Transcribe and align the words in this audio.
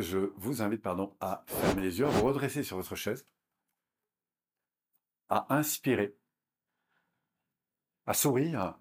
je 0.00 0.18
vous 0.36 0.62
invite 0.62 0.82
pardon, 0.82 1.16
à 1.20 1.44
fermer 1.46 1.82
les 1.82 1.98
yeux, 1.98 2.06
à 2.06 2.10
vous 2.10 2.24
redresser 2.24 2.62
sur 2.62 2.76
votre 2.76 2.96
chaise, 2.96 3.26
à 5.28 5.54
inspirer, 5.54 6.16
à 8.06 8.14
sourire, 8.14 8.78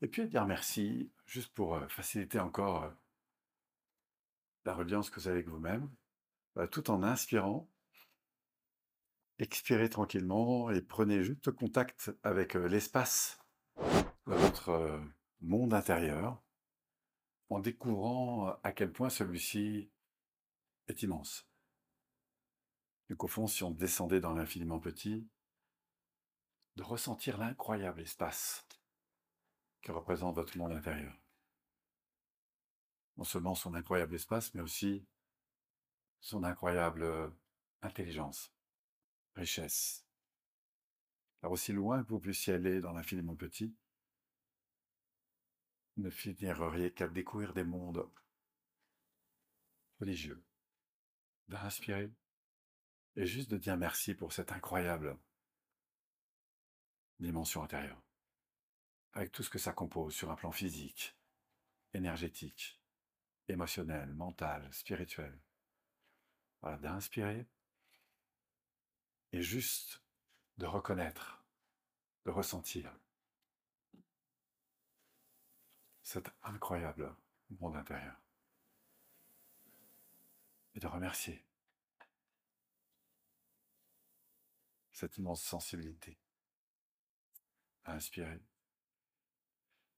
et 0.00 0.08
puis 0.08 0.22
à 0.22 0.26
dire 0.26 0.46
merci, 0.46 1.10
juste 1.26 1.52
pour 1.54 1.74
euh, 1.74 1.88
faciliter 1.88 2.38
encore 2.38 2.84
euh, 2.84 2.90
la 4.64 4.74
reliance 4.74 5.10
que 5.10 5.20
vous 5.20 5.28
avez 5.28 5.38
avec 5.38 5.48
vous-même, 5.48 5.90
bah, 6.54 6.68
tout 6.68 6.90
en 6.90 7.02
inspirant. 7.02 7.68
Expirez 9.38 9.88
tranquillement 9.88 10.70
et 10.70 10.80
prenez 10.80 11.24
juste 11.24 11.50
contact 11.50 12.12
avec 12.22 12.54
euh, 12.54 12.68
l'espace 12.68 13.38
de 14.26 14.34
votre 14.34 15.00
monde 15.40 15.74
intérieur 15.74 16.42
en 17.50 17.58
découvrant 17.60 18.56
à 18.62 18.72
quel 18.72 18.92
point 18.92 19.10
celui-ci 19.10 19.90
est 20.88 21.02
immense. 21.02 21.46
Et 23.10 23.14
qu'au 23.14 23.28
fond, 23.28 23.46
si 23.46 23.62
on 23.62 23.70
descendait 23.70 24.20
dans 24.20 24.32
l'infiniment 24.32 24.80
petit, 24.80 25.28
de 26.76 26.82
ressentir 26.82 27.38
l'incroyable 27.38 28.00
espace 28.00 28.66
que 29.82 29.92
représente 29.92 30.34
votre 30.34 30.56
monde 30.58 30.72
intérieur. 30.72 31.16
Non 33.16 33.24
seulement 33.24 33.54
son 33.54 33.74
incroyable 33.74 34.14
espace, 34.14 34.52
mais 34.54 34.60
aussi 34.60 35.06
son 36.20 36.42
incroyable 36.42 37.32
intelligence, 37.82 38.52
richesse. 39.34 40.04
Alors 41.42 41.52
aussi 41.52 41.72
loin 41.72 42.02
que 42.02 42.08
vous 42.08 42.18
puissiez 42.18 42.54
aller 42.54 42.80
dans 42.80 42.92
l'infiniment 42.92 43.36
petit, 43.36 43.76
ne 45.96 46.10
finiriez 46.10 46.92
qu'à 46.92 47.06
découvrir 47.06 47.52
des 47.52 47.62
mondes 47.62 48.08
religieux, 50.00 50.42
d'inspirer 51.48 52.10
et 53.16 53.26
juste 53.26 53.50
de 53.50 53.56
dire 53.56 53.76
merci 53.76 54.14
pour 54.14 54.32
cette 54.32 54.52
incroyable 54.52 55.18
dimension 57.20 57.62
intérieure, 57.62 58.02
avec 59.12 59.32
tout 59.32 59.42
ce 59.42 59.50
que 59.50 59.58
ça 59.58 59.72
compose 59.72 60.14
sur 60.14 60.30
un 60.30 60.36
plan 60.36 60.50
physique, 60.50 61.16
énergétique, 61.92 62.80
émotionnel, 63.48 64.12
mental, 64.12 64.72
spirituel. 64.72 65.38
Voilà, 66.60 66.78
d'inspirer 66.78 67.46
et 69.32 69.42
juste 69.42 70.02
de 70.58 70.66
reconnaître, 70.66 71.44
de 72.24 72.30
ressentir 72.30 72.92
cet 76.02 76.30
incroyable 76.42 77.14
monde 77.50 77.76
intérieur 77.76 78.23
et 80.74 80.80
de 80.80 80.86
remercier. 80.86 81.44
Cette 84.92 85.16
immense 85.18 85.42
sensibilité. 85.42 86.18
À 87.84 87.94
inspirer, 87.94 88.40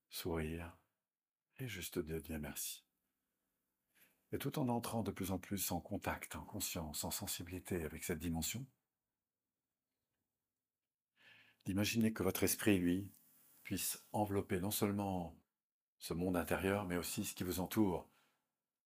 sourire. 0.09 0.77
Et 1.59 1.69
juste 1.69 1.99
dire 1.99 2.39
merci. 2.39 2.85
Et 4.33 4.39
tout 4.39 4.59
en 4.59 4.69
entrant 4.69 5.03
de 5.03 5.11
plus 5.11 5.31
en 5.31 5.39
plus 5.39 5.71
en 5.71 5.81
contact, 5.81 6.37
en 6.37 6.45
conscience, 6.45 7.05
en 7.05 7.11
sensibilité 7.11 7.85
avec 7.85 8.05
cette 8.05 8.19
dimension, 8.19 8.67
d'imaginer 11.65 12.13
que 12.13 12.23
votre 12.23 12.43
esprit, 12.43 12.79
lui, 12.79 13.11
puisse 13.63 14.05
envelopper 14.13 14.61
non 14.61 14.71
seulement 14.71 15.37
ce 15.99 16.15
monde 16.15 16.37
intérieur, 16.37 16.85
mais 16.85 16.97
aussi 16.97 17.25
ce 17.25 17.35
qui 17.35 17.45
vous 17.45 17.61
entoure, 17.61 18.09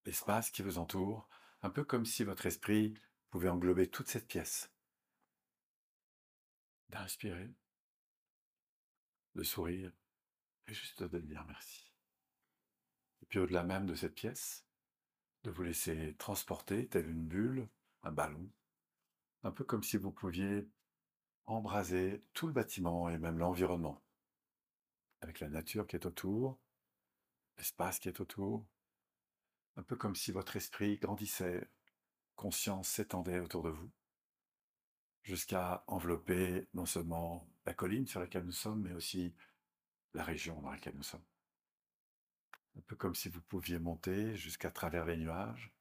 l'espace 0.05 0.51
qui 0.51 0.63
vous 0.63 0.79
entoure, 0.79 1.29
un 1.63 1.71
peu 1.71 1.85
comme 1.85 2.07
si 2.07 2.25
votre 2.25 2.47
esprit 2.47 2.95
pouvait 3.31 3.49
englober 3.49 3.89
toute 3.89 4.09
cette 4.09 4.27
pièce. 4.27 4.73
D'inspirer, 6.89 7.51
de 9.35 9.43
sourire, 9.43 9.93
et 10.67 10.75
juste 10.75 11.03
de 11.03 11.19
dire 11.21 11.45
merci. 11.47 11.93
Et 13.23 13.27
puis 13.27 13.39
au-delà 13.39 13.63
même 13.63 13.87
de 13.87 13.95
cette 13.95 14.15
pièce, 14.15 14.65
de 15.45 15.51
vous 15.51 15.63
laisser 15.63 16.15
transporter, 16.19 16.89
telle 16.89 17.09
une 17.09 17.25
bulle, 17.25 17.69
un 18.03 18.13
ballon, 18.13 18.51
un 19.43 19.51
peu 19.51 19.65
comme 19.65 19.83
si 19.83 19.97
vous 19.97 20.11
pouviez 20.11 20.69
embraser 21.47 22.23
tout 22.33 22.47
le 22.47 22.53
bâtiment 22.53 23.09
et 23.09 23.19
même 23.19 23.39
l'environnement, 23.39 24.03
avec 25.21 25.41
la 25.41 25.49
nature 25.49 25.87
qui 25.87 25.97
est 25.97 26.07
autour, 26.07 26.59
l'espace 27.57 27.99
qui 27.99 28.09
est 28.09 28.21
autour, 28.21 28.67
un 29.77 29.83
peu 29.83 29.97
comme 29.97 30.17
si 30.17 30.33
votre 30.33 30.57
esprit 30.57 30.99
grandissait, 30.99 31.69
conscience 32.37 32.89
s'étendait 32.89 33.41
autour 33.41 33.63
de 33.63 33.71
vous, 33.71 33.91
jusqu'à 35.23 35.85
envelopper 35.87 36.69
non 36.75 36.87
seulement 36.87 37.49
la 37.67 37.75
colline 37.75 38.07
sur 38.07 38.21
laquelle 38.21 38.45
nous 38.45 38.53
sommes, 38.53 38.83
mais 38.83 38.93
aussi 38.93 39.35
la 40.15 40.25
région 40.25 40.61
dans 40.61 40.71
laquelle 40.71 40.97
nous 40.97 41.03
sommes. 41.03 41.25
Un 42.77 42.81
peu 42.83 42.97
comme 42.97 43.15
si 43.15 43.29
vous 43.29 43.43
pouviez 43.43 43.79
monter 43.79 44.37
jusqu'à 44.37 44.71
travers 44.71 45.05
les 45.05 45.17
nuages, 45.17 45.73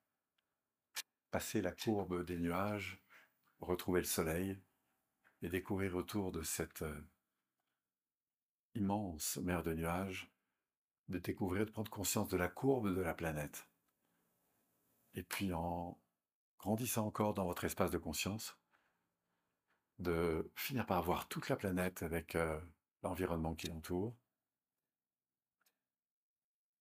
passer 1.31 1.61
la 1.61 1.71
courbe 1.71 2.25
des 2.25 2.37
nuages, 2.37 3.01
retrouver 3.59 4.01
le 4.01 4.07
soleil 4.07 4.59
et 5.41 5.49
découvrir 5.49 5.95
autour 5.95 6.31
de 6.31 6.41
cette 6.41 6.81
euh, 6.81 7.01
immense 8.75 9.37
mer 9.37 9.63
de 9.63 9.73
nuages 9.73 10.29
de 11.09 11.17
découvrir, 11.17 11.65
de 11.65 11.71
prendre 11.71 11.91
conscience 11.91 12.29
de 12.29 12.37
la 12.37 12.47
courbe 12.47 12.95
de 12.95 13.01
la 13.01 13.13
planète. 13.13 13.67
Et 15.13 15.23
puis 15.23 15.53
en 15.53 15.99
grandissant 16.59 17.07
encore 17.07 17.33
dans 17.33 17.45
votre 17.45 17.63
espace 17.65 17.91
de 17.91 17.97
conscience, 17.97 18.57
de 19.97 20.51
finir 20.55 20.85
par 20.85 21.01
voir 21.03 21.27
toute 21.27 21.49
la 21.49 21.55
planète 21.55 22.03
avec 22.03 22.35
euh, 22.35 22.59
l'environnement 23.03 23.55
qui 23.55 23.67
l'entoure, 23.67 24.15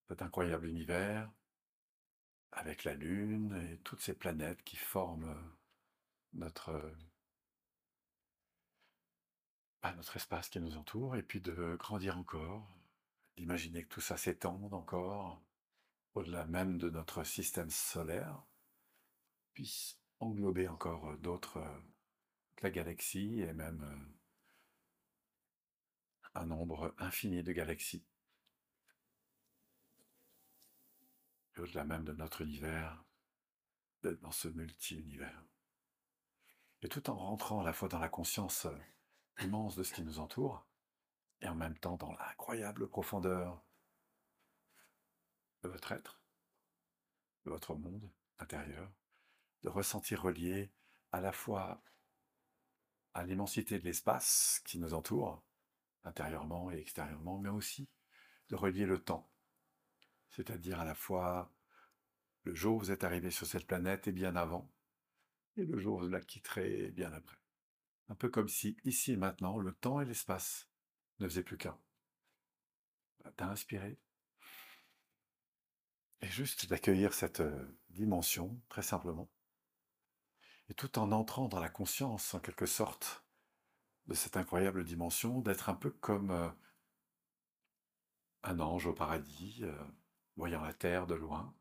cet 0.08 0.22
incroyable 0.22 0.66
univers, 0.66 1.30
avec 2.52 2.84
la 2.84 2.94
Lune 2.94 3.54
et 3.70 3.78
toutes 3.78 4.00
ces 4.00 4.14
planètes 4.14 4.62
qui 4.62 4.76
forment 4.76 5.28
euh, 5.28 5.58
notre, 6.32 6.96
bah, 9.82 9.92
notre 9.94 10.16
espace 10.16 10.48
qui 10.48 10.60
nous 10.60 10.76
entoure, 10.76 11.16
et 11.16 11.22
puis 11.22 11.40
de 11.40 11.76
grandir 11.76 12.16
encore, 12.18 12.68
d'imaginer 13.36 13.82
que 13.84 13.88
tout 13.88 14.00
ça 14.00 14.16
s'étende 14.16 14.74
encore 14.74 15.40
au-delà 16.18 16.46
même 16.46 16.78
de 16.78 16.90
notre 16.90 17.22
système 17.22 17.70
solaire, 17.70 18.42
puisse 19.54 19.98
englober 20.18 20.66
encore 20.66 21.16
d'autres, 21.18 21.62
la 22.60 22.70
galaxie 22.70 23.40
et 23.40 23.52
même 23.52 24.16
un 26.34 26.46
nombre 26.46 26.94
infini 26.98 27.42
de 27.42 27.52
galaxies. 27.52 28.04
Et 31.56 31.60
au-delà 31.60 31.84
même 31.84 32.04
de 32.04 32.12
notre 32.12 32.42
univers, 32.42 33.04
dans 34.02 34.32
ce 34.32 34.48
multi-univers. 34.48 35.44
Et 36.82 36.88
tout 36.88 37.10
en 37.10 37.16
rentrant 37.16 37.60
à 37.60 37.64
la 37.64 37.72
fois 37.72 37.88
dans 37.88 37.98
la 37.98 38.08
conscience 38.08 38.66
immense 39.40 39.76
de 39.76 39.82
ce 39.84 39.94
qui 39.94 40.02
nous 40.02 40.18
entoure, 40.18 40.66
et 41.40 41.48
en 41.48 41.54
même 41.54 41.78
temps 41.78 41.96
dans 41.96 42.12
l'incroyable 42.12 42.88
profondeur 42.88 43.62
de 45.62 45.68
votre 45.68 45.92
être, 45.92 46.20
de 47.44 47.50
votre 47.50 47.74
monde 47.74 48.10
intérieur, 48.38 48.90
de 49.62 49.68
ressentir 49.68 50.22
relié 50.22 50.70
à 51.12 51.20
la 51.20 51.32
fois 51.32 51.82
à 53.14 53.24
l'immensité 53.24 53.78
de 53.78 53.84
l'espace 53.84 54.62
qui 54.64 54.78
nous 54.78 54.94
entoure, 54.94 55.42
intérieurement 56.04 56.70
et 56.70 56.78
extérieurement, 56.78 57.38
mais 57.38 57.48
aussi 57.48 57.88
de 58.48 58.54
relier 58.54 58.86
le 58.86 59.02
temps, 59.02 59.30
c'est-à-dire 60.30 60.80
à 60.80 60.84
la 60.84 60.94
fois 60.94 61.52
le 62.44 62.54
jour 62.54 62.76
où 62.76 62.78
vous 62.78 62.90
êtes 62.92 63.04
arrivé 63.04 63.30
sur 63.30 63.46
cette 63.46 63.66
planète 63.66 64.06
et 64.08 64.12
bien 64.12 64.36
avant, 64.36 64.70
et 65.56 65.64
le 65.64 65.78
jour 65.78 65.98
où 65.98 66.00
vous 66.02 66.08
la 66.08 66.20
quitterez 66.20 66.90
bien 66.92 67.12
après. 67.12 67.36
Un 68.08 68.14
peu 68.14 68.28
comme 68.28 68.48
si 68.48 68.76
ici 68.84 69.12
et 69.12 69.16
maintenant, 69.16 69.58
le 69.58 69.72
temps 69.72 70.00
et 70.00 70.04
l'espace 70.04 70.68
ne 71.18 71.28
faisait 71.28 71.42
plus 71.42 71.58
qu'un. 71.58 71.78
Bah, 73.22 73.32
t'as 73.36 73.48
inspiré. 73.48 73.98
Et 76.20 76.26
juste 76.26 76.68
d'accueillir 76.68 77.14
cette 77.14 77.40
euh, 77.40 77.78
dimension, 77.90 78.60
très 78.68 78.82
simplement. 78.82 79.30
Et 80.68 80.74
tout 80.74 80.98
en 80.98 81.12
entrant 81.12 81.48
dans 81.48 81.60
la 81.60 81.68
conscience, 81.68 82.34
en 82.34 82.40
quelque 82.40 82.66
sorte, 82.66 83.24
de 84.06 84.14
cette 84.14 84.36
incroyable 84.36 84.84
dimension, 84.84 85.40
d'être 85.40 85.68
un 85.68 85.74
peu 85.74 85.90
comme 85.90 86.30
euh, 86.30 86.48
un 88.42 88.58
ange 88.58 88.86
au 88.86 88.92
paradis, 88.92 89.60
euh, 89.62 89.84
voyant 90.36 90.62
la 90.62 90.72
Terre 90.72 91.06
de 91.06 91.14
loin, 91.14 91.54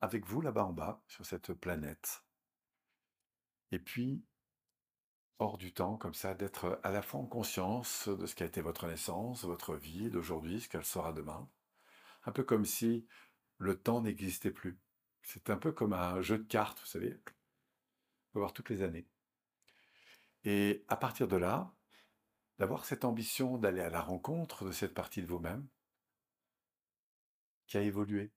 avec 0.00 0.26
vous 0.26 0.40
là-bas 0.40 0.64
en 0.64 0.72
bas, 0.72 1.02
sur 1.06 1.26
cette 1.26 1.52
planète. 1.52 2.24
Et 3.70 3.78
puis, 3.78 4.24
hors 5.38 5.58
du 5.58 5.74
temps, 5.74 5.96
comme 5.96 6.14
ça, 6.14 6.34
d'être 6.34 6.80
à 6.84 6.90
la 6.90 7.02
fois 7.02 7.20
en 7.20 7.26
conscience 7.26 8.08
de 8.08 8.26
ce 8.26 8.34
qu'a 8.34 8.44
été 8.46 8.60
votre 8.60 8.86
naissance, 8.86 9.44
votre 9.44 9.74
vie 9.74 10.10
d'aujourd'hui, 10.10 10.60
ce 10.60 10.68
qu'elle 10.68 10.84
sera 10.84 11.12
demain. 11.12 11.48
Un 12.24 12.32
peu 12.32 12.44
comme 12.44 12.64
si 12.64 13.06
le 13.58 13.78
temps 13.78 14.02
n'existait 14.02 14.50
plus. 14.50 14.78
C'est 15.22 15.50
un 15.50 15.56
peu 15.56 15.72
comme 15.72 15.92
un 15.92 16.20
jeu 16.20 16.38
de 16.38 16.44
cartes, 16.44 16.80
vous 16.80 16.86
savez. 16.86 17.14
On 17.14 18.32
peut 18.32 18.38
voir 18.40 18.52
toutes 18.52 18.70
les 18.70 18.82
années. 18.82 19.06
Et 20.44 20.84
à 20.88 20.96
partir 20.96 21.28
de 21.28 21.36
là, 21.36 21.74
d'avoir 22.58 22.84
cette 22.84 23.04
ambition 23.04 23.58
d'aller 23.58 23.80
à 23.80 23.90
la 23.90 24.00
rencontre 24.00 24.64
de 24.64 24.72
cette 24.72 24.94
partie 24.94 25.22
de 25.22 25.26
vous-même 25.26 25.66
qui 27.66 27.78
a 27.78 27.82
évolué 27.82 28.30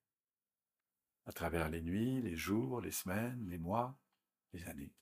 à 1.25 1.33
travers 1.33 1.69
les 1.69 1.81
nuits, 1.81 2.21
les 2.21 2.37
jours, 2.37 2.79
les 2.79 2.91
semaines, 2.91 3.45
les 3.49 3.57
mois, 3.57 3.99
les 4.53 4.65
années. 4.67 4.93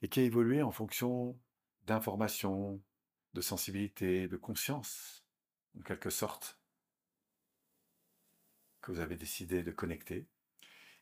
Et 0.00 0.08
qui 0.08 0.20
a 0.20 0.22
évolué 0.22 0.62
en 0.62 0.70
fonction 0.70 1.38
d'informations, 1.86 2.80
de 3.34 3.40
sensibilité, 3.40 4.28
de 4.28 4.36
conscience, 4.36 5.24
en 5.76 5.82
quelque 5.82 6.10
sorte, 6.10 6.61
que 8.82 8.92
vous 8.92 9.00
avez 9.00 9.16
décidé 9.16 9.62
de 9.62 9.70
connecter. 9.70 10.26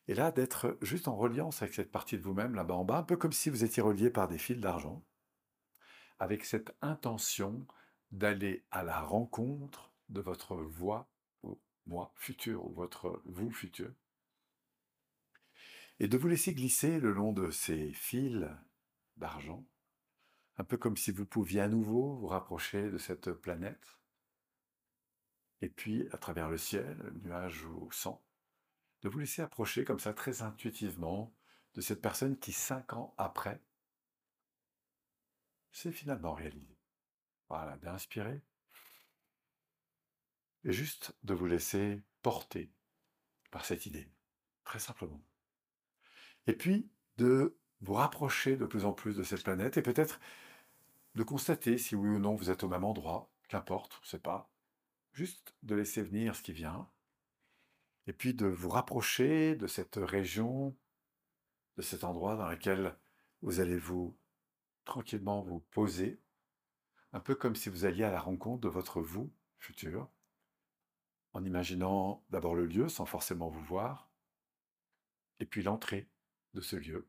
Et 0.06 0.14
là, 0.14 0.30
d'être 0.30 0.78
juste 0.82 1.08
en 1.08 1.16
reliance 1.16 1.62
avec 1.62 1.74
cette 1.74 1.90
partie 1.90 2.16
de 2.16 2.22
vous-même 2.22 2.54
là-bas 2.54 2.74
en 2.74 2.84
bas, 2.84 2.98
un 2.98 3.02
peu 3.02 3.16
comme 3.16 3.32
si 3.32 3.50
vous 3.50 3.64
étiez 3.64 3.82
relié 3.82 4.10
par 4.10 4.28
des 4.28 4.38
fils 4.38 4.58
d'argent, 4.58 5.04
avec 6.18 6.44
cette 6.44 6.76
intention 6.82 7.66
d'aller 8.12 8.64
à 8.70 8.82
la 8.82 9.00
rencontre 9.00 9.92
de 10.08 10.20
votre 10.20 10.56
voix, 10.56 11.08
ou 11.42 11.58
moi 11.86 12.12
futur, 12.16 12.64
ou 12.66 12.72
votre 12.72 13.22
vous 13.24 13.50
futur, 13.50 13.92
et 16.00 16.08
de 16.08 16.16
vous 16.16 16.28
laisser 16.28 16.54
glisser 16.54 16.98
le 16.98 17.12
long 17.12 17.32
de 17.32 17.50
ces 17.50 17.92
fils 17.92 18.46
d'argent, 19.16 19.64
un 20.56 20.64
peu 20.64 20.76
comme 20.76 20.96
si 20.96 21.12
vous 21.12 21.26
pouviez 21.26 21.60
à 21.60 21.68
nouveau 21.68 22.16
vous 22.16 22.26
rapprocher 22.26 22.90
de 22.90 22.98
cette 22.98 23.32
planète, 23.32 23.99
et 25.60 25.68
puis 25.68 26.08
à 26.12 26.18
travers 26.18 26.48
le 26.48 26.58
ciel, 26.58 26.96
nuage 27.22 27.64
ou 27.64 27.90
sang, 27.92 28.22
de 29.02 29.08
vous 29.08 29.18
laisser 29.18 29.42
approcher 29.42 29.84
comme 29.84 30.00
ça 30.00 30.12
très 30.12 30.42
intuitivement 30.42 31.34
de 31.74 31.80
cette 31.80 32.02
personne 32.02 32.38
qui, 32.38 32.52
cinq 32.52 32.92
ans 32.92 33.14
après, 33.18 33.60
s'est 35.72 35.92
finalement 35.92 36.34
réalisée. 36.34 36.78
Voilà, 37.48 37.76
d'inspirer 37.78 38.42
et 40.64 40.72
juste 40.72 41.16
de 41.22 41.34
vous 41.34 41.46
laisser 41.46 42.02
porter 42.22 42.70
par 43.50 43.64
cette 43.64 43.86
idée, 43.86 44.10
très 44.64 44.78
simplement. 44.78 45.22
Et 46.46 46.52
puis 46.52 46.90
de 47.16 47.56
vous 47.80 47.94
rapprocher 47.94 48.56
de 48.56 48.66
plus 48.66 48.84
en 48.84 48.92
plus 48.92 49.16
de 49.16 49.22
cette 49.22 49.42
planète 49.42 49.76
et 49.76 49.82
peut-être 49.82 50.20
de 51.14 51.22
constater 51.22 51.78
si 51.78 51.94
oui 51.94 52.08
ou 52.08 52.18
non 52.18 52.34
vous 52.34 52.50
êtes 52.50 52.62
au 52.62 52.68
même 52.68 52.84
endroit, 52.84 53.30
qu'importe, 53.48 53.98
on 54.00 54.04
ne 54.04 54.08
sait 54.08 54.18
pas, 54.18 54.50
juste 55.12 55.54
de 55.62 55.74
laisser 55.74 56.02
venir 56.02 56.34
ce 56.36 56.42
qui 56.42 56.52
vient, 56.52 56.88
et 58.06 58.12
puis 58.12 58.34
de 58.34 58.46
vous 58.46 58.68
rapprocher 58.68 59.54
de 59.56 59.66
cette 59.66 59.96
région, 59.96 60.76
de 61.76 61.82
cet 61.82 62.04
endroit 62.04 62.36
dans 62.36 62.48
lequel 62.48 62.96
vous 63.42 63.60
allez 63.60 63.78
vous 63.78 64.16
tranquillement 64.84 65.42
vous 65.42 65.60
poser, 65.70 66.20
un 67.12 67.20
peu 67.20 67.34
comme 67.34 67.56
si 67.56 67.68
vous 67.68 67.84
alliez 67.84 68.04
à 68.04 68.10
la 68.10 68.20
rencontre 68.20 68.60
de 68.60 68.68
votre 68.68 69.00
vous 69.00 69.32
futur, 69.58 70.08
en 71.32 71.44
imaginant 71.44 72.24
d'abord 72.30 72.54
le 72.54 72.66
lieu 72.66 72.88
sans 72.88 73.06
forcément 73.06 73.48
vous 73.48 73.62
voir, 73.62 74.10
et 75.38 75.46
puis 75.46 75.62
l'entrée 75.62 76.08
de 76.54 76.60
ce 76.60 76.76
lieu. 76.76 77.06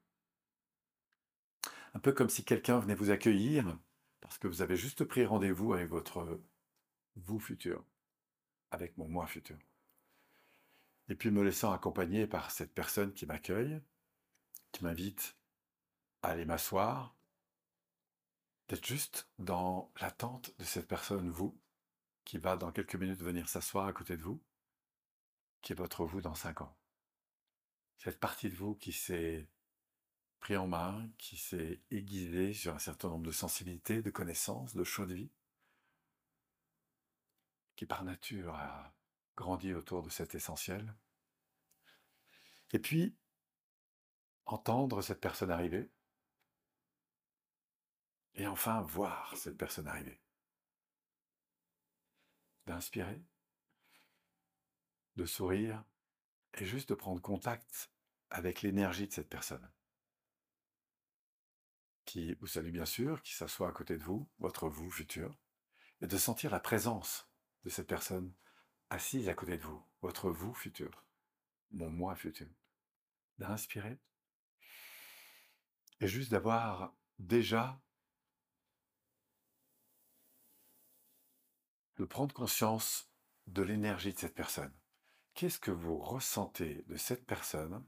Un 1.94 2.00
peu 2.00 2.14
comme 2.14 2.30
si 2.30 2.46
quelqu'un 2.46 2.80
venait 2.80 2.96
vous 2.96 3.10
accueillir, 3.10 3.78
parce 4.22 4.38
que 4.38 4.48
vous 4.48 4.62
avez 4.62 4.76
juste 4.76 5.04
pris 5.04 5.26
rendez-vous 5.26 5.74
avec 5.74 5.90
votre 5.90 6.40
vous 7.16 7.40
futur, 7.40 7.84
avec 8.72 8.98
mon 8.98 9.08
moi 9.08 9.28
futur. 9.28 9.58
Et 11.10 11.16
puis 11.16 11.30
me 11.30 11.44
laissant 11.44 11.72
accompagner 11.72 12.26
par 12.26 12.52
cette 12.52 12.74
personne 12.74 13.14
qui 13.14 13.26
m'accueille, 13.26 13.82
qui 14.72 14.84
m'invite 14.84 15.36
à 16.22 16.30
aller 16.30 16.46
m'asseoir, 16.46 17.16
d'être 18.70 18.86
juste 18.86 19.30
dans 19.38 19.92
l'attente 20.00 20.58
de 20.58 20.64
cette 20.64 20.88
personne, 20.88 21.30
vous, 21.30 21.60
qui 22.24 22.38
va 22.38 22.56
dans 22.56 22.72
quelques 22.72 22.96
minutes 22.96 23.22
venir 23.22 23.50
s'asseoir 23.50 23.88
à 23.88 23.94
côté 23.94 24.16
de 24.16 24.22
vous, 24.22 24.42
qui 25.62 25.74
est 25.74 25.76
votre 25.76 26.06
vous 26.06 26.22
dans 26.22 26.36
cinq 26.36 26.62
ans. 26.62 26.78
Cette 27.98 28.20
partie 28.20 28.50
de 28.50 28.56
vous 28.56 28.76
qui 28.76 28.94
s'est 28.94 29.48
pris 30.40 30.56
en 30.58 30.68
main, 30.68 31.10
qui 31.18 31.38
s'est 31.38 31.82
aiguisée 31.92 32.54
sur 32.54 32.74
un 32.74 32.80
certain 32.80 33.10
nombre 33.10 33.26
de 33.26 33.32
sensibilités, 33.32 34.02
de 34.02 34.10
connaissances, 34.10 34.76
de 34.76 34.84
choix 34.84 35.06
de 35.06 35.14
vie, 35.14 35.30
qui 37.82 37.88
par 37.88 38.04
nature 38.04 38.54
a 38.54 38.94
grandi 39.36 39.74
autour 39.74 40.04
de 40.04 40.10
cet 40.12 40.36
essentiel. 40.36 40.96
Et 42.74 42.78
puis, 42.78 43.18
entendre 44.46 45.02
cette 45.02 45.20
personne 45.20 45.50
arriver, 45.50 45.90
et 48.36 48.46
enfin 48.46 48.82
voir 48.82 49.36
cette 49.36 49.58
personne 49.58 49.88
arriver. 49.88 50.22
D'inspirer, 52.68 53.20
de 55.16 55.26
sourire, 55.26 55.84
et 56.54 56.66
juste 56.66 56.90
de 56.90 56.94
prendre 56.94 57.20
contact 57.20 57.92
avec 58.30 58.62
l'énergie 58.62 59.08
de 59.08 59.14
cette 59.14 59.30
personne. 59.30 59.72
Qui 62.06 62.36
vous 62.36 62.46
salue 62.46 62.70
bien 62.70 62.86
sûr, 62.86 63.24
qui 63.24 63.34
s'assoit 63.34 63.70
à 63.70 63.72
côté 63.72 63.98
de 63.98 64.04
vous, 64.04 64.30
votre 64.38 64.70
vous 64.70 64.92
futur, 64.92 65.36
et 66.02 66.06
de 66.06 66.18
sentir 66.20 66.52
la 66.52 66.60
présence 66.60 67.31
de 67.64 67.70
cette 67.70 67.88
personne 67.88 68.34
assise 68.90 69.30
à 69.30 69.34
côté 69.34 69.58
de 69.58 69.64
vous, 69.64 69.84
votre 70.02 70.30
vous 70.30 70.54
futur, 70.54 71.06
mon 71.72 71.90
moi 71.90 72.16
futur. 72.16 72.48
D'inspirer, 73.38 73.98
et 76.02 76.08
juste 76.08 76.32
d'avoir 76.32 76.94
déjà 77.20 77.80
de 81.98 82.06
prendre 82.06 82.34
conscience 82.34 83.12
de 83.48 83.62
l'énergie 83.62 84.14
de 84.14 84.20
cette 84.20 84.36
personne. 84.36 84.74
Qu'est-ce 85.34 85.60
que 85.60 85.72
vous 85.72 85.98
ressentez 85.98 86.84
de 86.88 86.98
cette 86.98 87.26
personne 87.26 87.86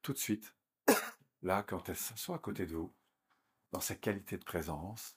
tout 0.00 0.12
de 0.12 0.18
suite, 0.18 0.56
là, 1.42 1.62
quand 1.62 1.88
elle 1.88 1.96
s'assoit 1.96 2.36
à 2.36 2.40
côté 2.40 2.66
de 2.66 2.74
vous, 2.74 2.94
dans 3.70 3.80
sa 3.80 3.94
qualité 3.94 4.36
de 4.36 4.44
présence? 4.44 5.16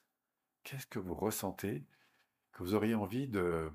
Qu'est-ce 0.64 0.88
que 0.88 1.00
vous 1.00 1.16
ressentez 1.16 1.86
que 2.52 2.64
vous 2.64 2.74
auriez 2.74 2.96
envie 2.96 3.28
de, 3.28 3.72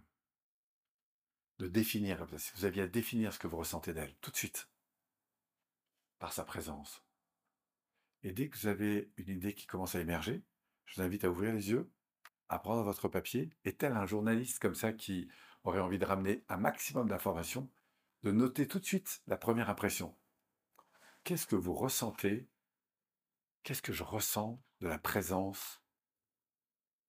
de 1.60 1.68
définir 1.68 2.26
vous 2.54 2.64
aviez 2.64 2.82
à 2.82 2.86
définir 2.86 3.34
ce 3.34 3.38
que 3.38 3.46
vous 3.46 3.58
ressentez 3.58 3.92
d'elle, 3.92 4.14
tout 4.22 4.30
de 4.30 4.36
suite, 4.36 4.70
par 6.18 6.32
sa 6.32 6.42
présence. 6.42 7.04
Et 8.22 8.32
dès 8.32 8.48
que 8.48 8.56
vous 8.56 8.66
avez 8.66 9.12
une 9.18 9.28
idée 9.28 9.54
qui 9.54 9.66
commence 9.66 9.94
à 9.94 10.00
émerger, 10.00 10.42
je 10.86 10.94
vous 10.94 11.02
invite 11.02 11.24
à 11.24 11.30
ouvrir 11.30 11.52
les 11.52 11.68
yeux, 11.68 11.90
à 12.48 12.58
prendre 12.58 12.82
votre 12.82 13.08
papier, 13.08 13.50
et 13.66 13.76
tel 13.76 13.92
un 13.92 14.06
journaliste 14.06 14.58
comme 14.58 14.74
ça 14.74 14.94
qui 14.94 15.28
aurait 15.62 15.80
envie 15.80 15.98
de 15.98 16.06
ramener 16.06 16.42
un 16.48 16.56
maximum 16.56 17.08
d'informations, 17.08 17.70
de 18.22 18.32
noter 18.32 18.66
tout 18.66 18.78
de 18.78 18.86
suite 18.86 19.22
la 19.26 19.36
première 19.36 19.68
impression. 19.68 20.16
Qu'est-ce 21.24 21.46
que 21.46 21.56
vous 21.56 21.74
ressentez? 21.74 22.48
Qu'est-ce 23.64 23.82
que 23.82 23.92
je 23.92 24.02
ressens 24.02 24.62
de 24.80 24.88
la 24.88 24.98
présence 24.98 25.82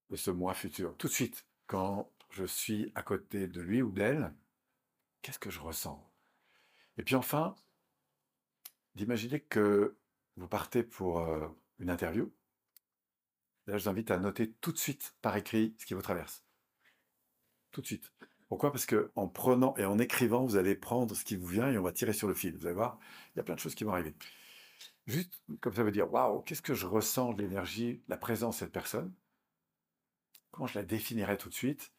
de 0.09 0.17
ce 0.17 0.29
moi 0.29 0.53
futur? 0.53 0.97
Tout 0.97 1.07
de 1.07 1.13
suite, 1.13 1.45
quand 1.67 2.11
je 2.31 2.43
suis 2.43 2.91
à 2.95 3.01
côté 3.01 3.47
de 3.47 3.61
lui 3.61 3.81
ou 3.81 3.91
d'elle, 3.91 4.33
qu'est-ce 5.21 5.39
que 5.39 5.49
je 5.49 5.59
ressens? 5.59 6.03
Et 6.97 7.03
puis 7.03 7.15
enfin, 7.15 7.55
d'imaginer 8.95 9.39
que 9.39 9.97
vous 10.37 10.47
partez 10.47 10.83
pour 10.83 11.19
euh, 11.19 11.47
une 11.79 11.89
interview. 11.89 12.31
Là, 13.67 13.77
je 13.77 13.83
vous 13.83 13.89
invite 13.89 14.11
à 14.11 14.17
noter 14.17 14.51
tout 14.53 14.71
de 14.71 14.77
suite 14.77 15.15
par 15.21 15.35
écrit 15.37 15.75
ce 15.77 15.85
qui 15.85 15.93
vous 15.93 16.01
traverse. 16.01 16.43
Tout 17.71 17.81
de 17.81 17.85
suite. 17.85 18.11
Pourquoi? 18.49 18.71
Parce 18.71 18.85
que 18.85 19.11
en 19.15 19.27
prenant 19.27 19.75
et 19.77 19.85
en 19.85 19.97
écrivant, 19.97 20.43
vous 20.43 20.57
allez 20.57 20.75
prendre 20.75 21.15
ce 21.15 21.23
qui 21.23 21.37
vous 21.37 21.47
vient 21.47 21.71
et 21.71 21.77
on 21.77 21.83
va 21.83 21.93
tirer 21.93 22.11
sur 22.11 22.27
le 22.27 22.33
fil. 22.33 22.55
Vous 22.57 22.65
allez 22.65 22.75
voir, 22.75 22.99
il 23.33 23.37
y 23.37 23.39
a 23.39 23.43
plein 23.43 23.55
de 23.55 23.59
choses 23.59 23.75
qui 23.75 23.83
vont 23.83 23.93
arriver. 23.93 24.13
Juste 25.07 25.41
comme 25.61 25.73
ça 25.73 25.83
veut 25.83 25.91
dire, 25.91 26.11
waouh, 26.11 26.41
qu'est-ce 26.41 26.61
que 26.61 26.73
je 26.73 26.85
ressens 26.85 27.33
de 27.33 27.41
l'énergie, 27.41 28.03
la 28.07 28.17
présence 28.17 28.55
de 28.55 28.59
cette 28.59 28.73
personne? 28.73 29.13
Comment 30.51 30.67
je 30.67 30.77
la 30.77 30.83
définirais 30.83 31.37
tout 31.37 31.49
de 31.49 31.53
suite? 31.53 31.93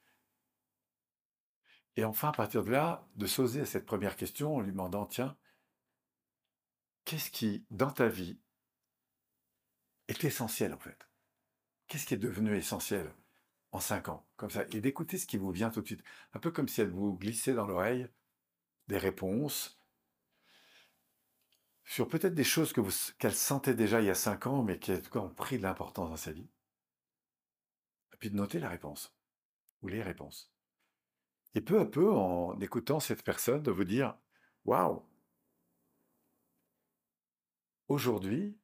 Et 1.97 2.05
enfin, 2.05 2.29
à 2.29 2.33
partir 2.33 2.65
de 2.65 2.71
là, 2.71 3.07
de 3.17 3.27
s'oser 3.27 3.61
à 3.61 3.67
cette 3.67 3.87
première 3.87 4.17
question 4.17 4.57
en 4.57 4.61
lui 4.61 4.73
demandant, 4.73 5.07
tiens, 5.07 5.37
qu'est-ce 7.05 7.31
qui, 7.31 7.67
dans 7.71 7.91
ta 7.91 8.09
vie, 8.09 8.39
est 10.09 10.25
essentiel 10.25 10.73
en 10.73 10.79
fait? 10.79 11.09
Qu'est-ce 11.89 12.07
qui 12.07 12.15
est 12.15 12.19
devenu 12.19 12.57
essentiel 12.57 13.13
en 13.73 13.81
cinq 13.81 14.09
ans, 14.09 14.27
comme 14.37 14.51
ça, 14.51 14.65
et 14.73 14.81
d'écouter 14.81 15.19
ce 15.19 15.27
qui 15.27 15.39
vous 15.39 15.51
vient 15.51 15.71
tout 15.71 15.81
de 15.81 15.87
suite. 15.87 16.05
Un 16.35 16.39
peu 16.39 16.51
comme 16.51 16.69
si 16.69 16.83
elle 16.83 16.91
vous 16.91 17.15
glissait 17.15 17.55
dans 17.55 17.67
l'oreille 17.67 18.09
des 18.89 18.99
réponses 18.99 19.81
sur 21.85 22.07
peut-être 22.09 22.35
des 22.35 22.45
choses 22.45 22.73
qu'elle 23.19 23.35
sentait 23.35 23.75
déjà 23.75 24.01
il 24.01 24.07
y 24.07 24.11
a 24.11 24.15
cinq 24.15 24.47
ans, 24.47 24.63
mais 24.63 24.79
qui 24.79 24.93
en 24.93 25.01
tout 25.01 25.11
cas 25.11 25.21
ont 25.21 25.35
pris 25.35 25.59
de 25.59 25.63
l'importance 25.63 26.11
dans 26.11 26.17
sa 26.17 26.33
vie. 26.33 26.49
Et 28.13 28.17
puis 28.19 28.31
de 28.31 28.37
noter 28.37 28.61
la 28.61 28.69
réponse, 28.69 29.15
ou 29.81 29.89
les 29.89 30.03
réponses. 30.03 30.52
Et 31.55 31.61
peu 31.61 31.81
à 31.81 31.87
peu, 31.87 32.11
en 32.11 32.59
écoutant 32.61 33.01
cette 33.01 33.23
personne, 33.23 33.63
de 33.63 33.71
vous 33.71 33.85
dire, 33.85 34.17
waouh, 34.65 35.07
aujourd'hui, 37.89 38.59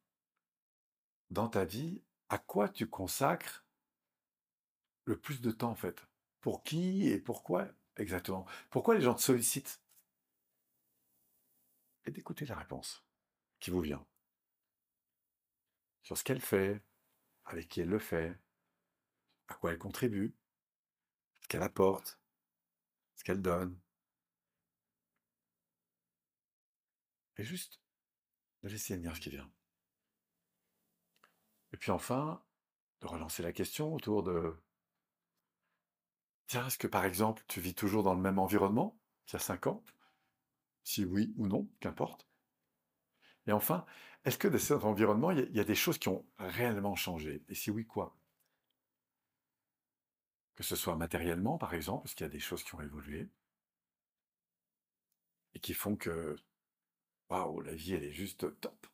dans 1.29 1.47
ta 1.47 1.65
vie, 1.65 2.01
à 2.29 2.37
quoi 2.39 2.69
tu 2.69 2.87
consacres 2.87 3.65
le 5.05 5.19
plus 5.19 5.41
de 5.41 5.51
temps 5.51 5.71
en 5.71 5.75
fait? 5.75 6.07
Pour 6.41 6.63
qui 6.63 7.07
et 7.07 7.19
pourquoi 7.19 7.67
exactement? 7.97 8.45
Pourquoi 8.69 8.95
les 8.95 9.01
gens 9.01 9.13
te 9.13 9.21
sollicitent? 9.21 9.81
Et 12.05 12.11
d'écouter 12.11 12.45
la 12.45 12.55
réponse 12.55 13.03
qui 13.59 13.71
vous 13.71 13.81
vient. 13.81 14.05
Sur 16.01 16.17
ce 16.17 16.23
qu'elle 16.23 16.41
fait, 16.41 16.81
avec 17.45 17.67
qui 17.67 17.81
elle 17.81 17.89
le 17.89 17.99
fait, 17.99 18.39
à 19.47 19.55
quoi 19.55 19.71
elle 19.71 19.77
contribue, 19.77 20.35
ce 21.41 21.47
qu'elle 21.47 21.63
apporte, 21.63 22.18
ce 23.19 23.23
qu'elle 23.25 23.41
donne. 23.41 23.77
Et 27.37 27.43
juste 27.43 27.81
de 28.63 28.69
laisser 28.69 28.95
venir 28.95 29.15
ce 29.15 29.21
qui 29.21 29.29
vient. 29.29 29.51
Et 31.73 31.77
puis 31.77 31.91
enfin, 31.91 32.41
de 33.01 33.07
relancer 33.07 33.43
la 33.43 33.51
question 33.51 33.93
autour 33.93 34.23
de 34.23 34.55
Tiens, 36.47 36.65
est-ce 36.65 36.77
que 36.77 36.87
par 36.87 37.05
exemple, 37.05 37.43
tu 37.47 37.61
vis 37.61 37.75
toujours 37.75 38.01
dans 38.03 38.15
le 38.15 38.21
même 38.21 38.39
environnement 38.39 38.99
qu'il 39.25 39.33
y 39.33 39.35
a 39.35 39.39
5 39.39 39.67
ans? 39.67 39.83
Si 40.83 41.05
oui 41.05 41.33
ou 41.37 41.45
non, 41.45 41.69
qu'importe. 41.79 42.27
Et 43.45 43.51
enfin, 43.51 43.85
est-ce 44.25 44.37
que 44.37 44.47
dans 44.47 44.57
cet 44.57 44.83
environnement, 44.83 45.31
il 45.31 45.55
y, 45.55 45.59
a, 45.59 45.63
des 45.63 45.75
choses 45.75 45.99
qui 45.99 46.07
ont 46.07 46.25
réellement 46.39 46.95
changé? 46.95 47.43
Et 47.49 47.53
si 47.55 47.69
oui, 47.69 47.85
quoi? 47.85 48.17
Que 50.59 50.65
ce 50.65 50.75
soit 50.75 50.97
matériellement, 50.97 51.57
par 51.57 51.73
exemple, 51.73 52.03
parce 52.03 52.15
qu'il 52.15 52.25
y 52.25 52.29
a 52.29 52.33
des 52.33 52.41
choses 52.41 52.65
qui 52.65 52.75
ont 52.75 52.81
évolué 52.81 53.29
et 55.53 55.59
qui 55.61 55.73
font 55.73 55.95
que, 55.95 56.35
waouh, 57.29 57.61
la 57.61 57.73
vie, 57.73 57.93
elle 57.93 58.03
est 58.03 58.11
juste 58.11 58.59
top. 58.59 58.87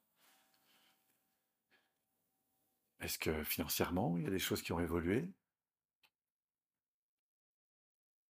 Est-ce 2.99 3.17
que 3.17 3.43
financièrement, 3.43 4.15
il 4.15 4.25
y 4.25 4.27
a 4.27 4.29
des 4.29 4.37
choses 4.37 4.61
qui 4.61 4.73
ont 4.73 4.79
évolué? 4.79 5.27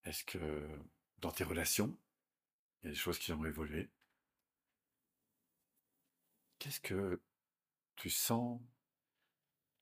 Est-ce 0.05 0.23
que 0.23 0.69
dans 1.17 1.31
tes 1.31 1.43
relations, 1.43 1.97
il 2.83 2.85
y 2.85 2.87
a 2.87 2.91
des 2.91 2.97
choses 2.97 3.19
qui 3.19 3.33
ont 3.33 3.43
évolué? 3.43 3.89
Qu'est-ce 6.57 6.79
que 6.79 7.21
tu 7.97 8.09
sens 8.09 8.61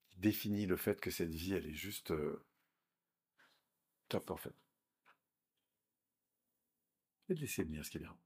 qui 0.10 0.17
définit 0.17 0.65
le 0.65 0.75
fait 0.75 1.00
que 1.00 1.12
cette 1.12 1.36
vie, 1.36 1.53
elle 1.53 1.67
est 1.67 1.75
juste 1.75 2.10
euh, 2.10 2.43
Et 7.29 7.36
de 7.36 7.39
laisser 7.39 7.63
venir 7.63 7.86
ce 7.86 7.91
qui 7.91 8.00
bien. 8.00 8.17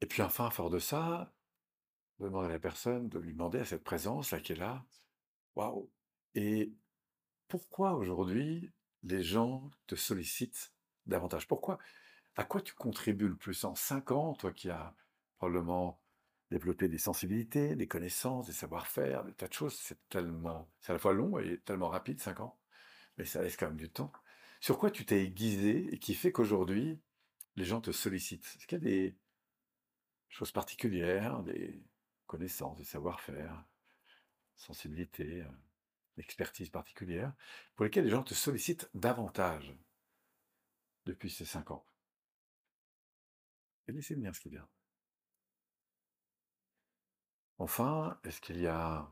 Et 0.00 0.06
puis 0.06 0.22
enfin, 0.22 0.50
fort 0.50 0.70
de 0.70 0.78
ça, 0.78 1.34
demander 2.20 2.48
à 2.48 2.52
la 2.52 2.58
personne, 2.58 3.08
de 3.08 3.18
lui 3.18 3.32
demander 3.32 3.58
à 3.58 3.64
cette 3.64 3.84
présence 3.84 4.30
là 4.30 4.40
qui 4.40 4.52
est 4.52 4.56
là, 4.56 4.86
waouh. 5.56 5.90
Et 6.34 6.72
pourquoi 7.48 7.94
aujourd'hui 7.94 8.72
les 9.02 9.22
gens 9.22 9.70
te 9.86 9.94
sollicitent 9.94 10.72
davantage? 11.06 11.48
Pourquoi? 11.48 11.78
À 12.36 12.44
quoi 12.44 12.60
tu 12.60 12.74
contribues 12.74 13.28
le 13.28 13.36
plus? 13.36 13.64
En 13.64 13.74
5 13.74 14.12
ans, 14.12 14.34
toi 14.34 14.52
qui 14.52 14.70
as 14.70 14.94
probablement 15.38 16.00
développé 16.50 16.88
des 16.88 16.98
sensibilités, 16.98 17.76
des 17.76 17.88
connaissances, 17.88 18.46
des 18.46 18.52
savoir-faire, 18.52 19.24
des 19.24 19.34
tas 19.34 19.48
de 19.48 19.52
choses, 19.52 19.74
c'est 19.74 19.98
tellement, 20.08 20.70
c'est 20.80 20.90
à 20.90 20.94
la 20.94 20.98
fois 20.98 21.12
long 21.12 21.38
et 21.38 21.58
tellement 21.60 21.88
rapide, 21.88 22.20
5 22.20 22.40
ans, 22.40 22.58
mais 23.18 23.24
ça 23.24 23.42
laisse 23.42 23.56
quand 23.56 23.66
même 23.66 23.76
du 23.76 23.90
temps. 23.90 24.12
Sur 24.60 24.78
quoi 24.78 24.90
tu 24.90 25.04
t'es 25.04 25.24
aiguisé 25.24 25.92
et 25.92 25.98
qui 25.98 26.14
fait 26.14 26.32
qu'aujourd'hui, 26.32 27.00
les 27.56 27.64
gens 27.64 27.80
te 27.80 27.92
sollicitent? 27.92 28.46
Est-ce 28.56 28.66
qu'il 28.66 28.78
y 28.78 28.82
a 28.82 28.84
des 28.84 29.16
choses 30.28 30.52
particulières, 30.52 31.42
des 31.42 31.82
connaissances, 32.26 32.78
des 32.78 32.84
savoir-faire, 32.84 33.64
sensibilités 34.56 35.42
euh, 35.42 35.48
expertise 36.16 36.70
particulière, 36.70 37.32
pour 37.74 37.84
lesquelles 37.84 38.04
les 38.04 38.10
gens 38.10 38.24
te 38.24 38.34
sollicitent 38.34 38.90
davantage 38.94 39.74
depuis 41.06 41.30
ces 41.30 41.44
cinq 41.44 41.70
ans? 41.70 41.84
Et 43.86 43.92
laissez 43.92 44.14
venir 44.14 44.34
ce 44.34 44.40
qui 44.40 44.50
vient. 44.50 44.68
Enfin, 47.58 48.18
est-ce 48.24 48.40
qu'il 48.40 48.60
y 48.60 48.66
a 48.66 49.10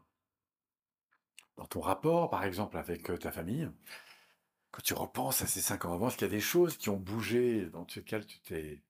dans 1.56 1.66
ton 1.66 1.80
rapport, 1.80 2.30
par 2.30 2.44
exemple, 2.44 2.76
avec 2.76 3.04
ta 3.20 3.32
famille, 3.32 3.70
quand 4.70 4.82
tu 4.82 4.94
repenses 4.94 5.42
à 5.42 5.46
ces 5.46 5.60
cinq 5.60 5.84
ans 5.84 5.94
avant, 5.94 6.08
est-ce 6.08 6.16
qu'il 6.18 6.26
y 6.26 6.30
a 6.30 6.34
des 6.34 6.40
choses 6.40 6.76
qui 6.76 6.90
ont 6.90 6.98
bougé, 6.98 7.66
dans 7.70 7.86
lesquelles 7.96 8.26
tu 8.26 8.38
t'es 8.40 8.82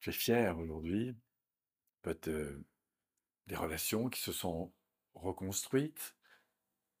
tu 0.00 0.10
es 0.10 0.12
fier 0.12 0.58
aujourd'hui? 0.58 1.14
Peut-être 2.02 2.30
des 3.46 3.56
relations 3.56 4.08
qui 4.08 4.20
se 4.20 4.32
sont 4.32 4.72
reconstruites, 5.14 6.16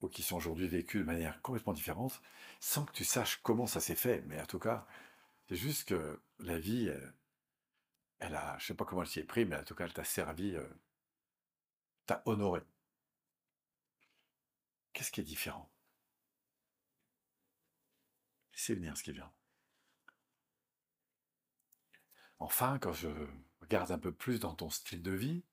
ou 0.02 0.08
qui 0.08 0.22
sont 0.22 0.36
aujourd'hui 0.36 0.68
vécus 0.68 1.00
de 1.00 1.06
manière 1.06 1.40
complètement 1.42 1.72
différente, 1.72 2.20
sans 2.60 2.84
que 2.84 2.92
tu 2.92 3.04
saches 3.04 3.40
comment 3.42 3.66
ça 3.66 3.80
s'est 3.80 3.94
fait? 3.94 4.22
Mais 4.26 4.40
en 4.40 4.46
tout 4.46 4.58
cas, 4.58 4.86
c'est 5.48 5.56
juste 5.56 5.88
que 5.88 6.20
la 6.38 6.58
vie, 6.58 6.90
elle, 8.18 8.34
a, 8.34 8.56
je 8.58 8.66
sais 8.66 8.74
pas 8.74 8.84
comment 8.84 9.02
elle 9.02 9.08
s'y 9.08 9.20
est 9.20 9.24
pris, 9.24 9.44
mais 9.44 9.56
en 9.56 9.64
tout 9.64 9.74
cas, 9.74 9.84
elle 9.84 9.92
t'a 9.92 10.04
servi, 10.04 10.56
t'a 12.06 12.22
honoré. 12.26 12.60
Qu'est-ce 14.92 15.10
qui 15.10 15.20
est 15.20 15.24
différent? 15.24 15.68
Laissez 18.52 18.74
venir 18.76 18.96
ce 18.96 19.02
qui 19.02 19.10
vient. 19.12 19.32
Enfin, 22.40 22.78
quand 22.80 22.92
je 22.92 23.08
regarde 23.60 23.92
un 23.92 23.98
peu 23.98 24.12
plus 24.12 24.40
dans 24.40 24.54
ton 24.54 24.68
style 24.68 25.00
de 25.02 25.12
vie, 25.12 25.44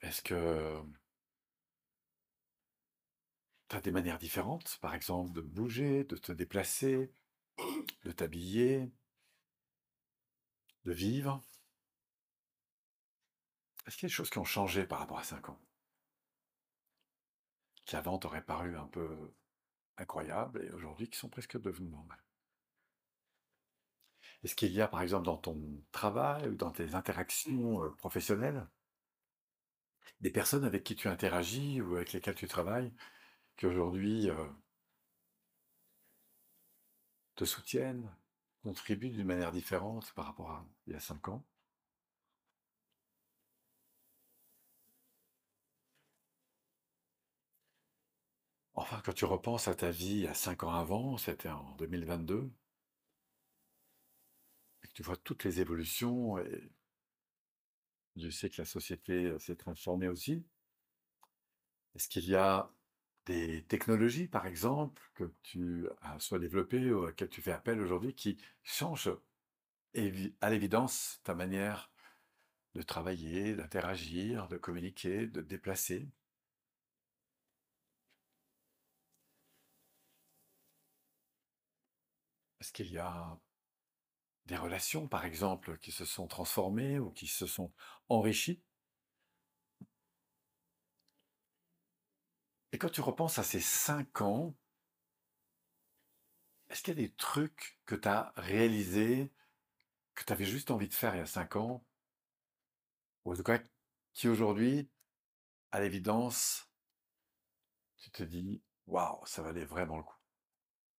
est-ce 0.00 0.22
que 0.22 0.82
tu 3.68 3.76
as 3.76 3.80
des 3.80 3.92
manières 3.92 4.18
différentes, 4.18 4.78
par 4.80 4.94
exemple 4.94 5.32
de 5.32 5.40
bouger, 5.40 6.02
de 6.04 6.16
te 6.16 6.32
déplacer, 6.32 7.12
de 8.04 8.12
t'habiller, 8.12 8.90
de 10.86 10.92
vivre? 10.92 11.42
Est-ce 13.86 13.96
qu'il 13.96 14.04
y 14.04 14.06
a 14.06 14.10
des 14.10 14.14
choses 14.14 14.28
qui 14.28 14.38
ont 14.38 14.44
changé 14.44 14.86
par 14.86 14.98
rapport 14.98 15.18
à 15.18 15.24
5 15.24 15.48
ans? 15.48 15.58
Qui 17.86 17.96
avant 17.96 18.18
t'auraient 18.18 18.44
paru 18.44 18.76
un 18.76 18.86
peu 18.86 19.32
incroyables 19.98 20.64
et 20.64 20.70
aujourd'hui 20.72 21.10
qui 21.10 21.18
sont 21.18 21.28
presque 21.30 21.60
devenues 21.60 21.90
normales? 21.90 22.24
Est-ce 24.42 24.54
qu'il 24.54 24.72
y 24.72 24.80
a 24.80 24.88
par 24.88 25.02
exemple 25.02 25.26
dans 25.26 25.36
ton 25.36 25.60
travail 25.92 26.48
ou 26.48 26.54
dans 26.54 26.70
tes 26.70 26.94
interactions 26.94 27.82
euh, 27.84 27.90
professionnelles 27.96 28.66
des 30.20 30.30
personnes 30.30 30.64
avec 30.64 30.84
qui 30.84 30.94
tu 30.94 31.08
interagis 31.08 31.80
ou 31.80 31.96
avec 31.96 32.12
lesquelles 32.12 32.34
tu 32.34 32.46
travailles 32.48 32.92
qui 33.56 33.66
aujourd'hui 33.66 34.30
euh, 34.30 34.46
te 37.34 37.46
soutiennent, 37.46 38.14
contribuent 38.62 39.08
d'une 39.08 39.24
manière 39.26 39.52
différente 39.52 40.12
par 40.14 40.26
rapport 40.26 40.50
à 40.50 40.66
il 40.86 40.92
y 40.92 40.96
a 40.96 41.00
cinq 41.00 41.28
ans? 41.28 41.46
Enfin, 48.76 49.02
quand 49.04 49.12
tu 49.12 49.24
repenses 49.24 49.66
à 49.66 49.74
ta 49.74 49.90
vie 49.90 50.28
à 50.28 50.32
cinq 50.32 50.62
ans 50.62 50.70
avant, 50.72 51.16
c'était 51.18 51.48
en 51.48 51.74
2022, 51.78 52.48
et 54.82 54.88
que 54.88 54.92
tu 54.94 55.02
vois 55.02 55.16
toutes 55.18 55.44
les 55.44 55.60
évolutions, 55.60 56.38
et 56.38 56.70
je 58.16 58.28
sais 58.30 58.50
que 58.50 58.60
la 58.60 58.64
société 58.66 59.26
euh, 59.26 59.38
s'est 59.38 59.54
transformée 59.54 60.08
aussi, 60.08 60.44
est-ce 61.96 62.08
qu'il 62.08 62.26
y 62.28 62.34
a 62.36 62.70
des 63.26 63.64
technologies, 63.64 64.28
par 64.28 64.46
exemple, 64.46 65.02
que 65.14 65.32
tu 65.42 65.88
as 66.02 66.18
soit 66.20 66.38
développées 66.38 66.92
ou 66.92 67.06
auxquelles 67.08 67.28
tu 67.28 67.42
fais 67.42 67.52
appel 67.52 67.80
aujourd'hui, 67.80 68.14
qui 68.14 68.36
changent 68.62 69.10
à 70.40 70.50
l'évidence 70.50 71.20
ta 71.24 71.34
manière 71.34 71.90
de 72.74 72.82
travailler, 72.82 73.54
d'interagir, 73.56 74.48
de 74.48 74.58
communiquer, 74.58 75.26
de 75.26 75.40
te 75.42 75.46
déplacer? 75.46 76.08
Est-ce 82.66 82.72
qu'il 82.72 82.90
y 82.90 82.98
a 82.98 83.38
des 84.46 84.56
relations, 84.56 85.06
par 85.06 85.24
exemple, 85.24 85.78
qui 85.78 85.92
se 85.92 86.04
sont 86.04 86.26
transformées 86.26 86.98
ou 86.98 87.12
qui 87.12 87.28
se 87.28 87.46
sont 87.46 87.72
enrichies? 88.08 88.60
Et 92.72 92.78
quand 92.78 92.88
tu 92.88 93.02
repenses 93.02 93.38
à 93.38 93.44
ces 93.44 93.60
cinq 93.60 94.20
ans, 94.20 94.56
est-ce 96.68 96.82
qu'il 96.82 96.98
y 96.98 97.04
a 97.04 97.06
des 97.06 97.14
trucs 97.14 97.78
que 97.86 97.94
tu 97.94 98.08
as 98.08 98.32
réalisés, 98.34 99.32
que 100.16 100.24
tu 100.24 100.32
avais 100.32 100.44
juste 100.44 100.72
envie 100.72 100.88
de 100.88 100.94
faire 100.94 101.14
il 101.14 101.18
y 101.18 101.20
a 101.20 101.26
cinq 101.26 101.54
ans, 101.54 101.86
ou 103.24 103.32
en 103.32 103.36
tout 103.36 103.44
cas 103.44 103.60
qui 104.12 104.26
aujourd'hui, 104.26 104.90
à 105.70 105.78
l'évidence, 105.78 106.68
tu 107.98 108.10
te 108.10 108.24
dis, 108.24 108.60
waouh, 108.88 109.24
ça 109.24 109.40
valait 109.42 109.64
vraiment 109.64 109.98
le 109.98 110.02
coup. 110.02 110.15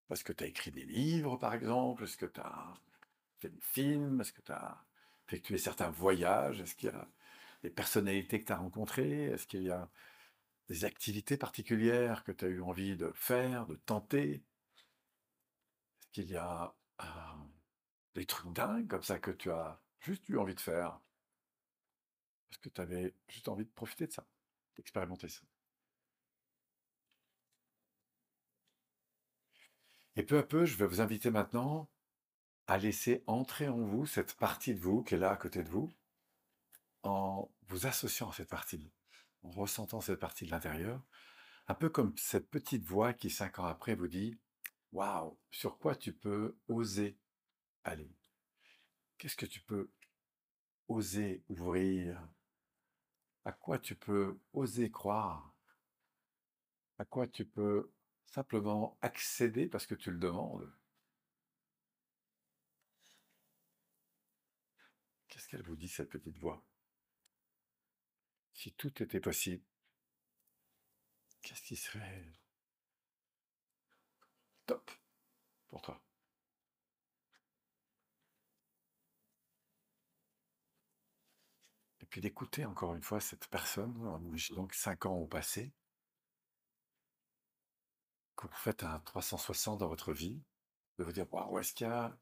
Parce 0.08 0.24
que 0.24 0.34
tu 0.34 0.44
as 0.44 0.48
écrit 0.48 0.72
des 0.72 0.86
livres, 0.86 1.38
par 1.38 1.54
exemple, 1.54 2.04
est-ce 2.04 2.18
que 2.18 2.26
tu 2.26 2.40
as 2.40 2.74
fait 3.40 3.50
des 3.50 3.62
films, 3.62 4.22
est-ce 4.22 4.34
que 4.34 4.42
tu 4.42 4.52
as 4.52 4.86
effectué 5.28 5.58
certains 5.58 5.90
voyages 5.90 6.62
Est-ce 6.62 6.76
qu'il 6.76 6.90
y 6.90 6.94
a 6.94 7.08
des 7.64 7.70
personnalités 7.70 8.42
que 8.42 8.48
tu 8.48 8.54
as 8.54 8.58
rencontrées 8.58 9.26
Est-ce 9.26 9.48
qu'il 9.48 9.64
y 9.64 9.72
a 9.72 9.90
des 10.70 10.86
activités 10.86 11.38
particulières 11.38 12.24
que 12.24 12.32
tu 12.32 12.46
as 12.46 12.50
eu 12.50 12.62
envie 12.62 12.96
de 12.96 13.12
faire, 13.16 13.66
de 13.68 13.76
tenter? 13.76 14.44
Est-ce 16.02 16.10
qu'il 16.12 16.30
y 16.32 16.38
a 16.38 16.74
euh, 17.02 17.06
des 18.16 18.26
trucs 18.26 18.54
dingues 18.54 18.88
comme 18.88 19.04
ça 19.04 19.20
que 19.20 19.32
tu 19.32 19.52
as 19.52 19.82
juste 20.00 20.28
eu 20.30 20.38
envie 20.38 20.56
de 20.56 20.62
faire? 20.62 21.00
Parce 22.50 22.60
que 22.62 22.70
tu 22.70 22.82
avais 22.82 23.14
juste 23.28 23.50
envie 23.50 23.66
de 23.66 23.72
profiter 23.72 24.08
de 24.08 24.14
ça, 24.14 24.26
d'expérimenter 24.76 25.28
ça? 25.28 25.42
Et 30.18 30.24
peu 30.24 30.40
à 30.40 30.44
peu, 30.44 30.66
je 30.66 30.76
vais 30.78 30.88
vous 30.88 31.00
inviter 31.00 31.30
maintenant 31.30 31.92
à 32.66 32.80
laisser 32.80 33.24
entrer 33.28 33.68
en 33.68 33.78
vous 33.78 34.08
cette 34.08 34.34
partie 34.34 34.74
de 34.74 34.80
vous 34.80 35.04
qui 35.04 35.14
est 35.14 35.20
là 35.20 35.30
à 35.30 35.38
côté 35.38 35.62
de 35.62 35.70
vous, 35.70 35.94
en 37.04 37.52
vous 37.68 37.86
associant 37.86 38.32
à 38.32 38.34
cette 38.34 38.50
partie, 38.50 38.92
en 39.44 39.52
ressentant 39.52 40.02
cette 40.02 40.20
partie 40.20 40.48
de 40.48 40.50
l'intérieur, 40.50 41.06
un 41.68 41.76
peu 41.76 41.90
comme 41.90 42.18
cette 42.18 42.50
petite 42.50 42.84
voix 42.84 43.14
qui, 43.14 43.30
cinq 43.30 43.60
ans 43.60 43.66
après, 43.66 43.94
vous 43.94 44.08
dit 44.08 44.36
Waouh, 44.92 45.38
sur 45.52 45.78
quoi 45.78 45.96
tu 45.96 46.14
peux 46.14 46.58
oser 46.68 47.20
aller? 47.84 48.12
Qu'est-ce 49.20 49.38
que 49.38 49.46
tu 49.46 49.62
peux 49.62 49.92
oser 50.88 51.44
ouvrir? 51.48 52.28
À 53.46 53.52
quoi 53.52 53.78
tu 53.78 53.94
peux 53.94 54.40
oser 54.54 54.90
croire? 54.90 55.54
À 56.98 57.06
quoi 57.06 57.28
tu 57.28 57.46
peux 57.46 57.92
simplement 58.27 58.98
accéder 59.01 59.67
parce 59.67 59.86
que 59.88 59.96
tu 59.96 60.12
le 60.12 60.19
demandes. 60.19 60.72
Qu'est-ce 65.27 65.48
qu'elle 65.48 65.63
vous 65.63 65.75
dit, 65.75 65.88
cette 65.88 66.10
petite 66.10 66.38
voix? 66.38 66.63
Si 68.53 68.74
tout 68.74 69.01
était 69.01 69.19
possible, 69.19 69.63
qu'est-ce 71.41 71.62
qui 71.62 71.75
serait 71.75 72.25
top 74.65 74.91
pour 75.67 75.81
toi? 75.81 76.01
Et 82.01 82.05
puis 82.05 82.22
d'écouter 82.22 82.65
encore 82.65 82.96
une 82.96 83.03
fois 83.03 83.19
cette 83.19 83.48
personne, 83.48 83.93
donc 84.55 84.74
cinq 84.74 85.05
ans 85.05 85.15
au 85.15 85.27
passé, 85.27 85.74
quand 88.38 88.48
vous 88.48 88.56
faites 88.56 88.84
un 88.84 89.00
360 89.00 89.79
dans 89.79 89.88
votre 89.89 90.13
vie, 90.13 90.39
de 91.00 91.03
vous 91.03 91.12
dire, 91.12 91.32
waouh, 91.34 91.60
est-ce 91.60 91.74
qu'il 91.74 91.88
y 91.88 91.89
a, 91.89 92.15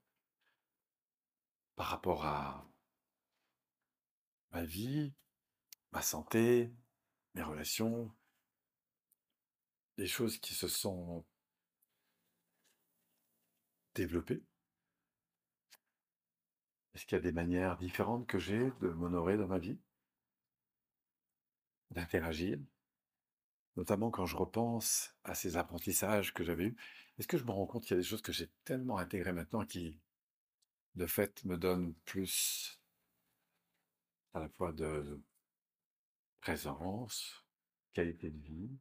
par 1.75 1.87
rapport 1.87 2.25
à 2.25 2.65
ma 4.51 4.63
vie, 4.63 5.13
ma 5.91 6.01
santé, 6.01 6.73
mes 7.33 7.43
relations, 7.43 8.15
des 9.97 10.07
choses 10.07 10.37
qui 10.39 10.55
se 10.55 10.69
sont 10.69 11.25
développées? 13.93 14.41
Est-ce 16.93 17.05
qu'il 17.05 17.17
y 17.17 17.19
a 17.19 17.21
des 17.21 17.33
manières 17.33 17.77
différentes 17.77 18.25
que 18.25 18.39
j'ai 18.39 18.71
de 18.79 18.87
m'honorer 18.87 19.35
dans 19.35 19.47
ma 19.47 19.59
vie? 19.59 19.77
D'interagir? 21.91 22.57
Notamment 23.75 24.11
quand 24.11 24.25
je 24.25 24.35
repense 24.35 25.15
à 25.23 25.35
ces 25.35 25.57
apprentissages 25.57 26.33
que 26.33 26.43
j'avais 26.43 26.65
eus, 26.65 26.77
est-ce 27.17 27.27
que 27.27 27.37
je 27.37 27.43
me 27.43 27.51
rends 27.51 27.65
compte 27.65 27.83
qu'il 27.83 27.95
y 27.95 27.99
a 27.99 28.01
des 28.01 28.07
choses 28.07 28.21
que 28.21 28.31
j'ai 28.31 28.49
tellement 28.63 28.97
intégrées 28.97 29.33
maintenant 29.33 29.65
qui, 29.65 29.99
de 30.95 31.05
fait, 31.05 31.43
me 31.45 31.57
donnent 31.57 31.93
plus 32.05 32.79
à 34.33 34.39
la 34.39 34.49
fois 34.49 34.73
de 34.73 35.21
présence, 36.41 37.45
qualité 37.93 38.29
de 38.29 38.37
vie, 38.37 38.77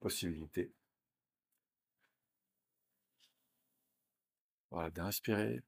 possibilité. 0.00 0.72
Voilà, 4.70 4.90
d'inspirer 4.90 5.62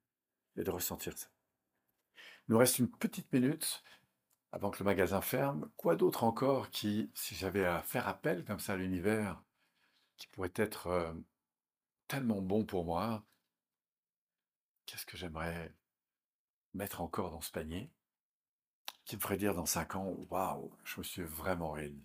et 0.57 0.63
de 0.63 0.71
ressentir 0.71 1.17
ça. 1.19 1.29
Il 2.49 2.53
nous 2.53 2.59
reste 2.59 2.79
une 2.79 2.91
petite 2.91 3.33
minute 3.33 3.83
avant 4.57 4.71
que 4.71 4.79
le 4.79 4.87
magasin 4.87 5.21
ferme. 5.21 5.71
Quoi 5.77 5.97
d'autre 5.97 6.25
encore 6.25 6.71
qui, 6.71 7.11
si 7.13 7.35
j'avais 7.35 7.67
à 7.67 7.83
faire 7.83 8.09
appel 8.09 8.43
comme 8.47 8.59
ça 8.59 8.73
à 8.73 8.77
l'univers, 8.77 9.45
qui 10.17 10.29
pourrait 10.29 10.53
être 10.55 10.87
euh, 10.87 11.13
tellement 12.09 12.41
bon 12.41 12.65
pour 12.65 12.87
moi, 12.87 13.23
qu'est-ce 14.87 15.05
que 15.05 15.19
j'aimerais 15.19 15.75
mettre 16.73 17.03
encore 17.03 17.31
dans 17.31 17.43
ce 17.43 17.53
panier 17.53 17.91
qui 19.05 19.17
me 19.17 19.21
ferait 19.21 19.37
dire 19.37 19.55
dans 19.55 19.67
cinq 19.67 19.95
ans, 19.95 20.17
waouh, 20.31 20.75
je 20.85 21.01
me 21.01 21.05
suis 21.05 21.23
vraiment 21.23 21.73
réuni. 21.73 22.03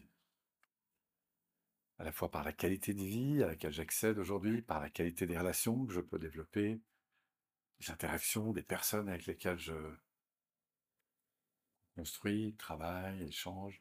À 2.00 2.04
la 2.04 2.12
fois 2.12 2.30
par 2.30 2.44
la 2.44 2.52
qualité 2.52 2.94
de 2.94 3.02
vie 3.02 3.42
à 3.44 3.48
laquelle 3.48 3.72
j'accède 3.72 4.20
aujourd'hui, 4.20 4.62
par 4.62 4.82
la 4.82 4.90
qualité 4.90 5.26
des 5.26 5.38
relations 5.38 5.86
que 5.86 5.94
je 5.94 6.02
peux 6.02 6.20
développer, 6.20 6.82
des 7.80 7.92
interactions, 7.92 8.52
des 8.52 8.62
personnes 8.62 9.08
avec 9.08 9.26
lesquelles 9.26 9.58
je 9.58 9.74
construit, 12.02 12.56
travail, 12.56 13.22
échange, 13.22 13.80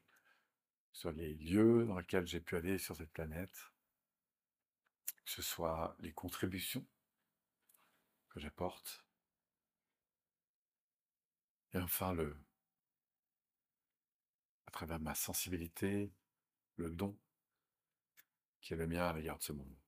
sur 0.92 1.10
les 1.10 1.32
lieux 1.36 1.86
dans 1.86 1.98
lesquels 1.98 2.26
j'ai 2.26 2.38
pu 2.38 2.54
aller 2.54 2.76
sur 2.76 2.94
cette 2.94 3.10
planète, 3.12 3.72
que 5.24 5.30
ce 5.30 5.40
soit 5.40 5.96
les 6.00 6.12
contributions 6.12 6.86
que 8.28 8.38
j'apporte, 8.38 9.06
et 11.72 11.78
enfin 11.78 12.12
le, 12.12 12.36
à 14.66 14.70
travers 14.70 15.00
ma 15.00 15.14
sensibilité, 15.14 16.12
le 16.76 16.90
don 16.90 17.16
qui 18.60 18.74
est 18.74 18.76
le 18.76 18.86
mien 18.86 19.08
à 19.08 19.14
l'égard 19.14 19.38
de 19.38 19.44
ce 19.44 19.54
monde. 19.54 19.79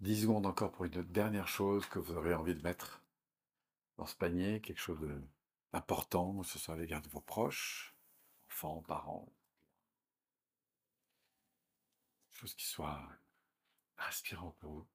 10 0.00 0.22
secondes 0.22 0.46
encore 0.46 0.70
pour 0.70 0.84
une 0.84 1.02
dernière 1.02 1.48
chose 1.48 1.86
que 1.86 1.98
vous 1.98 2.14
aurez 2.14 2.34
envie 2.34 2.54
de 2.54 2.62
mettre 2.62 3.02
dans 3.96 4.06
ce 4.06 4.14
panier, 4.14 4.60
quelque 4.60 4.80
chose 4.80 5.00
d'important, 5.72 6.40
que 6.40 6.46
ce 6.46 6.58
soit 6.58 6.74
à 6.74 6.76
l'égard 6.76 7.02
de 7.02 7.08
vos 7.08 7.20
proches, 7.20 7.96
enfants, 8.48 8.82
parents. 8.82 9.32
Quelque 12.30 12.40
chose 12.40 12.54
qui 12.54 12.66
soit 12.66 13.02
inspirant 13.98 14.52
pour 14.60 14.72
vous. 14.72 14.86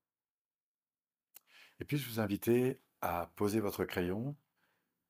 Et 1.80 1.86
puis 1.86 1.98
je 1.98 2.10
vous 2.10 2.22
invite 2.22 2.50
à 3.02 3.30
poser 3.36 3.60
votre 3.60 3.84
crayon, 3.84 4.38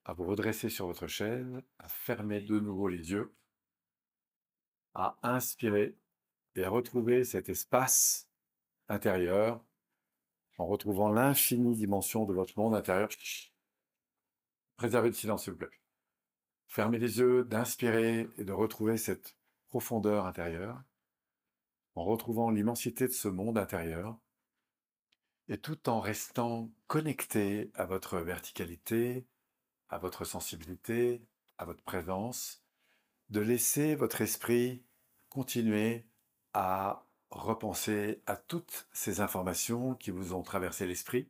à 0.06 0.14
vous 0.14 0.26
redresser 0.26 0.70
sur 0.70 0.88
votre 0.88 1.06
chaise, 1.06 1.62
à 1.78 1.88
fermer 1.88 2.42
de 2.42 2.60
nouveau 2.60 2.88
les 2.88 3.12
yeux, 3.12 3.36
à 4.96 5.20
inspirer 5.22 5.96
et 6.56 6.64
à 6.64 6.70
retrouver 6.70 7.24
cet 7.24 7.50
espace 7.50 8.28
intérieur 8.88 9.64
en 10.58 10.66
retrouvant 10.66 11.10
l'infinie 11.10 11.76
dimension 11.76 12.26
de 12.26 12.34
votre 12.34 12.58
monde 12.58 12.76
intérieur. 12.76 13.10
Préservez 14.78 15.10
le 15.10 15.16
silence, 15.16 15.44
s'il 15.44 15.54
vous 15.54 15.60
plaît. 15.60 15.70
Fermez 16.68 17.00
les 17.00 17.20
yeux, 17.20 17.44
d'inspirer 17.44 18.28
et 18.38 18.44
de 18.44 18.52
retrouver 18.52 18.98
cette 18.98 19.36
profondeur 19.70 20.26
intérieure, 20.26 20.82
en 21.96 22.04
retrouvant 22.04 22.50
l'immensité 22.50 23.08
de 23.08 23.14
ce 23.14 23.28
monde 23.28 23.58
intérieur, 23.58 24.18
et 25.50 25.58
tout 25.58 25.90
en 25.90 26.00
restant 26.00 26.72
connecté 26.88 27.72
à 27.76 27.86
votre 27.86 28.20
verticalité, 28.20 29.28
à 29.90 29.98
votre 29.98 30.26
sensibilité, 30.26 31.22
à 31.58 31.66
votre 31.66 31.84
présence, 31.84 32.64
de 33.30 33.40
laisser 33.40 33.96
votre 33.96 34.22
esprit 34.22 34.84
continuer 35.30 36.08
à 36.54 37.06
repenser 37.40 38.22
à 38.26 38.36
toutes 38.36 38.88
ces 38.94 39.20
informations 39.22 39.96
qui 39.96 40.12
vous 40.12 40.34
ont 40.34 40.44
traversé 40.44 40.86
l'esprit. 40.86 41.30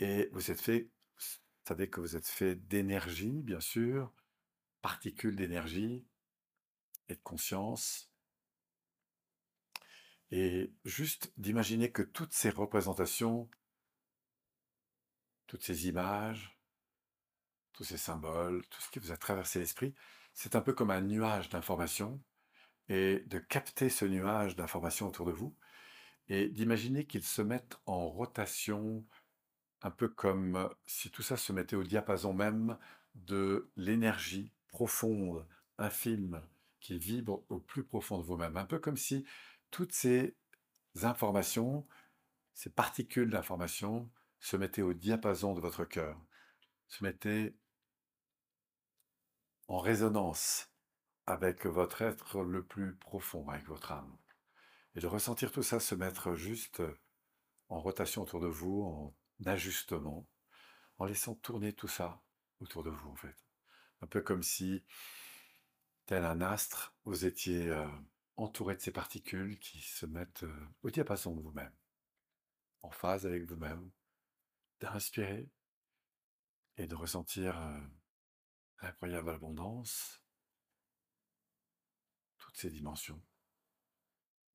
Et 0.00 0.28
vous 0.32 0.50
êtes 0.50 0.60
fait, 0.60 0.88
vous 1.18 1.68
savez 1.68 1.88
que 1.88 2.00
vous 2.00 2.16
êtes 2.16 2.26
fait 2.26 2.56
d'énergie, 2.56 3.42
bien 3.42 3.60
sûr, 3.60 4.12
particules 4.82 5.36
d'énergie 5.36 6.04
et 7.08 7.14
de 7.14 7.20
conscience. 7.22 8.10
Et 10.30 10.72
juste 10.84 11.32
d'imaginer 11.36 11.92
que 11.92 12.02
toutes 12.02 12.32
ces 12.32 12.50
représentations, 12.50 13.48
toutes 15.46 15.62
ces 15.62 15.86
images, 15.86 16.58
tous 17.72 17.84
ces 17.84 17.98
symboles, 17.98 18.64
tout 18.68 18.80
ce 18.80 18.90
qui 18.90 18.98
vous 18.98 19.12
a 19.12 19.16
traversé 19.16 19.58
l'esprit, 19.58 19.94
c'est 20.32 20.56
un 20.56 20.60
peu 20.60 20.72
comme 20.72 20.90
un 20.90 21.02
nuage 21.02 21.48
d'informations 21.50 22.20
et 22.88 23.20
de 23.26 23.38
capter 23.38 23.88
ce 23.88 24.04
nuage 24.04 24.56
d'informations 24.56 25.08
autour 25.08 25.26
de 25.26 25.32
vous 25.32 25.54
et 26.28 26.48
d'imaginer 26.48 27.06
qu'ils 27.06 27.24
se 27.24 27.42
mettent 27.42 27.78
en 27.86 28.08
rotation, 28.08 29.04
un 29.82 29.90
peu 29.90 30.08
comme 30.08 30.68
si 30.86 31.10
tout 31.10 31.22
ça 31.22 31.36
se 31.36 31.52
mettait 31.52 31.76
au 31.76 31.84
diapason 31.84 32.32
même 32.32 32.78
de 33.14 33.70
l'énergie 33.76 34.52
profonde, 34.68 35.46
infime, 35.78 36.40
qui 36.80 36.98
vibre 36.98 37.44
au 37.48 37.58
plus 37.58 37.84
profond 37.84 38.18
de 38.18 38.24
vous-même. 38.24 38.56
Un 38.56 38.64
peu 38.64 38.78
comme 38.78 38.96
si 38.96 39.24
toutes 39.70 39.92
ces 39.92 40.36
informations 41.02 41.86
ces 42.54 42.70
particules 42.70 43.30
d'information 43.30 44.10
se 44.38 44.56
mettaient 44.56 44.82
au 44.82 44.94
diapason 44.94 45.54
de 45.54 45.60
votre 45.60 45.84
cœur, 45.84 46.18
se 46.86 47.02
mettaient 47.02 47.54
en 49.66 49.78
résonance 49.78 50.70
avec 51.26 51.66
votre 51.66 52.02
être 52.02 52.42
le 52.42 52.64
plus 52.64 52.96
profond, 52.96 53.48
avec 53.48 53.66
votre 53.66 53.92
âme. 53.92 54.16
Et 54.94 55.00
de 55.00 55.06
ressentir 55.06 55.50
tout 55.52 55.62
ça 55.62 55.80
se 55.80 55.94
mettre 55.94 56.34
juste 56.34 56.82
en 57.68 57.80
rotation 57.80 58.22
autour 58.22 58.40
de 58.40 58.46
vous, 58.46 58.82
en 58.82 59.14
ajustement, 59.46 60.28
en 60.98 61.04
laissant 61.04 61.34
tourner 61.34 61.72
tout 61.72 61.88
ça 61.88 62.22
autour 62.60 62.82
de 62.82 62.90
vous, 62.90 63.10
en 63.10 63.16
fait. 63.16 63.36
Un 64.02 64.06
peu 64.06 64.20
comme 64.20 64.42
si, 64.42 64.84
tel 66.06 66.24
un 66.24 66.40
astre, 66.40 66.94
vous 67.04 67.24
étiez 67.24 67.68
euh, 67.68 67.86
entouré 68.36 68.76
de 68.76 68.80
ces 68.80 68.92
particules 68.92 69.58
qui 69.58 69.80
se 69.80 70.06
mettent 70.06 70.44
euh, 70.44 70.66
au 70.82 70.90
diapason 70.90 71.34
de 71.34 71.40
vous-même, 71.40 71.74
en 72.82 72.90
phase 72.90 73.26
avec 73.26 73.44
vous-même, 73.44 73.90
d'inspirer 74.80 75.48
et 76.76 76.86
de 76.86 76.94
ressentir 76.94 77.58
euh, 77.60 77.80
l'incroyable 78.82 79.30
abondance, 79.30 80.23
ces 82.54 82.70
dimensions, 82.70 83.20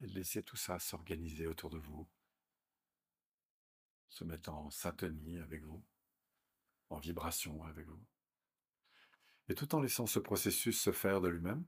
et 0.02 0.08
laisser 0.08 0.42
tout 0.42 0.56
ça 0.56 0.80
s'organiser 0.80 1.46
autour 1.46 1.70
de 1.70 1.78
vous, 1.78 2.10
se 4.08 4.24
mettre 4.24 4.50
en 4.50 4.72
syntonie 4.72 5.38
avec 5.38 5.64
vous, 5.64 5.84
en 6.90 6.98
vibration 6.98 7.62
avec 7.64 7.88
vous. 7.88 8.04
Et 9.50 9.56
tout 9.56 9.76
en 9.76 9.82
laissant 9.82 10.08
ce 10.08 10.20
processus 10.20 10.82
se 10.82 10.92
faire 10.92 11.22
de 11.22 11.28
lui-même, 11.28 11.66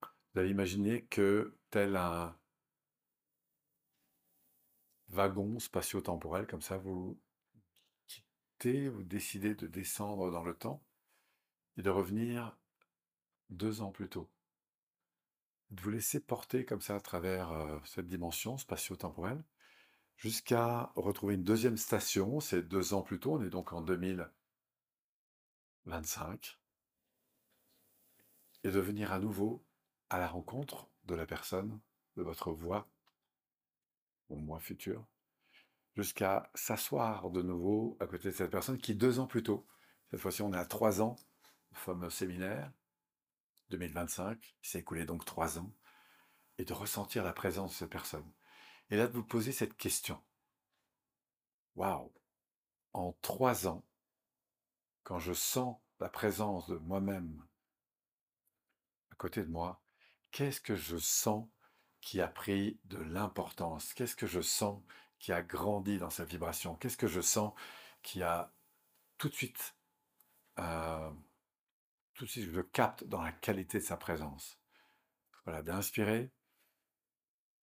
vous 0.00 0.40
allez 0.40 0.50
imaginer 0.50 1.04
que 1.04 1.56
tel 1.70 1.96
un 1.96 2.36
wagon 5.08 5.58
spatio-temporel, 5.58 6.46
comme 6.46 6.62
ça, 6.62 6.78
vous 6.78 7.20
quittez, 8.06 8.88
vous 8.88 9.04
décidez 9.04 9.54
de 9.54 9.66
descendre 9.66 10.30
dans 10.30 10.42
le 10.42 10.54
temps 10.54 10.82
et 11.76 11.82
de 11.82 11.90
revenir 11.90 12.56
deux 13.50 13.82
ans 13.82 13.92
plus 13.92 14.08
tôt. 14.08 14.30
De 15.70 15.82
vous 15.82 15.90
laisser 15.90 16.20
porter 16.20 16.64
comme 16.64 16.80
ça 16.80 16.96
à 16.96 17.00
travers 17.00 17.52
euh, 17.52 17.78
cette 17.84 18.06
dimension 18.06 18.56
spatio-temporelle 18.56 19.42
jusqu'à 20.16 20.92
retrouver 20.96 21.34
une 21.34 21.44
deuxième 21.44 21.76
station, 21.76 22.40
c'est 22.40 22.62
deux 22.62 22.94
ans 22.94 23.02
plus 23.02 23.20
tôt, 23.20 23.34
on 23.34 23.42
est 23.42 23.50
donc 23.50 23.72
en 23.72 23.82
2025, 23.82 26.58
et 28.64 28.70
de 28.70 28.80
venir 28.80 29.12
à 29.12 29.18
nouveau 29.18 29.62
à 30.10 30.18
la 30.18 30.28
rencontre 30.28 30.88
de 31.04 31.14
la 31.14 31.26
personne, 31.26 31.78
de 32.16 32.22
votre 32.22 32.50
voix, 32.50 32.88
au 34.28 34.36
moi 34.36 34.58
futur, 34.58 35.06
jusqu'à 35.96 36.50
s'asseoir 36.54 37.30
de 37.30 37.42
nouveau 37.42 37.96
à 38.00 38.06
côté 38.06 38.30
de 38.30 38.34
cette 38.34 38.50
personne 38.50 38.78
qui, 38.78 38.94
deux 38.94 39.18
ans 39.18 39.26
plus 39.26 39.42
tôt, 39.42 39.66
cette 40.10 40.20
fois-ci 40.20 40.42
on 40.42 40.52
est 40.52 40.58
à 40.58 40.64
trois 40.64 41.02
ans, 41.02 41.16
le 41.72 41.76
fameux 41.76 42.10
séminaire, 42.10 42.72
2025, 43.70 44.40
qui 44.62 44.70
s'est 44.70 44.80
écoulé 44.80 45.04
donc 45.04 45.24
trois 45.24 45.58
ans, 45.58 45.72
et 46.58 46.64
de 46.64 46.72
ressentir 46.72 47.24
la 47.24 47.32
présence 47.32 47.72
de 47.72 47.76
cette 47.76 47.90
personne. 47.90 48.30
Et 48.90 48.96
là, 48.96 49.06
de 49.06 49.12
vous 49.12 49.24
poser 49.24 49.52
cette 49.52 49.76
question. 49.76 50.22
Waouh 51.74 52.12
En 52.92 53.12
trois 53.20 53.66
ans, 53.66 53.84
quand 55.02 55.18
je 55.18 55.32
sens 55.32 55.76
la 56.00 56.08
présence 56.08 56.68
de 56.68 56.76
moi-même 56.76 57.44
à 59.12 59.14
côté 59.16 59.42
de 59.42 59.50
moi, 59.50 59.82
qu'est-ce 60.30 60.60
que 60.60 60.76
je 60.76 60.96
sens 60.96 61.48
qui 62.00 62.20
a 62.20 62.28
pris 62.28 62.78
de 62.84 62.98
l'importance? 62.98 63.92
Qu'est-ce 63.94 64.16
que 64.16 64.26
je 64.26 64.40
sens 64.40 64.82
qui 65.18 65.32
a 65.32 65.42
grandi 65.42 65.98
dans 65.98 66.10
sa 66.10 66.24
vibration? 66.24 66.76
Qu'est-ce 66.76 66.96
que 66.96 67.06
je 67.06 67.20
sens 67.20 67.52
qui 68.02 68.22
a 68.22 68.52
tout 69.18 69.28
de 69.28 69.34
suite, 69.34 69.74
euh, 70.58 71.10
tout 72.16 72.24
de 72.24 72.30
suite, 72.30 72.50
je 72.50 72.60
capte 72.62 73.04
dans 73.04 73.20
la 73.20 73.30
qualité 73.30 73.78
de 73.78 73.84
sa 73.84 73.96
présence 73.96 74.58
Voilà, 75.44 75.62
d'inspirer 75.62 76.32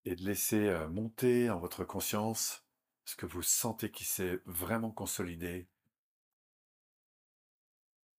et 0.06 0.16
de 0.16 0.24
laisser 0.24 0.68
euh, 0.68 0.88
monter 0.88 1.50
en 1.50 1.60
votre 1.60 1.84
conscience 1.84 2.64
ce 3.06 3.16
que 3.16 3.26
vous 3.26 3.42
sentez 3.42 3.90
qui 3.90 4.06
s'est 4.06 4.42
vraiment 4.46 4.92
consolidé 4.92 5.68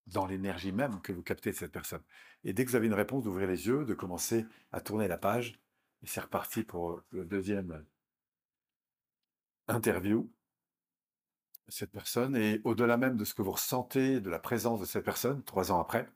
dans 0.07 0.25
l'énergie 0.25 0.73
même 0.73 1.01
que 1.01 1.13
vous 1.13 1.23
captez 1.23 1.51
de 1.51 1.55
cette 1.55 1.71
personne. 1.71 2.03
Et 2.43 2.53
dès 2.53 2.65
que 2.65 2.69
vous 2.69 2.75
avez 2.75 2.87
une 2.87 2.93
réponse, 2.93 3.23
d'ouvrir 3.23 3.47
les 3.47 3.67
yeux, 3.67 3.85
de 3.85 3.93
commencer 3.93 4.45
à 4.71 4.81
tourner 4.81 5.07
la 5.07 5.17
page. 5.17 5.59
Et 6.03 6.07
c'est 6.07 6.19
reparti 6.19 6.63
pour 6.63 7.01
le 7.09 7.25
deuxième 7.25 7.83
interview. 9.67 10.29
Cette 11.69 11.91
personne, 11.91 12.35
et 12.35 12.61
au-delà 12.63 12.97
même 12.97 13.17
de 13.17 13.25
ce 13.25 13.33
que 13.33 13.41
vous 13.41 13.53
ressentez 13.53 14.19
de 14.19 14.29
la 14.29 14.37
présence 14.37 14.79
de 14.79 14.85
cette 14.85 15.05
personne, 15.05 15.43
trois 15.43 15.71
ans 15.71 15.79
après, 15.79 16.07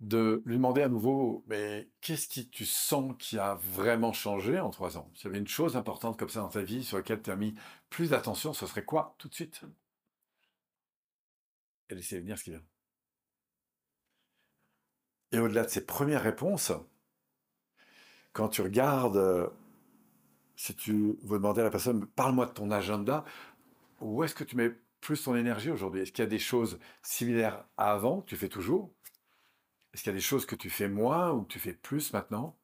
de 0.00 0.42
lui 0.44 0.56
demander 0.56 0.82
à 0.82 0.88
nouveau, 0.88 1.44
mais 1.48 1.88
qu'est-ce 2.00 2.28
qui 2.28 2.48
tu 2.48 2.64
sens 2.64 3.14
qui 3.18 3.38
a 3.38 3.54
vraiment 3.56 4.12
changé 4.12 4.60
en 4.60 4.70
trois 4.70 4.96
ans? 4.96 5.10
S'il 5.14 5.26
y 5.26 5.28
avait 5.28 5.38
une 5.38 5.48
chose 5.48 5.76
importante 5.76 6.18
comme 6.18 6.28
ça 6.28 6.40
dans 6.40 6.48
ta 6.48 6.62
vie 6.62 6.84
sur 6.84 6.98
laquelle 6.98 7.20
tu 7.22 7.30
as 7.30 7.36
mis 7.36 7.54
plus 7.90 8.10
d'attention, 8.10 8.52
ce 8.52 8.66
serait 8.66 8.84
quoi 8.84 9.16
tout 9.18 9.28
de 9.28 9.34
suite? 9.34 9.62
Et 11.90 11.94
laisser 11.94 12.20
venir 12.20 12.38
ce 12.38 12.44
qui 12.44 12.50
vient. 12.50 12.62
Et 15.32 15.38
au-delà 15.38 15.64
de 15.64 15.70
ces 15.70 15.84
premières 15.84 16.22
réponses, 16.22 16.72
quand 18.32 18.48
tu 18.48 18.62
regardes, 18.62 19.52
si 20.54 20.74
tu 20.74 21.18
veux 21.22 21.38
demander 21.38 21.60
à 21.60 21.64
la 21.64 21.70
personne, 21.70 22.06
parle-moi 22.06 22.46
de 22.46 22.52
ton 22.52 22.70
agenda, 22.70 23.24
où 24.00 24.22
est-ce 24.22 24.34
que 24.34 24.44
tu 24.44 24.56
mets 24.56 24.70
plus 25.00 25.22
ton 25.22 25.34
énergie 25.34 25.70
aujourd'hui? 25.70 26.02
Est-ce 26.02 26.12
qu'il 26.12 26.22
y 26.22 26.26
a 26.26 26.30
des 26.30 26.38
choses 26.38 26.78
similaires 27.02 27.64
à 27.76 27.92
avant, 27.92 28.20
que 28.20 28.26
tu 28.26 28.36
fais 28.36 28.48
toujours? 28.48 28.94
Est-ce 29.92 30.02
qu'il 30.02 30.10
y 30.10 30.14
a 30.14 30.18
des 30.18 30.20
choses 30.20 30.46
que 30.46 30.56
tu 30.56 30.70
fais 30.70 30.88
moins 30.88 31.32
ou 31.32 31.42
que 31.42 31.52
tu 31.52 31.58
fais 31.58 31.74
plus 31.74 32.12
maintenant 32.12 32.58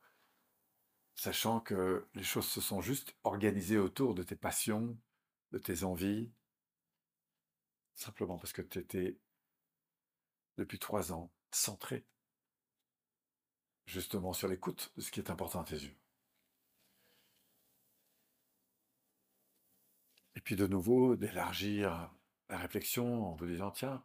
Sachant 1.16 1.60
que 1.60 2.06
les 2.14 2.24
choses 2.24 2.48
se 2.48 2.60
sont 2.60 2.80
juste 2.80 3.16
organisées 3.22 3.78
autour 3.78 4.14
de 4.14 4.22
tes 4.22 4.36
passions, 4.36 4.98
de 5.52 5.58
tes 5.58 5.84
envies, 5.84 6.32
simplement 7.94 8.36
parce 8.36 8.52
que 8.52 8.62
tu 8.62 8.80
étais, 8.80 9.18
depuis 10.56 10.78
trois 10.78 11.12
ans, 11.12 11.32
centré 11.52 12.04
justement 13.86 14.32
sur 14.32 14.48
l'écoute 14.48 14.92
de 14.96 15.02
ce 15.02 15.10
qui 15.10 15.20
est 15.20 15.30
important 15.30 15.60
à 15.60 15.64
tes 15.64 15.76
yeux. 15.76 15.96
Et 20.36 20.40
puis 20.40 20.56
de 20.56 20.66
nouveau, 20.66 21.16
d'élargir 21.16 22.12
la 22.48 22.58
réflexion 22.58 23.32
en 23.32 23.36
te 23.36 23.44
disant, 23.44 23.70
tiens, 23.70 24.04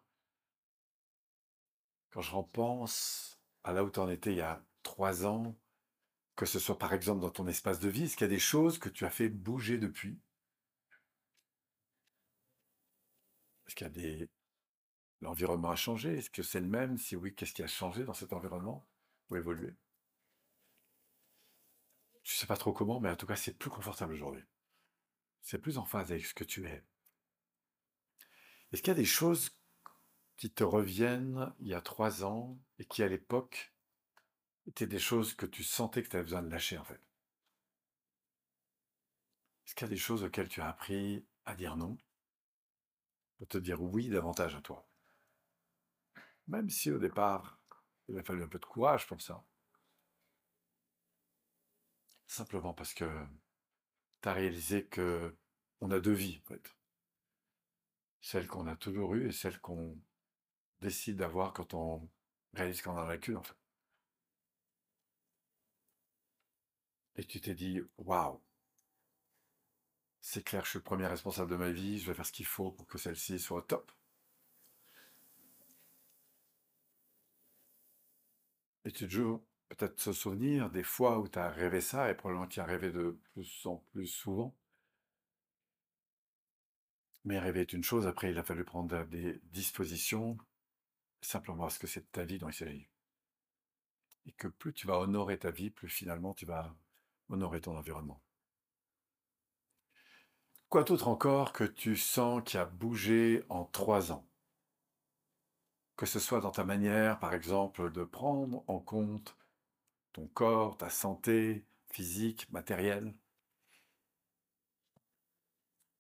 quand 2.12 2.22
je 2.22 2.36
repense 2.36 3.40
à 3.64 3.74
là 3.74 3.84
où 3.84 3.90
tu 3.90 4.00
en 4.00 4.10
étais 4.10 4.32
il 4.32 4.38
y 4.38 4.42
a 4.42 4.66
trois 4.84 5.26
ans, 5.26 5.56
que 6.36 6.46
ce 6.46 6.60
soit 6.60 6.78
par 6.78 6.94
exemple 6.94 7.22
dans 7.22 7.30
ton 7.30 7.48
espace 7.48 7.80
de 7.80 7.90
vie, 7.90 8.04
est-ce 8.04 8.16
qu'il 8.16 8.26
y 8.26 8.30
a 8.30 8.34
des 8.34 8.40
choses 8.40 8.80
que 8.80 8.90
tu 8.90 9.06
as 9.06 9.10
fait 9.10 9.30
bouger 9.30 9.78
depuis? 9.78 10.20
Est-ce 13.68 13.76
qu'il 13.76 13.86
y 13.86 13.90
a 13.90 13.94
des... 13.94 14.30
L'environnement 15.22 15.70
a 15.70 15.76
changé? 15.76 16.18
Est-ce 16.18 16.30
que 16.30 16.42
c'est 16.42 16.62
le 16.62 16.68
même? 16.68 16.98
Si 16.98 17.16
oui, 17.16 17.36
qu'est-ce 17.36 17.54
qui 17.54 17.62
a 17.62 17.68
changé 17.68 18.04
dans 18.06 18.14
cet 18.14 18.34
environnement? 18.34 18.88
Ou 19.30 19.36
évolué? 19.36 19.76
Je 22.24 22.34
ne 22.34 22.38
sais 22.38 22.48
pas 22.48 22.58
trop 22.58 22.74
comment, 22.74 23.00
mais 23.00 23.10
en 23.10 23.16
tout 23.16 23.28
cas, 23.28 23.36
c'est 23.36 23.58
plus 23.58 23.70
confortable 23.70 24.14
aujourd'hui. 24.14 24.44
C'est 25.42 25.60
plus 25.60 25.78
en 25.78 25.86
phase 25.86 26.12
avec 26.12 26.26
ce 26.26 26.34
que 26.34 26.44
tu 26.44 26.66
es. 26.68 26.84
Est-ce 28.72 28.82
qu'il 28.82 28.92
y 28.92 28.92
a 28.92 28.96
des 28.96 29.06
choses 29.06 29.50
qui 30.40 30.50
te 30.50 30.64
reviennent 30.64 31.54
il 31.60 31.68
y 31.68 31.74
a 31.74 31.82
trois 31.82 32.24
ans 32.24 32.58
et 32.80 32.86
qui, 32.86 33.04
à 33.04 33.10
l'époque, 33.10 33.74
étaient 34.68 34.88
des 34.88 34.98
choses 34.98 35.34
que 35.34 35.46
tu 35.46 35.66
sentais 35.66 36.02
que 36.02 36.08
tu 36.08 36.16
avais 36.16 36.24
besoin 36.24 36.42
de 36.42 36.50
lâcher, 36.50 36.78
en 36.78 36.86
fait 36.86 37.02
Est-ce 39.66 39.76
qu'il 39.76 39.86
y 39.86 39.90
a 39.90 39.94
des 39.94 39.98
choses 39.98 40.24
auxquelles 40.24 40.48
tu 40.48 40.62
as 40.62 40.70
appris 40.70 41.26
à 41.46 41.56
dire 41.56 41.76
non? 41.76 41.98
Pour 43.38 43.50
te 43.50 43.58
dire 43.58 43.82
oui 43.82 44.08
davantage 44.08 44.56
à 44.56 44.62
toi? 44.62 44.88
Même 46.48 46.70
si 46.70 46.90
au 46.90 47.00
départ, 47.00 47.60
il 48.08 48.18
a 48.18 48.24
fallu 48.24 48.42
un 48.42 48.48
peu 48.48 48.60
de 48.60 48.66
courage 48.66 49.08
pour 49.08 49.22
ça. 49.22 49.44
Simplement 52.28 52.74
parce 52.74 52.94
que 52.94 53.26
tu 54.22 54.30
as 54.30 54.34
réalisé 54.34 54.86
que 54.88 55.36
on 55.82 55.92
a 55.92 56.00
deux 56.00 56.14
vies, 56.14 56.40
en 56.46 56.48
fait. 56.48 56.78
Celle 58.22 58.48
qu'on 58.48 58.68
a 58.68 58.78
toujours 58.78 59.16
eue 59.16 59.28
et 59.28 59.32
celle 59.34 59.60
qu'on 59.60 60.00
décide 60.82 61.18
d'avoir 61.18 61.54
quand 61.54 61.74
on 61.74 62.10
réalise 62.54 62.82
qu'on 62.82 62.92
en 62.98 63.08
a 63.08 63.18
qu'une, 63.18 63.38
en 63.38 63.44
fait. 63.44 63.56
Et 67.18 67.24
tu 67.24 67.40
t'es 67.40 67.54
dit, 67.54 67.82
waouh, 67.98 68.42
c'est 70.22 70.44
clair, 70.44 70.64
je 70.64 70.70
suis 70.70 70.80
le 70.80 70.84
premier 70.84 71.08
responsable 71.08 71.52
de 71.52 71.56
ma 71.58 71.72
vie, 71.72 72.00
je 72.00 72.08
vais 72.08 72.14
faire 72.14 72.26
ce 72.26 72.32
qu'il 72.32 72.46
faut 72.46 72.72
pour 72.72 72.88
que 72.88 72.98
celle-ci 72.98 73.38
soit 73.40 73.58
au 73.58 73.62
top. 73.62 73.92
Et 78.86 78.92
tu 78.92 79.08
te 79.08 79.38
peut-être 79.70 80.00
se 80.00 80.14
souvenir 80.14 80.70
des 80.70 80.84
fois 80.84 81.20
où 81.20 81.28
tu 81.28 81.40
as 81.40 81.50
rêvé 81.50 81.82
ça, 81.82 82.10
et 82.10 82.16
probablement 82.16 82.48
tu 82.48 82.60
as 82.60 82.66
rêvé 82.66 82.92
de 82.92 83.20
plus 83.34 83.66
en 83.66 83.78
plus 83.92 84.08
souvent, 84.08 84.56
Mais 87.24 87.40
rêver 87.40 87.62
est 87.62 87.74
une 87.74 87.84
chose, 87.84 88.08
après 88.08 88.32
il 88.32 88.38
a 88.38 88.44
fallu 88.44 88.64
prendre 88.64 89.06
des 89.06 89.40
dispositions, 89.52 90.38
simplement 91.22 91.64
parce 91.64 91.78
que 91.78 91.88
c'est 91.88 92.12
ta 92.12 92.24
vie 92.24 92.38
dont 92.38 92.50
il 92.50 92.54
s'agit. 92.54 92.90
Et 94.26 94.32
que 94.34 94.48
plus 94.48 94.74
tu 94.74 94.88
vas 94.88 95.00
honorer 95.00 95.40
ta 95.40 95.52
vie, 95.52 95.70
plus 95.70 95.90
finalement 95.90 96.34
tu 96.34 96.46
vas 96.46 96.76
honorer 97.30 97.62
ton 97.62 97.78
environnement. 97.78 98.22
Quoi 100.70 100.84
d'autre 100.84 101.08
encore 101.08 101.52
que 101.52 101.64
tu 101.64 101.96
sens 101.96 102.44
qui 102.46 102.58
a 102.58 102.66
bougé 102.66 103.44
en 103.50 103.66
trois 103.66 104.12
ans? 104.12 104.28
Que 105.96 106.06
ce 106.06 106.20
soit 106.20 106.42
dans 106.42 106.52
ta 106.52 106.64
manière, 106.64 107.20
par 107.20 107.34
exemple, 107.34 107.92
de 107.92 108.04
prendre 108.04 108.64
en 108.68 108.80
compte 108.80 109.36
ton 110.14 110.28
corps, 110.28 110.78
ta 110.78 110.90
santé 110.90 111.66
physique, 111.90 112.52
matérielle? 112.52 113.16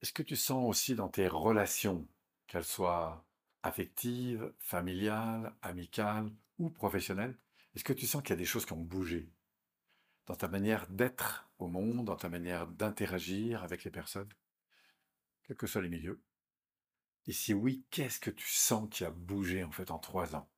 Est-ce 0.02 0.14
que 0.14 0.24
tu 0.24 0.36
sens 0.36 0.64
aussi 0.70 0.96
dans 0.96 1.10
tes 1.10 1.28
relations, 1.28 2.08
qu'elles 2.48 2.64
soient 2.64 3.26
affectives, 3.64 4.54
familiales, 4.60 5.54
amicales 5.62 6.32
ou 6.58 6.70
professionnelles, 6.70 7.38
est-ce 7.76 7.84
que 7.84 7.94
tu 7.94 8.08
sens 8.08 8.22
qu'il 8.22 8.32
y 8.32 8.34
a 8.34 8.38
des 8.38 8.46
choses 8.46 8.66
qui 8.66 8.74
ont 8.74 8.82
bougé 8.82 9.32
dans 10.26 10.36
ta 10.36 10.48
manière 10.48 10.88
d'être 10.90 11.50
au 11.58 11.68
monde, 11.68 12.06
dans 12.06 12.16
ta 12.16 12.30
manière 12.30 12.68
d'interagir 12.68 13.64
avec 13.64 13.84
les 13.84 13.92
personnes, 13.92 14.30
quels 15.44 15.58
que 15.58 15.68
soient 15.68 15.82
les 15.82 15.90
milieux? 15.90 16.22
Et 17.26 17.34
si 17.34 17.54
oui, 17.54 17.84
qu'est-ce 17.90 18.20
que 18.20 18.30
tu 18.30 18.48
sens 18.48 18.88
qui 18.90 19.04
a 19.04 19.12
bougé 19.12 19.64
en 19.64 19.72
fait 19.72 19.92
en 19.92 20.00
trois 20.00 20.36
ans? 20.36 20.50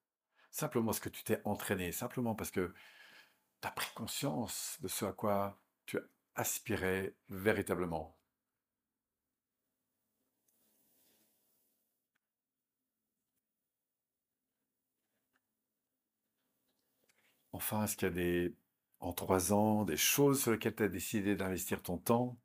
Simplement 0.51 0.87
parce 0.87 0.99
que 0.99 1.09
tu 1.09 1.23
t'es 1.23 1.41
entraîné, 1.45 1.91
simplement 1.91 2.35
parce 2.35 2.51
que 2.51 2.73
tu 3.61 3.67
as 3.67 3.71
pris 3.71 3.93
conscience 3.95 4.77
de 4.81 4.87
ce 4.87 5.05
à 5.05 5.13
quoi 5.13 5.61
tu 5.85 5.97
aspirais 6.35 7.15
véritablement. 7.29 8.17
Enfin, 17.53 17.83
est-ce 17.83 17.97
qu'il 17.97 18.07
y 18.07 18.11
a 18.11 18.13
des, 18.13 18.55
en 18.99 19.13
trois 19.13 19.53
ans, 19.53 19.83
des 19.85 19.97
choses 19.97 20.41
sur 20.41 20.51
lesquelles 20.51 20.75
tu 20.75 20.83
as 20.83 20.89
décidé 20.89 21.35
d'investir 21.35 21.81
ton 21.83 21.97
temps 21.97 22.37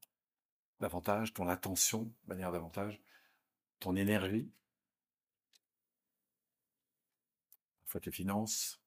davantage, 0.80 1.32
ton 1.32 1.48
attention 1.48 2.02
de 2.02 2.28
manière 2.28 2.52
davantage, 2.52 3.00
ton 3.80 3.96
énergie, 3.96 4.50
parfois 7.84 8.00
tes 8.00 8.12
finances, 8.12 8.80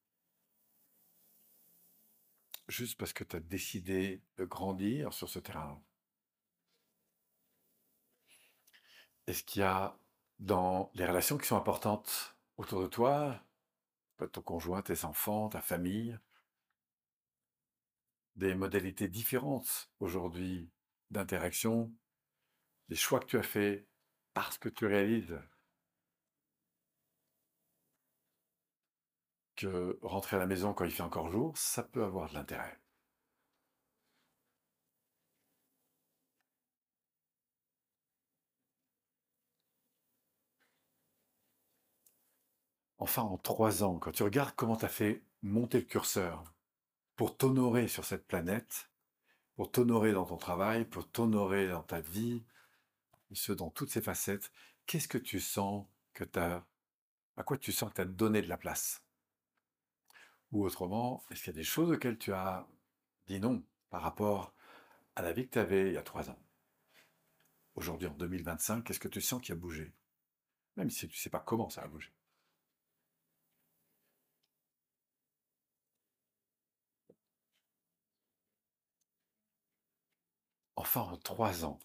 juste 2.68 2.98
parce 2.98 3.12
que 3.12 3.24
tu 3.24 3.36
as 3.36 3.40
décidé 3.40 4.22
de 4.36 4.44
grandir 4.44 5.12
sur 5.12 5.28
ce 5.28 5.38
terrain. 5.38 5.82
Est-ce 9.26 9.42
qu'il 9.44 9.60
y 9.60 9.64
a 9.64 9.98
dans 10.38 10.90
les 10.94 11.06
relations 11.06 11.38
qui 11.38 11.46
sont 11.46 11.56
importantes 11.56 12.36
autour 12.56 12.82
de 12.82 12.86
toi, 12.86 13.42
ton 14.28 14.42
conjoint, 14.42 14.82
tes 14.82 15.04
enfants, 15.04 15.48
ta 15.48 15.60
famille, 15.60 16.18
des 18.36 18.54
modalités 18.54 19.08
différentes 19.08 19.90
aujourd'hui 20.00 20.70
d'interaction, 21.10 21.92
des 22.88 22.96
choix 22.96 23.20
que 23.20 23.26
tu 23.26 23.38
as 23.38 23.42
faits 23.42 23.86
parce 24.34 24.58
que 24.58 24.68
tu 24.68 24.86
réalises 24.86 25.38
que 29.56 29.98
rentrer 30.02 30.36
à 30.36 30.38
la 30.38 30.46
maison 30.46 30.72
quand 30.72 30.84
il 30.84 30.90
fait 30.90 31.02
encore 31.02 31.30
jour, 31.30 31.56
ça 31.58 31.82
peut 31.82 32.02
avoir 32.02 32.30
de 32.30 32.34
l'intérêt. 32.34 32.80
Enfin, 43.00 43.22
en 43.22 43.38
trois 43.38 43.82
ans, 43.82 43.98
quand 43.98 44.12
tu 44.12 44.22
regardes 44.22 44.54
comment 44.54 44.76
tu 44.76 44.84
as 44.84 44.88
fait 44.88 45.22
monter 45.42 45.78
le 45.78 45.86
curseur 45.86 46.44
pour 47.16 47.34
t'honorer 47.34 47.88
sur 47.88 48.04
cette 48.04 48.26
planète, 48.26 48.90
pour 49.56 49.70
t'honorer 49.70 50.12
dans 50.12 50.26
ton 50.26 50.36
travail, 50.36 50.84
pour 50.84 51.10
t'honorer 51.10 51.66
dans 51.68 51.82
ta 51.82 52.02
vie, 52.02 52.44
et 53.30 53.34
ce, 53.34 53.52
dans 53.52 53.70
toutes 53.70 53.88
ses 53.88 54.02
facettes, 54.02 54.52
qu'est-ce 54.84 55.08
que 55.08 55.16
tu 55.16 55.40
sens 55.40 55.86
que 56.12 56.24
tu 56.24 56.38
as, 56.38 56.66
à 57.38 57.42
quoi 57.42 57.56
tu 57.56 57.72
sens 57.72 57.88
que 57.88 57.94
tu 57.94 58.00
as 58.02 58.04
donné 58.04 58.42
de 58.42 58.48
la 58.48 58.58
place? 58.58 59.02
Ou 60.52 60.62
autrement, 60.62 61.24
est-ce 61.30 61.44
qu'il 61.44 61.54
y 61.54 61.56
a 61.56 61.60
des 61.60 61.64
choses 61.64 61.90
auxquelles 61.90 62.18
tu 62.18 62.34
as 62.34 62.68
dit 63.28 63.40
non 63.40 63.64
par 63.88 64.02
rapport 64.02 64.52
à 65.16 65.22
la 65.22 65.32
vie 65.32 65.46
que 65.46 65.52
tu 65.52 65.58
avais 65.58 65.88
il 65.88 65.94
y 65.94 65.98
a 65.98 66.02
trois 66.02 66.28
ans? 66.28 66.38
Aujourd'hui, 67.76 68.08
en 68.08 68.14
2025, 68.14 68.84
qu'est-ce 68.84 69.00
que 69.00 69.08
tu 69.08 69.22
sens 69.22 69.40
qui 69.40 69.52
a 69.52 69.54
bougé? 69.54 69.94
Même 70.76 70.90
si 70.90 71.08
tu 71.08 71.16
ne 71.16 71.20
sais 71.20 71.30
pas 71.30 71.40
comment 71.40 71.70
ça 71.70 71.80
a 71.80 71.88
bougé. 71.88 72.12
Enfin, 80.80 81.02
en 81.02 81.18
trois 81.18 81.66
ans. 81.66 81.78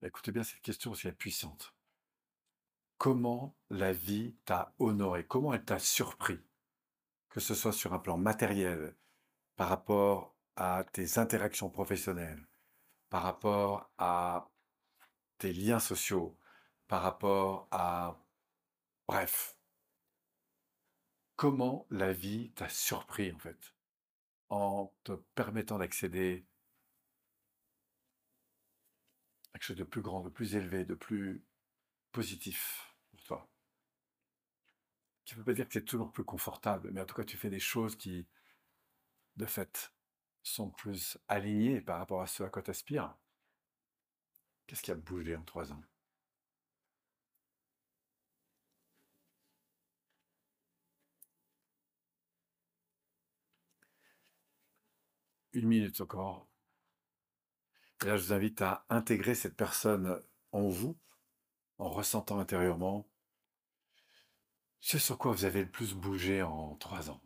Écoutez 0.00 0.32
bien 0.32 0.42
cette 0.42 0.62
question 0.62 0.92
aussi 0.92 1.12
puissante. 1.12 1.74
Comment 2.96 3.54
la 3.68 3.92
vie 3.92 4.36
t'a 4.46 4.72
honoré? 4.78 5.26
Comment 5.26 5.52
elle 5.52 5.66
t'a 5.66 5.78
surpris? 5.78 6.40
Que 7.28 7.40
ce 7.40 7.54
soit 7.54 7.74
sur 7.74 7.92
un 7.92 7.98
plan 7.98 8.16
matériel, 8.16 8.96
par 9.54 9.68
rapport 9.68 10.34
à 10.56 10.82
tes 10.82 11.18
interactions 11.18 11.68
professionnelles, 11.68 12.42
par 13.10 13.22
rapport 13.22 13.90
à 13.98 14.50
tes 15.36 15.52
liens 15.52 15.78
sociaux, 15.78 16.38
par 16.88 17.02
rapport 17.02 17.68
à... 17.70 18.16
Bref. 19.08 19.58
Comment 21.36 21.86
la 21.90 22.14
vie 22.14 22.50
t'a 22.52 22.70
surpris 22.70 23.30
en 23.30 23.38
fait? 23.38 23.74
En 24.48 24.90
te 25.04 25.12
permettant 25.34 25.76
d'accéder 25.76 26.46
quelque 29.52 29.62
chose 29.64 29.76
de 29.76 29.84
plus 29.84 30.02
grand, 30.02 30.22
de 30.22 30.28
plus 30.30 30.56
élevé, 30.56 30.84
de 30.84 30.94
plus 30.94 31.44
positif 32.12 32.94
pour 33.12 33.22
toi. 33.24 33.50
Qui 35.24 35.32
ne 35.34 35.38
veut 35.38 35.44
pas 35.46 35.54
dire 35.54 35.66
que 35.66 35.72
c'est 35.72 35.86
toujours 35.86 36.12
plus 36.12 36.24
confortable, 36.24 36.90
mais 36.92 37.00
en 37.00 37.06
tout 37.06 37.14
cas, 37.14 37.24
tu 37.24 37.38
fais 37.38 37.48
des 37.48 37.58
choses 37.58 37.96
qui, 37.96 38.26
de 39.34 39.44
fait, 39.44 39.92
sont 40.44 40.70
plus 40.70 41.18
alignées 41.26 41.80
par 41.80 41.98
rapport 41.98 42.22
à 42.22 42.28
ce 42.28 42.44
à 42.44 42.48
quoi 42.48 42.62
tu 42.62 42.70
aspires. 42.70 43.16
Qu'est-ce 44.66 44.80
qui 44.82 44.90
a 44.90 44.94
bougé 44.94 45.36
en 45.36 45.42
trois 45.42 45.70
ans? 45.70 45.82
Une 55.52 55.68
minute 55.68 56.00
encore. 56.00 56.49
Et 58.02 58.06
là, 58.06 58.16
je 58.16 58.24
vous 58.24 58.32
invite 58.32 58.62
à 58.62 58.84
intégrer 58.88 59.34
cette 59.34 59.56
personne 59.56 60.20
en 60.52 60.68
vous, 60.68 60.98
en 61.78 61.90
ressentant 61.90 62.38
intérieurement 62.38 63.06
ce 64.80 64.98
sur 64.98 65.18
quoi 65.18 65.32
vous 65.32 65.44
avez 65.44 65.62
le 65.62 65.70
plus 65.70 65.94
bougé 65.94 66.42
en 66.42 66.74
trois 66.76 67.10
ans. 67.10 67.22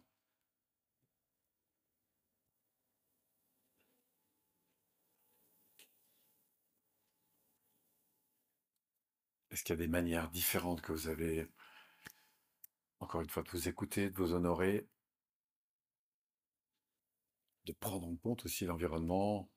Est-ce 9.51 9.63
qu'il 9.63 9.73
y 9.75 9.79
a 9.79 9.83
des 9.83 9.89
manières 9.89 10.31
différentes 10.31 10.81
que 10.83 10.93
vous 10.93 11.09
avez, 11.09 11.49
encore 12.99 13.21
une 13.21 13.31
fois, 13.31 13.43
de 13.45 13.51
vous 13.51 13.69
écouter, 13.69 14.11
de 14.11 14.17
vous 14.17 14.33
honorer, 14.35 14.89
de 17.67 17.73
prendre 17.73 18.07
en 18.09 18.17
compte 18.17 18.45
aussi 18.45 18.65
l'environnement, 18.65 19.49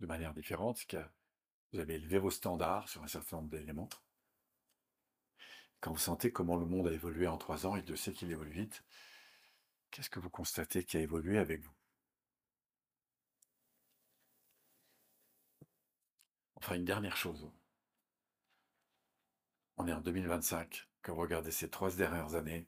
de 0.00 0.06
manière 0.06 0.34
différente, 0.34 0.84
que 0.86 1.02
vous 1.72 1.80
avez 1.80 1.94
élevé 1.94 2.18
vos 2.18 2.30
standards 2.30 2.88
sur 2.88 3.02
un 3.02 3.08
certain 3.08 3.36
nombre 3.36 3.50
d'éléments. 3.50 3.88
Quand 5.80 5.92
vous 5.92 5.98
sentez 5.98 6.32
comment 6.32 6.56
le 6.56 6.66
monde 6.66 6.88
a 6.88 6.92
évolué 6.92 7.26
en 7.26 7.38
trois 7.38 7.66
ans, 7.66 7.76
et 7.76 7.82
Dieu 7.82 7.96
sait 7.96 8.12
qu'il 8.12 8.30
évolue 8.30 8.52
vite, 8.52 8.84
qu'est-ce 9.90 10.10
que 10.10 10.20
vous 10.20 10.30
constatez 10.30 10.84
qui 10.84 10.96
a 10.96 11.00
évolué 11.00 11.38
avec 11.38 11.62
vous? 11.62 11.74
Enfin, 16.56 16.76
une 16.76 16.84
dernière 16.84 17.16
chose. 17.16 17.50
On 19.76 19.86
est 19.86 19.92
en 19.92 20.00
2025. 20.00 20.88
Quand 21.02 21.14
vous 21.14 21.20
regardez 21.20 21.50
ces 21.50 21.68
trois 21.68 21.90
dernières 21.94 22.34
années, 22.34 22.66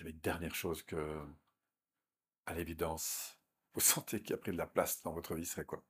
avait 0.00 0.10
une 0.10 0.20
dernière 0.20 0.54
chose 0.54 0.82
que, 0.82 1.26
à 2.46 2.54
l'évidence, 2.54 3.35
vous 3.76 3.80
sentez 3.80 4.20
qu'il 4.22 4.34
a 4.34 4.38
pris 4.38 4.52
de 4.52 4.56
la 4.56 4.66
place 4.66 5.02
dans 5.02 5.12
votre 5.12 5.34
vie 5.34 5.46
serait 5.46 5.64
quoi? 5.64 5.84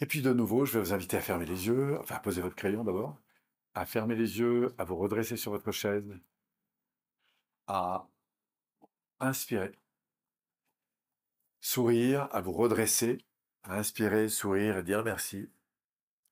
Et 0.00 0.06
puis 0.06 0.22
de 0.22 0.32
nouveau, 0.32 0.64
je 0.64 0.72
vais 0.74 0.80
vous 0.80 0.92
inviter 0.92 1.16
à 1.16 1.20
fermer 1.20 1.46
les 1.46 1.66
yeux, 1.66 1.98
enfin 2.00 2.16
à 2.16 2.20
poser 2.20 2.40
votre 2.42 2.56
crayon 2.56 2.84
d'abord, 2.84 3.20
à 3.74 3.86
fermer 3.86 4.16
les 4.16 4.38
yeux, 4.38 4.74
à 4.78 4.84
vous 4.84 4.96
redresser 4.96 5.36
sur 5.36 5.52
votre 5.52 5.72
chaise, 5.72 6.18
à 7.66 8.08
inspirer 9.20 9.72
sourire, 11.62 12.28
à 12.32 12.42
vous 12.42 12.52
redresser, 12.52 13.18
à 13.62 13.78
inspirer, 13.78 14.28
sourire 14.28 14.76
et 14.78 14.82
dire 14.82 15.02
merci. 15.04 15.50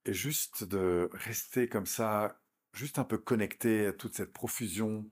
Et 0.04 0.12
juste 0.12 0.64
de 0.64 1.08
rester 1.12 1.68
comme 1.68 1.86
ça, 1.86 2.40
juste 2.72 2.98
un 2.98 3.04
peu 3.04 3.18
connecté 3.18 3.86
à 3.86 3.92
toute 3.92 4.14
cette 4.14 4.32
profusion 4.32 5.10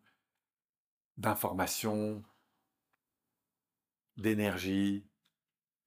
d'informations, 1.18 2.22
d'énergie, 4.16 5.04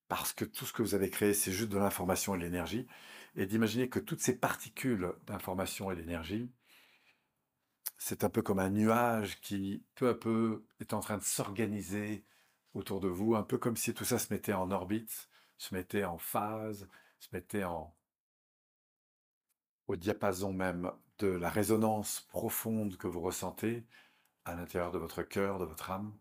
parce 0.08 0.34
que 0.34 0.46
tout 0.46 0.66
ce 0.66 0.74
que 0.74 0.82
vous 0.82 0.94
avez 0.94 1.10
créé, 1.10 1.34
c'est 1.34 1.52
juste 1.52 1.70
de 1.70 1.78
l'information 1.78 2.36
et 2.36 2.38
de 2.38 2.44
l'énergie, 2.44 2.88
et 3.36 3.46
d'imaginer 3.46 3.90
que 3.90 4.00
toutes 4.00 4.22
ces 4.22 4.38
particules 4.38 5.14
d'information 5.26 5.90
et 5.92 5.96
d'énergie, 5.96 6.52
c'est 7.98 8.24
un 8.24 8.30
peu 8.30 8.42
comme 8.42 8.60
un 8.60 8.70
nuage 8.70 9.40
qui, 9.42 9.86
peu 9.96 10.10
à 10.10 10.16
peu, 10.16 10.66
est 10.80 10.94
en 10.94 11.00
train 11.00 11.18
de 11.18 11.24
s'organiser 11.24 12.26
autour 12.74 13.00
de 13.00 13.08
vous, 13.08 13.36
un 13.36 13.44
peu 13.44 13.58
comme 13.58 13.78
si 13.78 13.94
tout 13.94 14.06
ça 14.06 14.20
se 14.20 14.34
mettait 14.34 14.54
en 14.54 14.72
orbite, 14.72 15.30
se 15.58 15.74
mettait 15.74 16.04
en 16.04 16.18
phase, 16.18 16.90
se 17.20 17.30
mettait 17.32 17.64
en, 17.64 17.96
au 19.88 19.96
diapason 19.96 20.52
même 20.52 20.92
de 21.20 21.28
la 21.28 21.50
résonance 21.50 22.22
profonde 22.32 22.98
que 22.98 23.08
vous 23.08 23.22
ressentez 23.22 23.86
à 24.46 24.56
l'intérieur 24.56 24.92
de 24.92 24.98
votre 24.98 25.24
cœur, 25.24 25.60
de 25.60 25.66
votre 25.66 25.92
âme. 25.92 26.18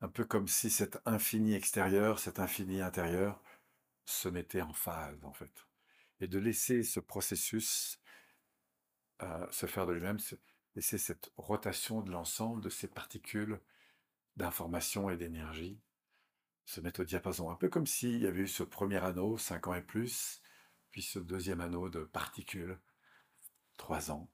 Un 0.00 0.08
peu 0.08 0.24
comme 0.24 0.48
si 0.48 0.70
cet 0.70 1.00
infini 1.06 1.54
extérieur, 1.54 2.18
cet 2.18 2.38
infini 2.40 2.80
intérieur 2.80 3.40
se 4.04 4.28
mettait 4.28 4.62
en 4.62 4.72
phase, 4.72 5.24
en 5.24 5.32
fait. 5.32 5.66
Et 6.20 6.26
de 6.26 6.38
laisser 6.38 6.82
ce 6.82 7.00
processus 7.00 8.00
euh, 9.22 9.46
se 9.50 9.66
faire 9.66 9.86
de 9.86 9.92
lui-même, 9.92 10.18
laisser 10.74 10.98
cette 10.98 11.32
rotation 11.36 12.00
de 12.00 12.10
l'ensemble 12.10 12.62
de 12.62 12.68
ces 12.68 12.88
particules 12.88 13.60
d'information 14.36 15.10
et 15.10 15.16
d'énergie 15.16 15.80
se 16.64 16.80
mettre 16.80 17.00
au 17.00 17.04
diapason. 17.04 17.50
Un 17.50 17.56
peu 17.56 17.68
comme 17.68 17.86
s'il 17.86 18.18
y 18.18 18.26
avait 18.26 18.42
eu 18.42 18.48
ce 18.48 18.62
premier 18.62 18.98
anneau, 18.98 19.38
5 19.38 19.68
ans 19.68 19.74
et 19.74 19.82
plus, 19.82 20.42
puis 20.90 21.02
ce 21.02 21.18
deuxième 21.18 21.60
anneau 21.60 21.88
de 21.88 22.04
particules, 22.04 22.78
3 23.76 24.10
ans. 24.10 24.28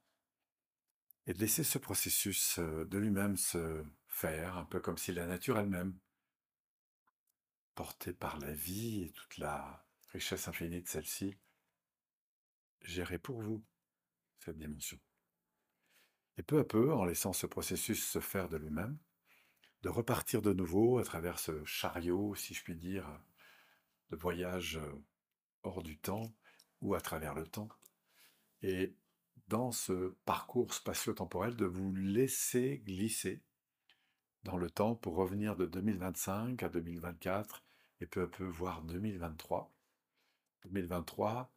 Et 1.28 1.34
de 1.34 1.40
laisser 1.40 1.62
ce 1.62 1.76
processus 1.76 2.58
de 2.58 2.96
lui-même 2.98 3.36
se 3.36 3.84
faire, 4.08 4.56
un 4.56 4.64
peu 4.64 4.80
comme 4.80 4.96
si 4.96 5.12
la 5.12 5.26
nature 5.26 5.58
elle-même, 5.58 5.94
portée 7.74 8.14
par 8.14 8.38
la 8.38 8.50
vie 8.50 9.02
et 9.02 9.10
toute 9.12 9.36
la 9.36 9.86
richesse 10.08 10.48
infinie 10.48 10.80
de 10.80 10.88
celle-ci, 10.88 11.36
gérait 12.80 13.18
pour 13.18 13.42
vous 13.42 13.62
cette 14.38 14.56
dimension. 14.56 14.98
Et 16.38 16.42
peu 16.42 16.60
à 16.60 16.64
peu, 16.64 16.94
en 16.94 17.04
laissant 17.04 17.34
ce 17.34 17.46
processus 17.46 18.08
se 18.08 18.20
faire 18.20 18.48
de 18.48 18.56
lui-même, 18.56 18.98
de 19.82 19.90
repartir 19.90 20.40
de 20.40 20.54
nouveau 20.54 20.98
à 20.98 21.04
travers 21.04 21.38
ce 21.38 21.62
chariot, 21.66 22.34
si 22.36 22.54
je 22.54 22.64
puis 22.64 22.74
dire, 22.74 23.06
de 24.08 24.16
voyage 24.16 24.80
hors 25.62 25.82
du 25.82 25.98
temps 25.98 26.34
ou 26.80 26.94
à 26.94 27.02
travers 27.02 27.34
le 27.34 27.46
temps. 27.46 27.68
Et 28.62 28.96
dans 29.48 29.72
ce 29.72 30.14
parcours 30.24 30.72
spatio-temporel, 30.72 31.56
de 31.56 31.64
vous 31.64 31.94
laisser 31.94 32.78
glisser 32.84 33.42
dans 34.44 34.56
le 34.56 34.70
temps 34.70 34.94
pour 34.94 35.16
revenir 35.16 35.56
de 35.56 35.66
2025 35.66 36.62
à 36.62 36.68
2024 36.68 37.64
et 38.00 38.06
peu 38.06 38.22
à 38.22 38.26
peu 38.26 38.44
voir 38.44 38.82
2023. 38.82 39.74
2023, 40.64 41.52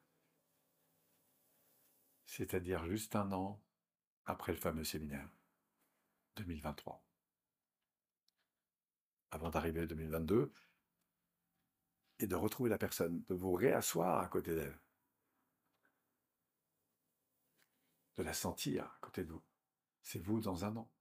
c'est-à-dire 2.25 2.85
juste 2.85 3.15
un 3.15 3.31
an 3.31 3.61
après 4.25 4.53
le 4.53 4.59
fameux 4.59 4.83
séminaire. 4.83 5.29
2023 6.37 7.03
avant 9.31 9.49
d'arriver 9.49 9.81
à 9.81 9.85
2022, 9.85 10.51
et 12.19 12.27
de 12.27 12.35
retrouver 12.35 12.69
la 12.69 12.77
personne, 12.77 13.23
de 13.29 13.33
vous 13.33 13.53
réasseoir 13.53 14.19
à 14.19 14.27
côté 14.27 14.53
d'elle, 14.53 14.77
de 18.17 18.23
la 18.23 18.33
sentir 18.33 18.85
à 18.85 18.97
côté 19.01 19.23
de 19.23 19.31
vous. 19.31 19.43
C'est 20.03 20.19
vous 20.19 20.39
dans 20.39 20.65
un 20.65 20.75
an. 20.75 20.91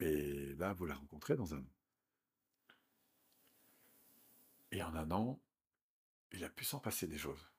Et 0.00 0.54
là, 0.56 0.72
vous 0.74 0.86
la 0.86 0.94
rencontrez 0.94 1.36
dans 1.36 1.54
un 1.54 1.60
an. 1.60 1.72
Et 4.70 4.82
en 4.82 4.94
un 4.94 5.10
an, 5.10 5.40
il 6.32 6.44
a 6.44 6.48
pu 6.48 6.64
s'en 6.64 6.80
passer 6.80 7.06
des 7.06 7.18
choses. 7.18 7.50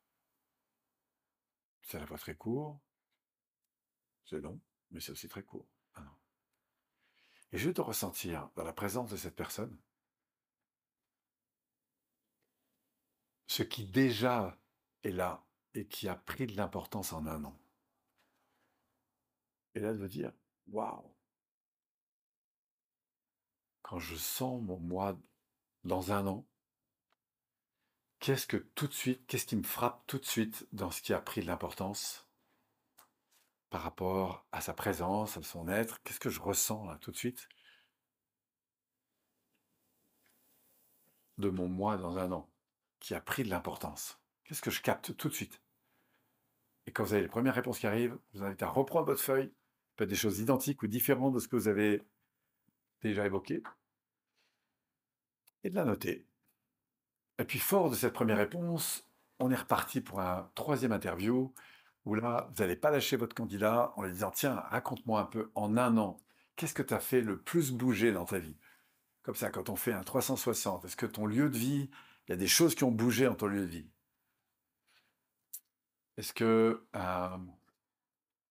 C'est 1.83 1.97
à 1.97 1.99
la 1.99 2.07
fois 2.07 2.17
très 2.17 2.35
court, 2.35 2.79
c'est 4.25 4.39
long, 4.39 4.59
mais 4.91 4.99
c'est 4.99 5.11
aussi 5.11 5.27
très 5.27 5.43
court. 5.43 5.67
Un 5.95 6.05
an. 6.05 6.19
Et 7.51 7.57
je 7.57 7.69
de 7.69 7.81
ressentir 7.81 8.49
dans 8.55 8.63
la 8.63 8.73
présence 8.73 9.11
de 9.11 9.17
cette 9.17 9.35
personne 9.35 9.77
ce 13.47 13.61
qui 13.61 13.85
déjà 13.85 14.57
est 15.03 15.11
là 15.11 15.45
et 15.73 15.88
qui 15.88 16.07
a 16.07 16.15
pris 16.15 16.47
de 16.47 16.55
l'importance 16.55 17.13
en 17.13 17.25
un 17.25 17.43
an. 17.45 17.59
Et 19.75 19.79
là, 19.79 19.93
de 19.93 20.07
dire, 20.07 20.31
waouh, 20.67 21.15
quand 23.81 23.99
je 23.99 24.15
sens 24.15 24.62
mon 24.62 24.79
moi 24.79 25.17
dans 25.83 26.12
un 26.12 26.27
an, 26.27 26.47
qu'est-ce 28.19 28.47
que 28.47 28.57
tout 28.57 28.88
de 28.88 28.93
suite, 28.93 29.25
qu'est-ce 29.27 29.45
qui 29.45 29.55
me 29.55 29.63
frappe 29.63 30.05
tout 30.07 30.19
de 30.19 30.25
suite 30.25 30.67
dans 30.71 30.91
ce 30.91 31.01
qui 31.01 31.13
a 31.13 31.19
pris 31.19 31.41
de 31.41 31.47
l'importance 31.47 32.27
par 33.69 33.81
rapport 33.81 34.47
à 34.51 34.62
sa 34.62 34.73
présence, 34.73 35.38
à 35.38 35.43
son 35.43 35.67
être? 35.67 36.01
Qu'est-ce 36.03 36.19
que 36.19 36.29
je 36.29 36.39
ressens 36.39 36.86
là 36.86 36.97
tout 36.99 37.12
de 37.12 37.17
suite? 37.17 37.49
De 41.38 41.49
mon 41.49 41.67
moi 41.67 41.97
dans 41.97 42.17
un 42.17 42.31
an 42.31 42.49
qui 42.99 43.15
a 43.15 43.21
pris 43.21 43.43
de 43.43 43.49
l'importance 43.49 44.22
Qu'est-ce 44.43 44.62
que 44.62 44.71
je 44.71 44.82
capte 44.82 45.15
tout 45.15 45.29
de 45.29 45.34
suite? 45.34 45.62
Et 46.86 46.91
quand 46.91 47.03
vous 47.03 47.13
avez 47.13 47.21
les 47.21 47.29
premières 47.29 47.56
réponses 47.56 47.79
qui 47.79 47.88
arrivent, 47.88 48.17
je 48.34 48.39
vous 48.39 48.45
invite 48.45 48.63
à 48.63 48.67
reprendre 48.67 49.06
votre 49.06 49.21
feuille, 49.21 49.53
peut-être 49.95 50.10
des 50.10 50.15
choses 50.15 50.39
identiques 50.39 50.84
ou 50.84 50.88
différentes 50.88 51.34
de 51.34 51.39
ce 51.39 51.47
que 51.47 51.56
vous 51.56 51.67
avez 51.67 52.03
déjà 53.01 53.25
évoqué, 53.25 53.63
et 55.63 55.69
de 55.69 55.75
la 55.75 55.86
noter. 55.86 56.27
Et 57.39 57.45
puis, 57.45 57.60
fort 57.60 57.89
de 57.89 57.95
cette 57.95 58.13
première 58.13 58.38
réponse, 58.38 59.08
on 59.39 59.49
est 59.51 59.56
reparti 59.56 60.01
pour 60.01 60.19
un 60.19 60.51
troisième 60.56 60.91
interview 60.91 61.53
où 62.06 62.15
là, 62.15 62.49
vous 62.51 62.62
n'allez 62.62 62.75
pas 62.75 62.91
lâcher 62.91 63.15
votre 63.15 63.36
candidat 63.36 63.93
en 63.95 64.03
lui 64.03 64.12
disant 64.12 64.32
Tiens, 64.32 64.56
raconte-moi 64.69 65.21
un 65.21 65.25
peu 65.25 65.51
en 65.56 65.77
un 65.77 65.97
an, 65.97 66.17
qu'est-ce 66.56 66.73
que 66.73 66.84
tu 66.84 66.93
as 66.93 66.99
fait 66.99 67.21
le 67.21 67.41
plus 67.41 67.71
bouger 67.71 68.12
dans 68.12 68.25
ta 68.25 68.39
vie? 68.39 68.58
Comme 69.23 69.36
ça, 69.36 69.49
quand 69.49 69.69
on 69.69 69.75
fait 69.77 69.93
un 69.93 70.03
360, 70.03 70.86
est-ce 70.86 70.97
que 70.97 71.06
ton 71.06 71.25
lieu 71.25 71.49
de 71.49 71.58
vie, 71.58 71.89
il 72.27 72.32
y 72.32 72.34
a 72.34 72.38
des 72.38 72.47
choses 72.47 72.75
qui 72.75 72.84
ont 72.84 72.91
bougé 72.91 73.27
en 73.27 73.36
ton 73.36 73.47
lieu 73.47 73.62
de 73.62 73.71
vie? 73.71 73.92
Est-ce 76.17 76.34
que 76.34 76.84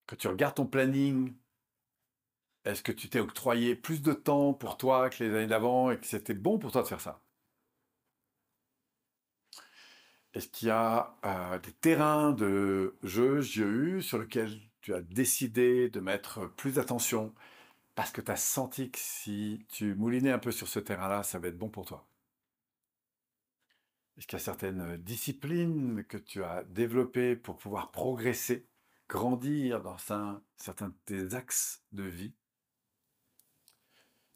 quand 0.07 0.17
tu 0.17 0.29
regardes 0.29 0.55
ton 0.57 0.67
planning, 0.67 1.35
est-ce 2.65 2.83
que 2.83 2.91
tu 2.91 3.09
t'es 3.09 3.21
octroyé 3.21 3.77
plus 3.77 4.03
de 4.03 4.13
temps 4.13 4.53
pour 4.53 4.77
toi 4.77 5.11
que 5.11 5.23
les 5.23 5.31
années 5.33 5.47
d'avant 5.47 5.93
et 5.93 6.01
que 6.01 6.07
c'était 6.07 6.35
bon 6.35 6.59
pour 6.59 6.73
toi 6.73 6.83
de 6.83 6.89
faire 6.89 7.01
ça? 7.01 7.23
Est-ce 10.35 10.49
qu'il 10.49 10.69
y 10.69 10.71
a 10.71 11.15
des 11.63 11.73
terrains 11.73 12.33
de 12.33 12.97
jeu, 13.03 13.41
JEU, 13.41 14.01
sur 14.03 14.19
lesquels 14.19 14.61
tu 14.81 14.95
as 14.95 15.01
décidé 15.03 15.89
de 15.91 16.01
mettre 16.01 16.47
plus 16.57 16.73
d'attention 16.75 17.35
parce 17.97 18.13
que 18.13 18.21
tu 18.23 18.31
as 18.33 18.37
senti 18.37 18.91
que 18.93 18.99
si 19.01 19.67
tu 19.71 19.95
moulinais 19.97 20.33
un 20.33 20.39
peu 20.41 20.53
sur 20.53 20.69
ce 20.69 20.81
terrain-là, 20.81 21.23
ça 21.25 21.39
va 21.41 21.49
être 21.49 21.59
bon 21.59 21.71
pour 21.71 21.87
toi? 21.87 22.07
Est-ce 24.23 24.29
qu'il 24.29 24.39
y 24.39 24.43
a 24.43 24.45
certaines 24.45 24.97
disciplines 24.99 26.05
que 26.05 26.17
tu 26.17 26.45
as 26.45 26.63
développées 26.63 27.35
pour 27.35 27.57
pouvoir 27.57 27.91
progresser, 27.91 28.69
grandir 29.09 29.83
dans 29.83 29.99
certains 29.99 30.45
de 30.91 30.95
tes 31.05 31.35
axes 31.35 31.83
de 31.91 32.05
vie? 32.05 32.33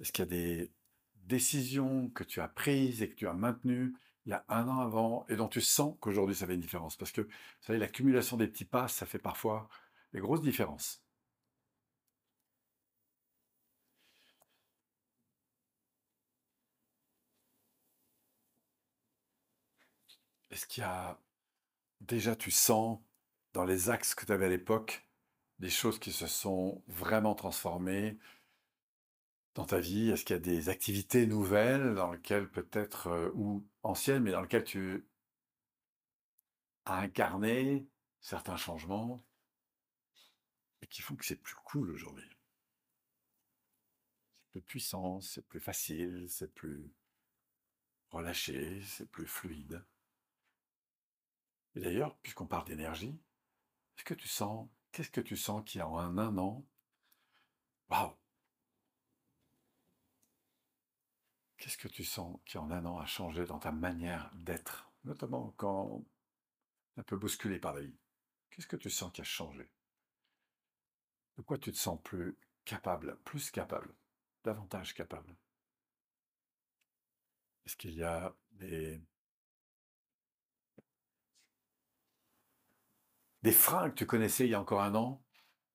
Est-ce 0.00 0.10
qu'il 0.10 0.24
y 0.24 0.26
a 0.26 0.28
des 0.28 0.72
décisions 1.14 2.10
que 2.10 2.24
tu 2.24 2.40
as 2.40 2.48
prises 2.48 3.00
et 3.00 3.08
que 3.08 3.14
tu 3.14 3.28
as 3.28 3.32
maintenues 3.32 3.94
il 4.24 4.30
y 4.30 4.32
a 4.32 4.44
un 4.48 4.66
an 4.66 4.80
avant 4.80 5.24
et 5.28 5.36
dont 5.36 5.46
tu 5.46 5.60
sens 5.60 5.94
qu'aujourd'hui 6.00 6.34
ça 6.34 6.48
fait 6.48 6.54
une 6.54 6.60
différence? 6.60 6.96
Parce 6.96 7.12
que, 7.12 7.20
vous 7.20 7.30
savez, 7.60 7.78
l'accumulation 7.78 8.36
des 8.36 8.48
petits 8.48 8.64
pas, 8.64 8.88
ça 8.88 9.06
fait 9.06 9.20
parfois 9.20 9.68
des 10.12 10.18
grosses 10.18 10.42
différences. 10.42 11.05
Est-ce 20.56 20.66
qu'il 20.66 20.80
y 20.80 20.86
a 20.86 21.20
déjà, 22.00 22.34
tu 22.34 22.50
sens 22.50 22.98
dans 23.52 23.66
les 23.66 23.90
axes 23.90 24.14
que 24.14 24.24
tu 24.24 24.32
avais 24.32 24.46
à 24.46 24.48
l'époque, 24.48 25.06
des 25.58 25.68
choses 25.68 25.98
qui 25.98 26.12
se 26.12 26.26
sont 26.26 26.82
vraiment 26.86 27.34
transformées 27.34 28.18
dans 29.54 29.66
ta 29.66 29.80
vie? 29.80 30.08
Est-ce 30.08 30.24
qu'il 30.24 30.34
y 30.34 30.38
a 30.38 30.40
des 30.40 30.70
activités 30.70 31.26
nouvelles 31.26 31.94
dans 31.94 32.10
lesquelles 32.10 32.50
peut-être, 32.50 33.08
euh, 33.08 33.30
ou 33.34 33.66
anciennes, 33.82 34.22
mais 34.22 34.30
dans 34.30 34.40
lesquelles 34.40 34.64
tu 34.64 35.06
as 36.86 37.00
incarné 37.00 37.86
certains 38.22 38.56
changements 38.56 39.22
et 40.80 40.86
qui 40.86 41.02
font 41.02 41.16
que 41.16 41.26
c'est 41.26 41.36
plus 41.36 41.56
cool 41.66 41.90
aujourd'hui? 41.90 42.30
Plus 44.52 44.62
puissant, 44.62 45.20
c'est 45.20 45.46
plus 45.46 45.60
facile, 45.60 46.24
c'est 46.30 46.54
plus 46.54 46.90
relâché, 48.08 48.80
c'est 48.86 49.10
plus 49.10 49.26
fluide. 49.26 49.84
Et 51.76 51.80
d'ailleurs, 51.80 52.16
puisqu'on 52.18 52.46
parle 52.46 52.66
d'énergie, 52.66 53.20
est-ce 53.96 54.04
que 54.04 54.14
tu 54.14 54.28
sens, 54.28 54.68
qu'est-ce 54.92 55.10
que 55.10 55.20
tu 55.20 55.36
sens 55.36 55.62
qui 55.64 55.80
en 55.80 55.98
un 55.98 56.38
an, 56.38 56.66
waouh, 57.90 58.16
Qu'est-ce 61.58 61.78
que 61.78 61.88
tu 61.88 62.04
sens 62.04 62.38
qui 62.44 62.58
en 62.58 62.70
un 62.70 62.84
an 62.84 62.98
a 62.98 63.06
changé 63.06 63.44
dans 63.44 63.58
ta 63.58 63.72
manière 63.72 64.30
d'être, 64.34 64.90
notamment 65.04 65.52
quand 65.56 66.04
un 66.96 67.02
peu 67.02 67.16
bousculé 67.16 67.58
par 67.58 67.74
la 67.74 67.82
vie. 67.82 67.98
Qu'est-ce 68.50 68.66
que 68.66 68.76
tu 68.76 68.88
sens 68.88 69.12
qui 69.12 69.20
a 69.20 69.24
changé? 69.24 69.70
De 71.36 71.42
quoi 71.42 71.58
tu 71.58 71.72
te 71.72 71.76
sens 71.76 72.00
plus 72.02 72.38
capable, 72.64 73.18
plus 73.24 73.50
capable, 73.50 73.94
davantage 74.44 74.94
capable? 74.94 75.36
Est-ce 77.66 77.76
qu'il 77.76 77.94
y 77.94 78.02
a 78.02 78.34
des, 78.52 79.02
des 83.46 83.52
freins 83.52 83.90
que 83.90 83.94
tu 83.94 84.06
connaissais 84.06 84.44
il 84.46 84.50
y 84.50 84.54
a 84.54 84.60
encore 84.60 84.82
un 84.82 84.96
an 84.96 85.22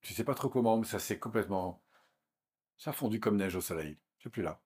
Tu 0.02 0.14
sais 0.14 0.26
pas 0.26 0.36
trop 0.36 0.50
comment, 0.50 0.78
mais 0.78 0.86
ça 0.86 1.00
s'est 1.00 1.20
complètement... 1.20 1.82
Ça 2.78 2.92
a 2.92 2.94
fondu 2.94 3.20
comme 3.22 3.38
neige 3.38 3.56
au 3.56 3.62
soleil. 3.62 3.98
C'est 4.20 4.30
plus 4.30 4.44
là. 4.44 4.62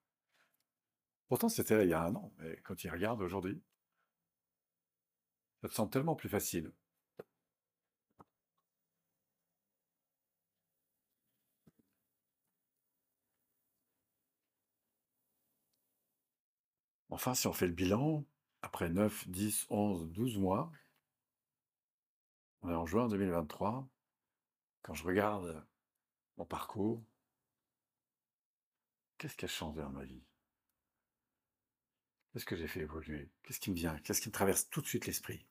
Pourtant, 1.28 1.48
c'était 1.48 1.84
il 1.84 1.90
y 1.90 1.94
a 1.94 2.02
un 2.02 2.14
an, 2.16 2.32
mais 2.38 2.56
quand 2.64 2.82
il 2.84 2.90
regarde 2.90 3.22
aujourd'hui, 3.22 3.62
ça 5.62 5.68
te 5.68 5.74
semble 5.74 5.90
tellement 5.90 6.16
plus 6.16 6.28
facile. 6.28 6.72
Enfin, 17.10 17.34
si 17.34 17.46
on 17.46 17.52
fait 17.52 17.66
le 17.66 17.72
bilan, 17.72 18.24
après 18.62 18.88
9, 18.90 19.28
10, 19.28 19.66
11, 19.70 20.10
12 20.10 20.38
mois, 20.38 20.72
en 22.74 22.86
juin 22.86 23.08
2023, 23.08 23.88
quand 24.82 24.94
je 24.94 25.04
regarde 25.04 25.66
mon 26.36 26.44
parcours, 26.44 27.04
qu'est-ce 29.18 29.36
qui 29.36 29.44
a 29.44 29.48
changé 29.48 29.80
dans 29.80 29.90
ma 29.90 30.04
vie? 30.04 30.24
Qu'est-ce 32.32 32.44
que 32.44 32.56
j'ai 32.56 32.68
fait 32.68 32.80
évoluer? 32.80 33.30
Qu'est-ce 33.42 33.60
qui 33.60 33.70
me 33.70 33.76
vient? 33.76 33.98
Qu'est-ce 34.00 34.20
qui 34.20 34.28
me 34.28 34.34
traverse 34.34 34.68
tout 34.68 34.80
de 34.80 34.86
suite 34.86 35.06
l'esprit? 35.06 35.46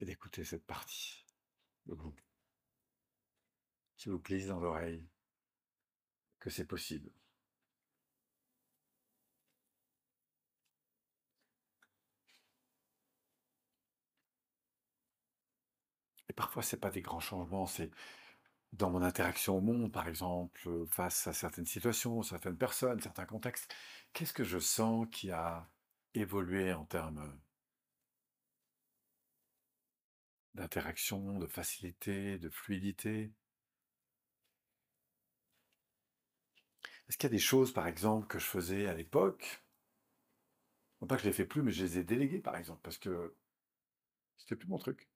Et 0.00 0.06
d'écouter 0.06 0.44
cette 0.44 0.66
partie 0.66 1.26
de 1.86 1.94
vous 1.94 2.14
qui 3.96 4.08
vous 4.08 4.18
glisse 4.18 4.46
dans 4.46 4.60
l'oreille 4.60 5.06
que 6.38 6.48
c'est 6.48 6.64
possible. 6.64 7.12
Et 16.30 16.32
parfois, 16.32 16.62
c'est 16.62 16.78
pas 16.78 16.90
des 16.90 17.02
grands 17.02 17.20
changements, 17.20 17.66
c'est 17.66 17.90
dans 18.72 18.90
mon 18.90 19.02
interaction 19.02 19.58
au 19.58 19.60
monde, 19.62 19.92
par 19.92 20.08
exemple, 20.08 20.68
face 20.90 21.26
à 21.26 21.32
certaines 21.34 21.66
situations, 21.66 22.22
certaines 22.22 22.56
personnes, 22.58 23.00
certains 23.02 23.26
contextes, 23.26 23.74
qu'est-ce 24.14 24.32
que 24.34 24.44
je 24.44 24.58
sens 24.58 25.06
qui 25.12 25.30
a 25.32 25.68
évolué 26.14 26.72
en 26.74 26.84
termes 26.86 27.38
d'interaction, 30.54 31.40
de 31.40 31.46
facilité, 31.48 32.38
de 32.38 32.50
fluidité? 32.50 33.32
Est-ce 37.06 37.18
qu'il 37.18 37.28
y 37.28 37.32
a 37.32 37.36
des 37.36 37.38
choses, 37.38 37.74
par 37.74 37.86
exemple, 37.86 38.26
que 38.26 38.38
je 38.38 38.46
faisais 38.46 38.86
à 38.86 38.94
l'époque? 38.94 39.62
Non 41.02 41.06
pas 41.06 41.16
que 41.16 41.22
je 41.22 41.26
les 41.28 41.34
fais 41.34 41.44
plus, 41.44 41.60
mais 41.62 41.72
je 41.72 41.84
les 41.84 41.98
ai 41.98 42.04
déléguées, 42.04 42.38
par 42.40 42.56
exemple, 42.56 42.80
parce 42.82 42.96
que 42.96 43.34
c'était 44.38 44.56
plus 44.56 44.68
mon 44.68 44.78
truc. 44.78 45.09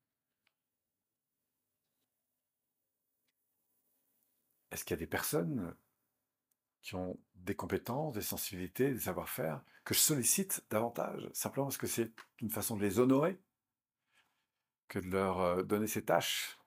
Est-ce 4.75 4.85
qu'il 4.85 4.97
y 4.97 4.99
a 4.99 5.05
des 5.05 5.07
personnes 5.07 5.73
qui 6.83 6.97
ont 6.97 7.17
des 7.37 7.55
compétences, 7.55 8.15
des 8.15 8.23
sensibilités, 8.23 8.93
des 8.93 8.99
savoir-faire, 8.99 9.63
que 9.85 9.95
je 9.95 10.01
sollicite 10.01 10.67
davantage, 10.69 11.31
simplement 11.33 11.67
parce 11.67 11.79
que 11.79 11.87
c'est 11.87 12.13
une 12.41 12.51
façon 12.51 12.77
de 12.77 12.83
les 12.83 12.99
honorer, 12.99 13.41
que 14.89 14.99
de 14.99 15.07
leur 15.07 15.41
euh, 15.41 15.63
donner 15.63 15.87
ces 15.87 16.05
tâches, 16.05 16.59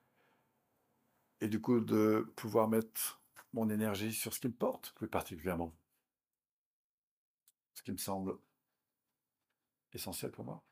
et 1.41 1.49
du 1.49 1.59
coup 1.59 1.81
de 1.81 2.31
pouvoir 2.37 2.69
mettre 2.69 3.21
mon 3.51 3.69
énergie 3.69 4.13
sur 4.13 4.33
ce 4.33 4.39
qui 4.39 4.47
me 4.47 4.53
porte 4.53 4.93
plus 4.93 5.09
particulièrement, 5.09 5.75
ce 7.73 7.83
qui 7.83 7.91
me 7.91 7.97
semble 7.97 8.37
essentiel 9.91 10.31
pour 10.31 10.45
moi. 10.45 10.63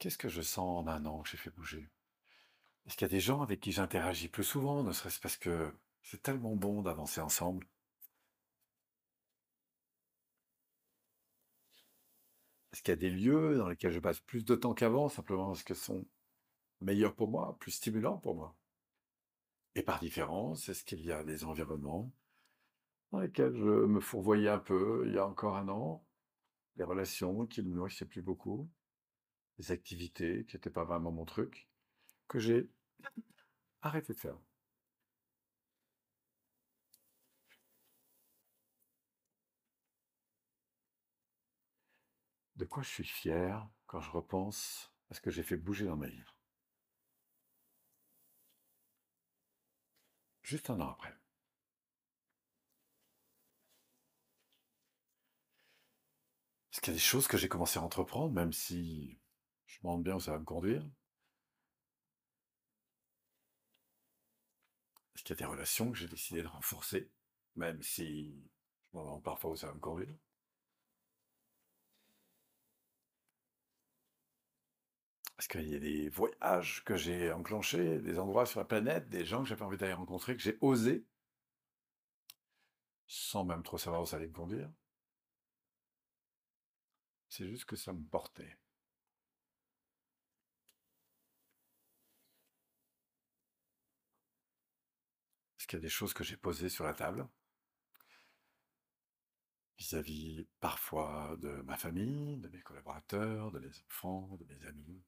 Qu'est-ce 0.00 0.18
que 0.18 0.28
je 0.28 0.42
sens 0.42 0.84
en 0.84 0.88
un 0.88 1.06
an 1.06 1.22
que 1.22 1.28
j'ai 1.28 1.36
fait 1.36 1.50
bouger? 1.50 1.88
Est-ce 2.86 2.94
qu'il 2.96 3.06
y 3.06 3.10
a 3.10 3.12
des 3.12 3.20
gens 3.20 3.40
avec 3.40 3.60
qui 3.60 3.72
j'interagis 3.72 4.28
plus 4.28 4.44
souvent, 4.44 4.82
ne 4.82 4.92
serait-ce 4.92 5.18
parce 5.20 5.38
que 5.38 5.72
c'est 6.02 6.20
tellement 6.22 6.56
bon 6.56 6.82
d'avancer 6.82 7.22
ensemble? 7.22 7.66
Est-ce 12.72 12.82
qu'il 12.82 12.90
y 12.90 12.94
a 12.94 12.96
des 12.96 13.10
lieux 13.10 13.56
dans 13.56 13.68
lesquels 13.68 13.92
je 13.92 14.00
passe 14.00 14.18
plus 14.18 14.44
de 14.44 14.56
temps 14.56 14.74
qu'avant, 14.74 15.08
simplement 15.08 15.46
parce 15.46 15.62
qu'ils 15.62 15.76
sont 15.76 16.04
meilleurs 16.80 17.14
pour 17.16 17.28
moi, 17.30 17.56
plus 17.60 17.72
stimulants 17.72 18.18
pour 18.18 18.34
moi? 18.36 18.56
Et 19.74 19.82
par 19.82 19.98
différence, 19.98 20.68
est-ce 20.68 20.84
qu'il 20.84 21.00
y 21.04 21.10
a 21.10 21.24
des 21.24 21.42
environnements 21.42 22.12
dans 23.12 23.20
lesquels 23.20 23.54
je 23.54 23.86
me 23.86 24.00
fourvoyais 24.00 24.48
un 24.48 24.58
peu 24.58 25.04
il 25.06 25.14
y 25.14 25.18
a 25.18 25.26
encore 25.26 25.56
un 25.56 25.68
an, 25.68 26.04
des 26.76 26.84
relations 26.84 27.46
qui 27.46 27.62
ne 27.62 27.70
me 27.70 27.76
nourrissaient 27.76 28.06
plus 28.06 28.22
beaucoup, 28.22 28.70
des 29.58 29.72
activités 29.72 30.46
qui 30.46 30.56
n'étaient 30.56 30.70
pas 30.70 30.84
vraiment 30.84 31.12
mon 31.12 31.24
truc? 31.26 31.69
Que 32.30 32.38
j'ai 32.38 32.70
arrêté 33.82 34.14
de 34.14 34.18
faire. 34.18 34.38
De 42.56 42.64
quoi 42.64 42.82
je 42.84 42.88
suis 42.88 43.04
fier 43.04 43.68
quand 43.86 44.00
je 44.00 44.10
repense 44.10 44.92
à 45.10 45.14
ce 45.14 45.20
que 45.20 45.30
j'ai 45.30 45.42
fait 45.42 45.56
bouger 45.56 45.86
dans 45.86 45.96
ma 45.96 46.06
vie. 46.06 46.22
Juste 50.42 50.70
un 50.70 50.80
an 50.80 50.90
après. 50.90 51.16
Est-ce 56.72 56.80
qu'il 56.80 56.92
y 56.92 56.96
a 56.96 56.98
des 56.98 57.00
choses 57.00 57.26
que 57.26 57.36
j'ai 57.36 57.48
commencé 57.48 57.78
à 57.78 57.82
entreprendre, 57.82 58.32
même 58.32 58.52
si 58.52 59.18
je 59.66 59.78
me 59.78 59.82
demande 59.82 60.04
bien 60.04 60.14
où 60.14 60.20
ça 60.20 60.32
va 60.32 60.38
me 60.38 60.44
conduire 60.44 60.88
Est-ce 65.20 65.26
qu'il 65.26 65.36
y 65.36 65.42
a 65.42 65.46
des 65.46 65.52
relations 65.52 65.92
que 65.92 65.98
j'ai 65.98 66.08
décidé 66.08 66.40
de 66.42 66.46
renforcer, 66.46 67.10
même 67.54 67.82
si 67.82 68.34
demande 68.94 69.22
parfois 69.22 69.50
où 69.50 69.56
ça 69.56 69.66
va 69.66 69.74
me 69.74 69.78
conduire 69.78 70.16
Est-ce 75.38 75.46
qu'il 75.46 75.68
y 75.68 75.74
a 75.74 75.78
des 75.78 76.08
voyages 76.08 76.82
que 76.84 76.96
j'ai 76.96 77.30
enclenchés, 77.32 77.98
des 77.98 78.18
endroits 78.18 78.46
sur 78.46 78.60
la 78.60 78.64
planète, 78.64 79.10
des 79.10 79.26
gens 79.26 79.42
que 79.42 79.48
j'avais 79.50 79.60
envie 79.60 79.76
d'aller 79.76 79.92
rencontrer, 79.92 80.34
que 80.36 80.42
j'ai 80.42 80.56
osé, 80.62 81.04
sans 83.06 83.44
même 83.44 83.62
trop 83.62 83.76
savoir 83.76 84.00
où 84.00 84.06
ça 84.06 84.16
allait 84.16 84.26
me 84.26 84.32
conduire 84.32 84.70
C'est 87.28 87.46
juste 87.46 87.66
que 87.66 87.76
ça 87.76 87.92
me 87.92 88.02
portait. 88.04 88.56
Qu'il 95.70 95.78
y 95.78 95.82
a 95.82 95.82
des 95.82 95.88
choses 95.88 96.12
que 96.14 96.24
j'ai 96.24 96.36
posées 96.36 96.68
sur 96.68 96.84
la 96.84 96.94
table 96.94 97.28
vis-à-vis 99.78 100.46
parfois 100.60 101.36
de 101.40 101.50
ma 101.62 101.76
famille, 101.76 102.36
de 102.38 102.48
mes 102.48 102.60
collaborateurs, 102.60 103.50
de 103.50 103.58
mes 103.58 103.70
enfants, 103.88 104.36
de 104.38 104.44
mes 104.44 104.64
amis, 104.66 105.02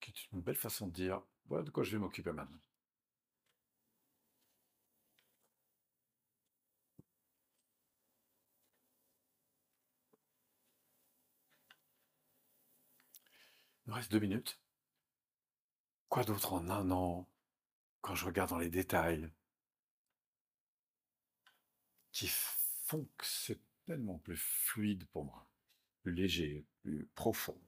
qui 0.00 0.10
est 0.10 0.32
une 0.32 0.42
belle 0.42 0.56
façon 0.56 0.88
de 0.88 0.92
dire 0.92 1.22
voilà 1.46 1.64
de 1.64 1.70
quoi 1.70 1.84
je 1.84 1.92
vais 1.92 1.98
m'occuper 1.98 2.32
maintenant. 2.32 2.60
Il 13.86 13.90
me 13.90 13.94
reste 13.96 14.10
deux 14.10 14.20
minutes. 14.20 14.58
Quoi 16.10 16.24
d'autre 16.24 16.52
en 16.52 16.68
un 16.68 16.90
an? 16.90 17.26
Quand 18.00 18.14
je 18.14 18.26
regarde 18.26 18.50
dans 18.50 18.58
les 18.58 18.70
détails, 18.70 19.30
qui 22.12 22.28
font 22.28 23.08
que 23.18 23.26
c'est 23.26 23.60
tellement 23.86 24.18
plus 24.18 24.36
fluide 24.36 25.06
pour 25.08 25.24
moi, 25.24 25.46
plus 26.02 26.12
léger, 26.12 26.66
plus 26.82 27.08
profond. 27.14 27.60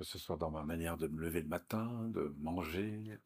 que 0.00 0.04
ce 0.04 0.18
soit 0.18 0.38
dans 0.38 0.50
ma 0.50 0.64
manière 0.64 0.96
de 0.96 1.08
me 1.08 1.20
lever 1.20 1.42
le 1.42 1.48
matin, 1.48 2.08
de 2.08 2.34
manger, 2.38 3.18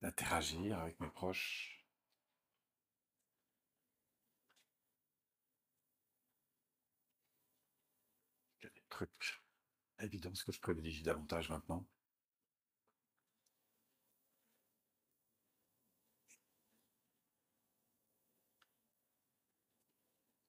d'interagir 0.00 0.78
avec 0.78 0.98
mes 1.00 1.08
proches. 1.10 1.84
Il 8.62 8.66
y 8.66 9.39
évidents 10.02 10.32
que 10.44 10.52
je 10.52 10.60
privilégie 10.60 11.02
davantage 11.02 11.48
maintenant. 11.50 11.86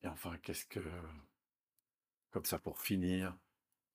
Et 0.04 0.08
enfin, 0.08 0.38
qu'est-ce 0.40 0.66
que, 0.66 0.80
comme 2.32 2.46
ça 2.46 2.60
pour 2.60 2.82
finir, 2.82 3.38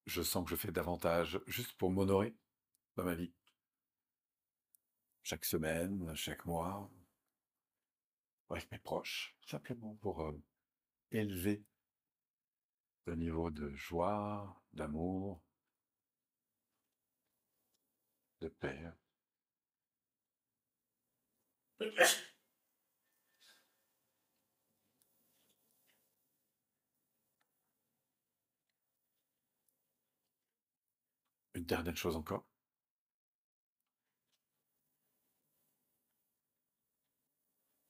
je 0.07 0.23
sens 0.23 0.45
que 0.45 0.51
je 0.51 0.57
fais 0.57 0.73
davantage 0.73 1.41
juste 1.47 1.73
pour 1.75 1.91
m'honorer 1.91 2.35
dans 2.97 3.05
ma 3.05 3.15
vie. 3.15 3.33
Chaque 5.23 5.45
semaine, 5.45 6.15
chaque 6.15 6.45
mois, 6.47 6.89
avec 8.51 8.71
mes 8.71 8.79
proches, 8.79 9.37
simplement 9.45 9.97
pour 9.97 10.23
euh, 10.23 10.41
élever 11.11 11.65
le 13.07 13.17
niveau 13.17 13.51
de 13.51 13.75
joie, 13.75 14.63
d'amour, 14.73 15.43
de 18.41 18.49
paix. 18.49 18.93
Une 31.55 31.65
dernière 31.65 31.97
chose 31.97 32.15
encore. 32.17 32.47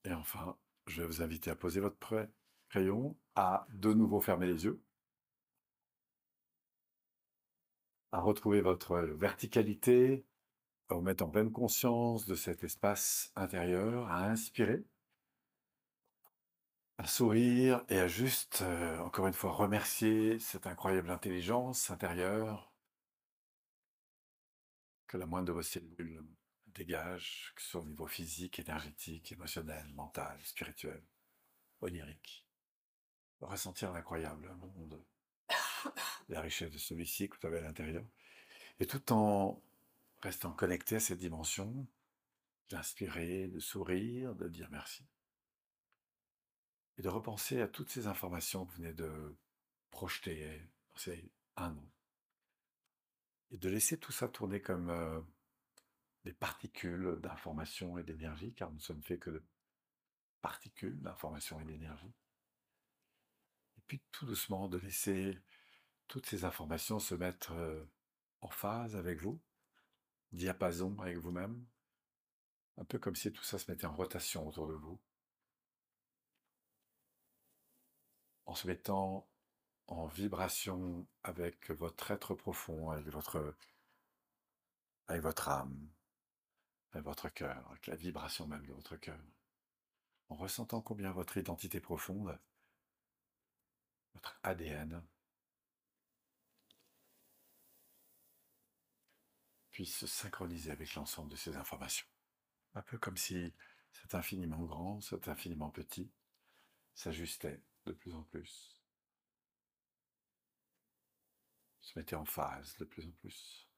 Et 0.04 0.12
enfin, 0.12 0.56
je 0.86 1.02
vais 1.02 1.06
vous 1.06 1.20
inviter 1.22 1.50
à 1.50 1.56
poser 1.56 1.80
votre 1.80 1.98
crayon, 2.68 3.16
à 3.34 3.66
de 3.70 3.92
nouveau 3.92 4.20
fermer 4.20 4.46
les 4.46 4.64
yeux, 4.64 4.80
à 8.12 8.20
retrouver 8.20 8.60
votre 8.60 8.98
verticalité, 8.98 10.24
à 10.88 10.94
vous 10.94 11.00
mettre 11.00 11.24
en 11.24 11.30
pleine 11.30 11.52
conscience 11.52 12.26
de 12.26 12.34
cet 12.34 12.64
espace 12.64 13.32
intérieur, 13.36 14.08
à 14.10 14.26
inspirer, 14.26 14.84
à 16.98 17.06
sourire 17.06 17.84
et 17.88 17.98
à 17.98 18.08
juste, 18.08 18.62
euh, 18.62 18.98
encore 19.00 19.26
une 19.26 19.34
fois, 19.34 19.52
remercier 19.52 20.38
cette 20.38 20.66
incroyable 20.66 21.10
intelligence 21.10 21.90
intérieure 21.90 22.72
que 25.06 25.16
la 25.16 25.26
moindre 25.26 25.46
de 25.46 25.52
vos 25.52 25.62
cellules 25.62 26.24
dégage, 26.66 27.52
que 27.54 27.62
ce 27.62 27.68
soit 27.70 27.80
au 27.80 27.86
niveau 27.86 28.06
physique, 28.06 28.58
énergétique, 28.58 29.32
émotionnel, 29.32 29.86
mental, 29.94 30.38
spirituel, 30.42 31.02
onirique. 31.80 32.46
Ressentir 33.40 33.92
l'incroyable 33.92 34.54
monde, 34.56 35.02
la 36.28 36.40
richesse 36.40 36.70
de 36.70 36.78
celui-ci 36.78 37.28
que 37.28 37.36
vous 37.40 37.46
avez 37.46 37.58
à 37.58 37.62
l'intérieur. 37.62 38.04
Et 38.78 38.86
tout 38.86 39.12
en 39.12 39.62
restant 40.22 40.52
connecté 40.52 40.96
à 40.96 41.00
cette 41.00 41.18
dimension, 41.18 41.86
d'inspirer, 42.68 43.48
de 43.48 43.60
sourire, 43.60 44.34
de 44.34 44.48
dire 44.48 44.68
merci. 44.70 45.06
Et 46.98 47.02
de 47.02 47.08
repenser 47.08 47.60
à 47.60 47.68
toutes 47.68 47.90
ces 47.90 48.06
informations 48.06 48.64
que 48.64 48.72
vous 48.72 48.82
venez 48.82 48.94
de 48.94 49.36
projeter 49.90 50.60
dans 50.88 50.96
ces 50.96 51.30
un 51.56 51.76
an 51.76 51.90
et 53.50 53.58
de 53.58 53.68
laisser 53.68 53.98
tout 53.98 54.12
ça 54.12 54.28
tourner 54.28 54.60
comme 54.60 54.90
euh, 54.90 55.20
des 56.24 56.32
particules 56.32 57.18
d'information 57.20 57.98
et 57.98 58.02
d'énergie, 58.02 58.52
car 58.54 58.70
nous 58.70 58.76
ne 58.76 58.82
sommes 58.82 59.02
faits 59.02 59.20
que 59.20 59.30
de 59.30 59.44
particules 60.42 61.00
d'information 61.00 61.60
et 61.60 61.64
d'énergie. 61.64 62.12
Et 63.78 63.82
puis 63.86 64.02
tout 64.10 64.26
doucement 64.26 64.68
de 64.68 64.78
laisser 64.78 65.38
toutes 66.08 66.26
ces 66.26 66.44
informations 66.44 66.98
se 66.98 67.14
mettre 67.14 67.52
euh, 67.52 67.84
en 68.40 68.50
phase 68.50 68.96
avec 68.96 69.20
vous, 69.20 69.40
diapason 70.36 70.98
avec 71.00 71.16
vous-même, 71.16 71.66
un 72.78 72.84
peu 72.84 72.98
comme 72.98 73.16
si 73.16 73.32
tout 73.32 73.42
ça 73.42 73.58
se 73.58 73.70
mettait 73.70 73.86
en 73.86 73.94
rotation 73.94 74.46
autour 74.46 74.68
de 74.68 74.74
vous, 74.74 75.00
en 78.46 78.54
se 78.54 78.66
mettant 78.66 79.28
en 79.88 80.06
vibration 80.06 81.06
avec 81.22 81.70
votre 81.70 82.10
être 82.10 82.34
profond, 82.34 82.90
avec 82.90 83.06
votre, 83.06 83.56
avec 85.08 85.22
votre 85.22 85.48
âme, 85.48 85.88
avec 86.92 87.04
votre 87.04 87.28
cœur, 87.28 87.68
avec 87.70 87.86
la 87.86 87.96
vibration 87.96 88.46
même 88.46 88.66
de 88.66 88.72
votre 88.72 88.96
cœur, 88.96 89.20
en 90.28 90.36
ressentant 90.36 90.80
combien 90.80 91.12
votre 91.12 91.36
identité 91.36 91.80
profonde, 91.80 92.38
votre 94.14 94.38
ADN, 94.42 95.02
puisse 99.76 99.98
se 99.98 100.06
synchroniser 100.06 100.70
avec 100.70 100.94
l'ensemble 100.94 101.30
de 101.30 101.36
ces 101.36 101.54
informations. 101.54 102.06
Un 102.72 102.80
peu 102.80 102.96
comme 102.96 103.18
si 103.18 103.52
cet 103.92 104.14
infiniment 104.14 104.64
grand, 104.64 105.02
cet 105.02 105.28
infiniment 105.28 105.68
petit, 105.68 106.10
s'ajustait 106.94 107.62
de 107.84 107.92
plus 107.92 108.14
en 108.14 108.22
plus 108.22 108.80
se 111.82 111.98
mettait 111.98 112.16
en 112.16 112.24
phase 112.24 112.74
de 112.78 112.86
plus 112.86 113.06
en 113.06 113.10
plus, 113.20 113.68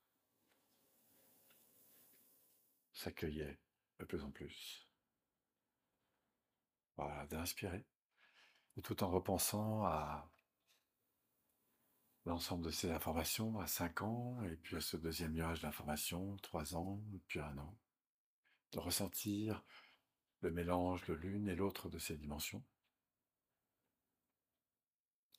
s'accueillait 2.93 3.59
de 3.99 4.05
plus 4.05 4.23
en 4.23 4.31
plus. 4.31 4.89
Voilà, 6.97 7.27
d'inspirer, 7.27 7.85
tout 8.85 9.03
en 9.03 9.11
repensant 9.11 9.85
à 9.85 10.31
l'ensemble 12.29 12.67
de 12.67 12.71
ces 12.71 12.91
informations 12.91 13.59
à 13.59 13.67
5 13.67 14.03
ans, 14.03 14.43
et 14.43 14.57
puis 14.57 14.77
à 14.77 14.81
ce 14.81 14.97
deuxième 14.97 15.33
nuage 15.33 15.63
d'informations, 15.63 16.37
3 16.43 16.77
ans, 16.77 17.03
puis 17.27 17.41
un 17.41 17.57
an, 17.57 17.77
de 18.73 18.79
ressentir 18.79 19.65
le 20.41 20.51
mélange 20.51 21.05
de 21.07 21.15
l'une 21.15 21.49
et 21.49 21.57
l'autre 21.57 21.89
de 21.89 21.99
ces 21.99 22.17
dimensions, 22.17 22.63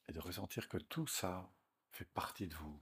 et 0.08 0.14
de 0.14 0.20
ressentir 0.20 0.68
que 0.68 0.78
tout 0.78 1.06
ça 1.06 1.52
fait 1.92 2.10
partie 2.14 2.48
de 2.48 2.56
vous. 2.56 2.82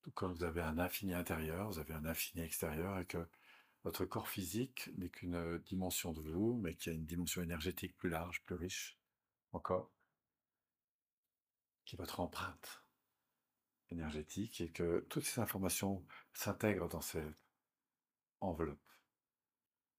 Tout 0.00 0.12
comme 0.12 0.32
vous 0.32 0.44
avez 0.44 0.62
un 0.62 0.78
infini 0.78 1.12
intérieur, 1.12 1.68
vous 1.70 1.78
avez 1.78 1.92
un 1.92 2.06
infini 2.06 2.42
extérieur, 2.42 2.98
et 2.98 3.06
que 3.06 3.28
votre 3.84 4.06
corps 4.06 4.28
physique 4.28 4.90
n'est 4.96 5.10
qu'une 5.10 5.58
dimension 5.58 6.14
de 6.14 6.22
vous, 6.22 6.56
mais 6.62 6.74
qui 6.74 6.88
a 6.88 6.92
une 6.94 7.04
dimension 7.04 7.42
énergétique 7.42 7.94
plus 7.98 8.08
large, 8.08 8.42
plus 8.44 8.54
riche 8.54 8.98
encore, 9.52 9.92
qui 11.84 11.96
est 11.96 11.98
votre 11.98 12.20
empreinte 12.20 12.82
énergétique, 13.90 14.60
et 14.60 14.70
que 14.70 15.06
toutes 15.10 15.24
ces 15.24 15.40
informations 15.40 16.04
s'intègrent 16.32 16.88
dans 16.88 17.00
cette 17.00 17.36
enveloppe, 18.40 18.92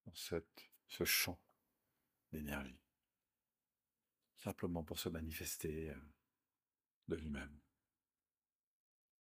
dans 0.05 0.13
ce 0.15 1.03
champ 1.03 1.39
d'énergie, 2.31 2.79
simplement 4.37 4.83
pour 4.83 4.99
se 4.99 5.09
manifester 5.09 5.89
euh, 5.89 5.99
de 7.07 7.15
lui-même. 7.15 7.59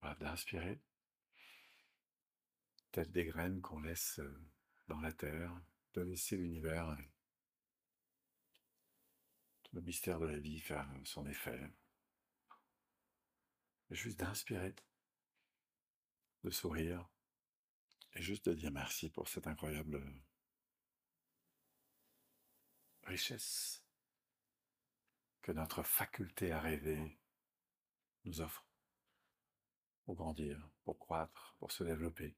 Voilà, 0.01 0.17
d'inspirer, 0.17 0.81
telles 2.93 3.11
des 3.11 3.25
graines 3.25 3.61
qu'on 3.61 3.81
laisse 3.81 4.19
euh, 4.19 4.47
dans 4.89 5.01
la 5.01 5.13
terre, 5.13 5.59
de 5.95 6.03
laisser 6.03 6.37
l'univers, 6.37 6.89
euh, 6.91 6.97
le 9.73 9.81
mystère 9.81 10.19
de 10.19 10.27
la 10.27 10.39
vie 10.39 10.61
faire 10.61 10.89
son 11.05 11.27
effet. 11.27 11.61
Juste 13.95 14.19
d'inspirer, 14.19 14.75
de 16.45 16.51
sourire, 16.51 17.09
et 18.15 18.23
juste 18.23 18.49
de 18.49 18.55
dire 18.55 18.71
merci 18.71 19.11
pour 19.11 19.29
cette 19.29 19.47
incroyable 19.47 20.03
richesse 23.05 23.85
que 25.43 25.53
notre 25.53 25.83
faculté 25.83 26.51
à 26.51 26.61
rêver 26.61 27.19
nous 28.25 28.41
offre 28.41 28.67
pour 30.05 30.17
grandir, 30.17 30.69
pour 30.85 30.99
croître, 30.99 31.55
pour 31.59 31.73
se 31.73 31.85
développer. 31.85 32.35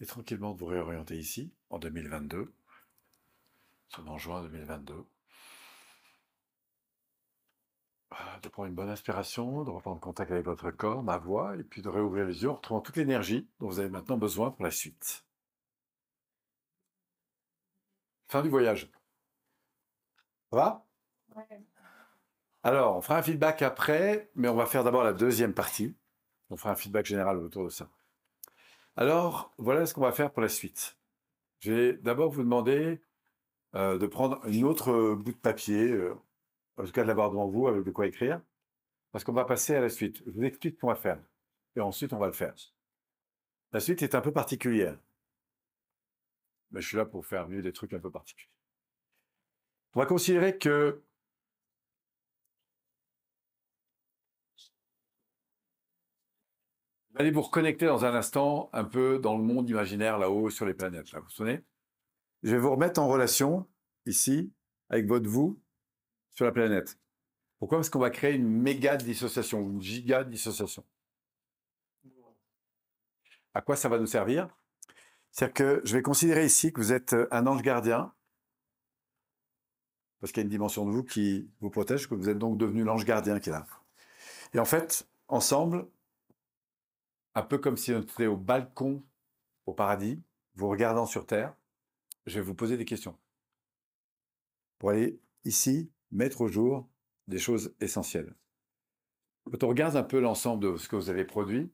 Et 0.00 0.06
tranquillement 0.06 0.54
de 0.54 0.58
vous 0.58 0.66
réorienter 0.66 1.18
ici, 1.18 1.52
en 1.68 1.78
2022, 1.78 2.54
en 3.98 4.18
juin 4.18 4.42
2022. 4.42 5.06
De 8.42 8.48
prendre 8.48 8.68
une 8.68 8.74
bonne 8.74 8.88
inspiration, 8.88 9.64
de 9.64 9.70
reprendre 9.70 10.00
contact 10.00 10.30
avec 10.30 10.44
votre 10.44 10.70
corps, 10.70 11.02
ma 11.02 11.18
voix, 11.18 11.56
et 11.56 11.62
puis 11.62 11.82
de 11.82 11.88
réouvrir 11.88 12.26
les 12.26 12.42
yeux 12.42 12.50
en 12.50 12.54
retrouvant 12.54 12.80
toute 12.80 12.96
l'énergie 12.96 13.48
dont 13.60 13.68
vous 13.68 13.78
avez 13.78 13.88
maintenant 13.88 14.16
besoin 14.16 14.50
pour 14.50 14.64
la 14.64 14.70
suite. 14.70 15.24
Fin 18.28 18.42
du 18.42 18.48
voyage. 18.48 18.90
Ça 20.50 20.56
va? 20.56 20.86
Alors, 22.62 22.96
on 22.96 23.00
fera 23.00 23.18
un 23.18 23.22
feedback 23.22 23.62
après, 23.62 24.30
mais 24.34 24.48
on 24.48 24.54
va 24.54 24.66
faire 24.66 24.84
d'abord 24.84 25.02
la 25.04 25.12
deuxième 25.12 25.54
partie. 25.54 25.96
On 26.50 26.56
fera 26.56 26.70
un 26.72 26.76
feedback 26.76 27.06
général 27.06 27.38
autour 27.38 27.64
de 27.64 27.70
ça. 27.70 27.88
Alors, 28.96 29.54
voilà 29.56 29.86
ce 29.86 29.94
qu'on 29.94 30.02
va 30.02 30.12
faire 30.12 30.32
pour 30.32 30.42
la 30.42 30.48
suite. 30.48 30.98
Je 31.60 31.72
vais 31.72 31.92
d'abord 31.94 32.30
vous 32.30 32.42
demander 32.42 33.02
euh, 33.74 33.98
de 33.98 34.06
prendre 34.06 34.44
une 34.46 34.64
autre 34.64 35.14
bout 35.14 35.32
de 35.32 35.38
papier, 35.38 35.90
euh, 35.90 36.14
en 36.80 36.84
tout 36.84 36.92
cas 36.92 37.02
de 37.02 37.08
l'avoir 37.08 37.30
devant 37.30 37.48
vous 37.48 37.68
avec 37.68 37.84
de 37.84 37.90
quoi 37.90 38.06
écrire, 38.06 38.40
parce 39.12 39.24
qu'on 39.24 39.32
va 39.32 39.44
passer 39.44 39.74
à 39.74 39.80
la 39.80 39.88
suite. 39.88 40.22
Je 40.26 40.32
vous 40.32 40.44
explique 40.44 40.76
ce 40.76 40.80
qu'on 40.80 40.88
va 40.88 40.94
faire, 40.94 41.22
et 41.76 41.80
ensuite 41.80 42.12
on 42.12 42.18
va 42.18 42.26
le 42.26 42.32
faire. 42.32 42.54
La 43.72 43.80
suite 43.80 44.02
est 44.02 44.14
un 44.14 44.20
peu 44.20 44.32
particulière, 44.32 44.98
mais 46.70 46.80
je 46.80 46.88
suis 46.88 46.96
là 46.96 47.04
pour 47.04 47.26
faire 47.26 47.48
mieux 47.48 47.62
des 47.62 47.72
trucs 47.72 47.92
un 47.92 48.00
peu 48.00 48.10
particuliers. 48.10 48.50
On 49.94 50.00
va 50.00 50.06
considérer 50.06 50.56
que 50.56 51.02
Vous 57.12 57.22
allez 57.22 57.32
vous 57.32 57.42
reconnecter 57.42 57.86
dans 57.86 58.04
un 58.04 58.14
instant 58.14 58.70
un 58.72 58.84
peu 58.84 59.18
dans 59.18 59.36
le 59.36 59.42
monde 59.42 59.68
imaginaire 59.68 60.16
là-haut 60.16 60.48
sur 60.48 60.64
les 60.64 60.74
planètes. 60.74 61.10
Là, 61.12 61.18
vous 61.18 61.24
vous 61.24 61.30
souvenez? 61.30 61.60
Je 62.44 62.52
vais 62.52 62.58
vous 62.58 62.70
remettre 62.70 63.00
en 63.00 63.08
relation 63.08 63.68
ici 64.06 64.52
avec 64.88 65.06
votre 65.06 65.28
vous 65.28 65.60
sur 66.32 66.44
la 66.44 66.52
planète. 66.52 66.98
Pourquoi? 67.58 67.78
Parce 67.78 67.90
qu'on 67.90 67.98
va 67.98 68.10
créer 68.10 68.34
une 68.34 68.48
méga 68.48 68.96
dissociation, 68.96 69.60
une 69.60 69.82
giga 69.82 70.24
dissociation. 70.24 70.84
À 73.52 73.60
quoi 73.60 73.76
ça 73.76 73.88
va 73.88 73.98
nous 73.98 74.06
servir? 74.06 74.48
C'est-à-dire 75.30 75.54
que 75.54 75.80
je 75.84 75.96
vais 75.96 76.02
considérer 76.02 76.46
ici 76.46 76.72
que 76.72 76.80
vous 76.80 76.92
êtes 76.92 77.14
un 77.30 77.46
ange 77.46 77.62
gardien, 77.62 78.12
parce 80.20 80.32
qu'il 80.32 80.40
y 80.40 80.42
a 80.42 80.44
une 80.44 80.50
dimension 80.50 80.86
de 80.86 80.90
vous 80.90 81.04
qui 81.04 81.50
vous 81.60 81.70
protège, 81.70 82.08
que 82.08 82.14
vous 82.14 82.28
êtes 82.28 82.38
donc 82.38 82.58
devenu 82.58 82.84
l'ange 82.84 83.04
gardien 83.04 83.40
qui 83.40 83.48
est 83.48 83.52
là. 83.52 83.66
Et 84.52 84.58
en 84.58 84.64
fait, 84.64 85.08
ensemble, 85.28 85.88
un 87.34 87.42
peu 87.42 87.58
comme 87.58 87.76
si 87.76 87.92
on 87.92 88.00
était 88.00 88.26
au 88.26 88.36
balcon 88.36 89.02
au 89.66 89.72
paradis, 89.72 90.20
vous 90.54 90.68
regardant 90.68 91.06
sur 91.06 91.26
Terre, 91.26 91.54
je 92.26 92.38
vais 92.38 92.44
vous 92.44 92.54
poser 92.54 92.76
des 92.76 92.84
questions. 92.84 93.18
Pour 94.78 94.90
aller 94.90 95.20
ici 95.44 95.90
mettre 96.10 96.40
au 96.40 96.48
jour 96.48 96.88
des 97.28 97.38
choses 97.38 97.74
essentielles. 97.80 98.34
Quand 99.50 99.62
on 99.64 99.68
regarde 99.68 99.96
un 99.96 100.02
peu 100.02 100.20
l'ensemble 100.20 100.62
de 100.62 100.76
ce 100.76 100.88
que 100.88 100.96
vous 100.96 101.10
avez 101.10 101.24
produit, 101.24 101.72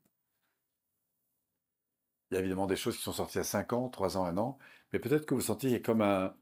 il 2.31 2.35
y 2.35 2.37
a 2.37 2.41
évidemment 2.41 2.67
des 2.67 2.77
choses 2.77 2.97
qui 2.97 3.03
sont 3.03 3.13
sorties 3.13 3.39
à 3.39 3.45
5 3.45 3.73
ans, 3.73 3.89
3 3.89 4.17
ans, 4.17 4.25
1 4.25 4.37
an, 4.39 4.59
mais 4.93 4.99
peut-être 4.99 5.27
que 5.27 5.35
vous 5.35 5.51
a 5.51 5.79
comme 5.81 6.03
un 6.03 6.37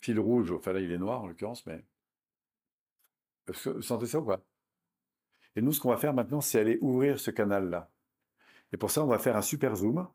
fil 0.00 0.18
rouge, 0.18 0.50
enfin 0.52 0.72
là 0.72 0.80
il 0.80 0.90
est 0.90 0.98
noir 0.98 1.22
en 1.22 1.26
l'occurrence, 1.26 1.64
mais 1.66 1.84
vous 3.46 3.82
sentez 3.82 4.06
ça 4.06 4.20
ou 4.20 4.24
pas? 4.24 4.42
Et 5.56 5.62
nous, 5.62 5.72
ce 5.72 5.80
qu'on 5.80 5.90
va 5.90 5.96
faire 5.96 6.14
maintenant, 6.14 6.40
c'est 6.40 6.60
aller 6.60 6.78
ouvrir 6.80 7.18
ce 7.18 7.30
canal-là. 7.30 7.90
Et 8.72 8.76
pour 8.76 8.90
ça, 8.90 9.02
on 9.02 9.08
va 9.08 9.18
faire 9.18 9.36
un 9.36 9.42
super 9.42 9.74
zoom. 9.74 10.08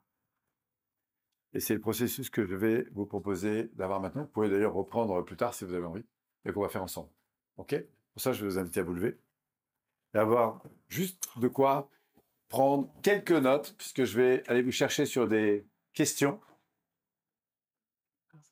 Et 1.54 1.60
c'est 1.60 1.74
le 1.74 1.82
processus 1.82 2.30
que 2.30 2.46
je 2.46 2.56
vais 2.56 2.88
vous 2.94 3.06
proposer 3.06 3.70
d'avoir 3.74 4.00
maintenant. 4.00 4.24
Vous 4.24 4.30
pouvez 4.30 4.50
d'ailleurs 4.50 4.74
reprendre 4.74 5.22
plus 5.24 5.38
tard 5.38 5.54
si 5.54 5.66
vous 5.66 5.74
avez 5.74 5.86
envie, 5.86 6.06
et 6.46 6.54
qu'on 6.54 6.62
va 6.62 6.70
faire 6.70 6.84
ensemble. 6.84 7.10
OK? 7.58 7.76
Pour 8.14 8.22
ça, 8.22 8.32
je 8.32 8.42
vais 8.42 8.48
vous 8.48 8.58
inviter 8.58 8.80
à 8.80 8.84
vous 8.84 8.94
lever 8.94 9.20
et 10.14 10.18
avoir 10.18 10.62
juste 10.88 11.28
de 11.38 11.48
quoi 11.48 11.90
prendre 12.48 12.90
quelques 13.02 13.32
notes, 13.32 13.76
puisque 13.78 14.06
je 14.06 14.18
vais 14.18 14.48
aller 14.48 14.62
vous 14.62 14.72
chercher 14.72 15.06
sur 15.06 15.28
des 15.28 15.66
questions 15.94 16.40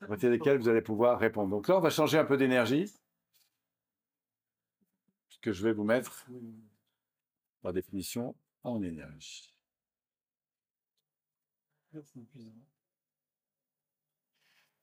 à 0.01 0.07
partir 0.07 0.29
desquelles 0.29 0.57
vous 0.57 0.67
allez 0.67 0.81
pouvoir 0.81 1.19
répondre. 1.19 1.49
Donc 1.49 1.69
là, 1.69 1.77
on 1.77 1.79
va 1.79 1.89
changer 1.89 2.17
un 2.17 2.25
peu 2.25 2.35
d'énergie, 2.35 2.91
puisque 5.29 5.51
je 5.51 5.63
vais 5.63 5.71
vous 5.71 5.85
mettre, 5.85 6.27
par 7.61 7.71
définition, 7.71 8.35
en 8.63 8.81
énergie. 8.83 9.49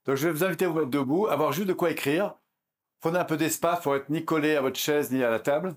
Donc 0.04 0.16
je 0.16 0.28
vais 0.28 0.32
vous 0.32 0.44
inviter 0.44 0.64
à 0.64 0.68
vous 0.68 0.78
mettre 0.78 0.90
debout, 0.90 1.26
avoir 1.26 1.52
juste 1.52 1.68
de 1.68 1.74
quoi 1.74 1.90
écrire. 1.90 2.38
Prenez 3.01 3.18
un 3.18 3.24
peu 3.24 3.36
d'espace 3.36 3.82
pour 3.82 3.96
être 3.96 4.11
ni 4.11 4.24
collé 4.24 4.57
à 4.57 4.61
votre 4.61 4.78
chaise 4.78 5.11
ni 5.11 5.22
à 5.24 5.30
la 5.30 5.40
table. 5.40 5.76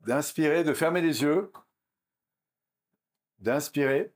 D'inspirer, 0.00 0.64
de 0.64 0.74
fermer 0.74 1.00
les 1.00 1.22
yeux. 1.22 1.52
D'inspirer. 3.38 4.12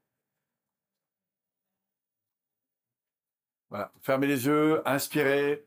Voilà. 3.68 3.92
Fermez 4.02 4.26
les 4.26 4.46
yeux, 4.46 4.82
inspirez. 4.86 5.64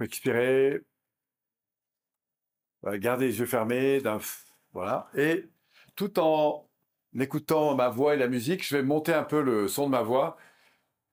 Expirez. 0.00 0.84
gardez 2.84 3.26
les 3.26 3.38
yeux 3.40 3.46
fermés. 3.46 4.00
Voilà. 4.72 5.10
Et 5.14 5.48
tout 5.96 6.18
en 6.20 6.68
en 7.16 7.20
écoutant 7.20 7.74
ma 7.74 7.88
voix 7.88 8.14
et 8.14 8.18
la 8.18 8.28
musique, 8.28 8.66
je 8.66 8.76
vais 8.76 8.82
monter 8.82 9.14
un 9.14 9.24
peu 9.24 9.42
le 9.42 9.68
son 9.68 9.86
de 9.86 9.90
ma 9.90 10.02
voix. 10.02 10.36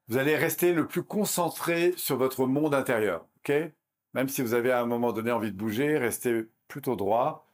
Vous 0.07 0.17
allez 0.17 0.35
rester 0.35 0.73
le 0.73 0.87
plus 0.87 1.03
concentré 1.03 1.93
sur 1.97 2.17
votre 2.17 2.45
monde 2.45 2.75
intérieur, 2.75 3.25
ok? 3.39 3.53
Même 4.13 4.29
si 4.29 4.41
vous 4.41 4.53
avez 4.53 4.71
à 4.71 4.81
un 4.81 4.85
moment 4.85 5.11
donné 5.11 5.31
envie 5.31 5.51
de 5.51 5.57
bouger, 5.57 5.97
restez 5.97 6.45
plutôt 6.67 6.95
droit. 6.95 7.47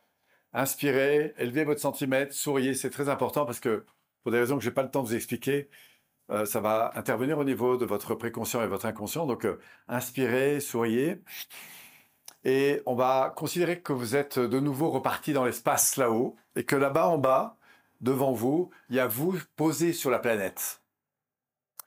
Inspirez, 0.54 1.34
élevez 1.38 1.64
votre 1.64 1.80
centimètre, 1.80 2.34
souriez, 2.34 2.74
c'est 2.74 2.90
très 2.90 3.10
important 3.10 3.46
parce 3.46 3.60
que 3.62 3.86
pour 4.24 4.32
des 4.32 4.40
raisons 4.40 4.58
que 4.58 4.64
j'ai 4.64 4.72
pas 4.72 4.84
le 4.84 4.92
temps 4.92 5.02
de 5.02 5.08
vous 5.08 5.16
expliquer, 5.16 5.70
euh, 6.30 6.46
ça 6.46 6.60
va 6.62 6.92
intervenir 6.96 7.38
au 7.38 7.44
niveau 7.44 7.78
de 7.78 7.86
votre 7.86 8.16
préconscient 8.16 8.62
et 8.64 8.68
votre 8.68 8.86
inconscient. 8.86 9.26
Donc, 9.26 9.46
euh, 9.46 9.60
inspirez, 9.88 10.60
souriez. 10.60 11.22
Et 12.44 12.82
on 12.86 12.96
va 12.96 13.34
considérer 13.36 13.82
que 13.82 13.94
vous 13.94 14.16
êtes 14.16 14.40
de 14.40 14.60
nouveau 14.60 14.90
reparti 14.90 15.34
dans 15.34 15.46
l'espace 15.46 15.98
là-haut 15.98 16.36
et 16.56 16.66
que 16.66 16.76
là-bas 16.76 17.08
en 17.08 17.18
bas, 17.18 17.58
devant 18.02 18.34
vous, 18.34 18.72
il 18.90 18.96
y 18.96 19.00
a 19.00 19.08
vous 19.08 19.38
posé 19.56 19.94
sur 19.94 20.10
la 20.10 20.20
planète. 20.20 20.82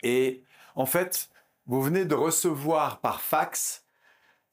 Et 0.03 0.45
en 0.75 0.87
fait, 0.87 1.31
vous 1.67 1.81
venez 1.81 2.05
de 2.05 2.15
recevoir 2.15 3.01
par 3.01 3.21
fax 3.21 3.87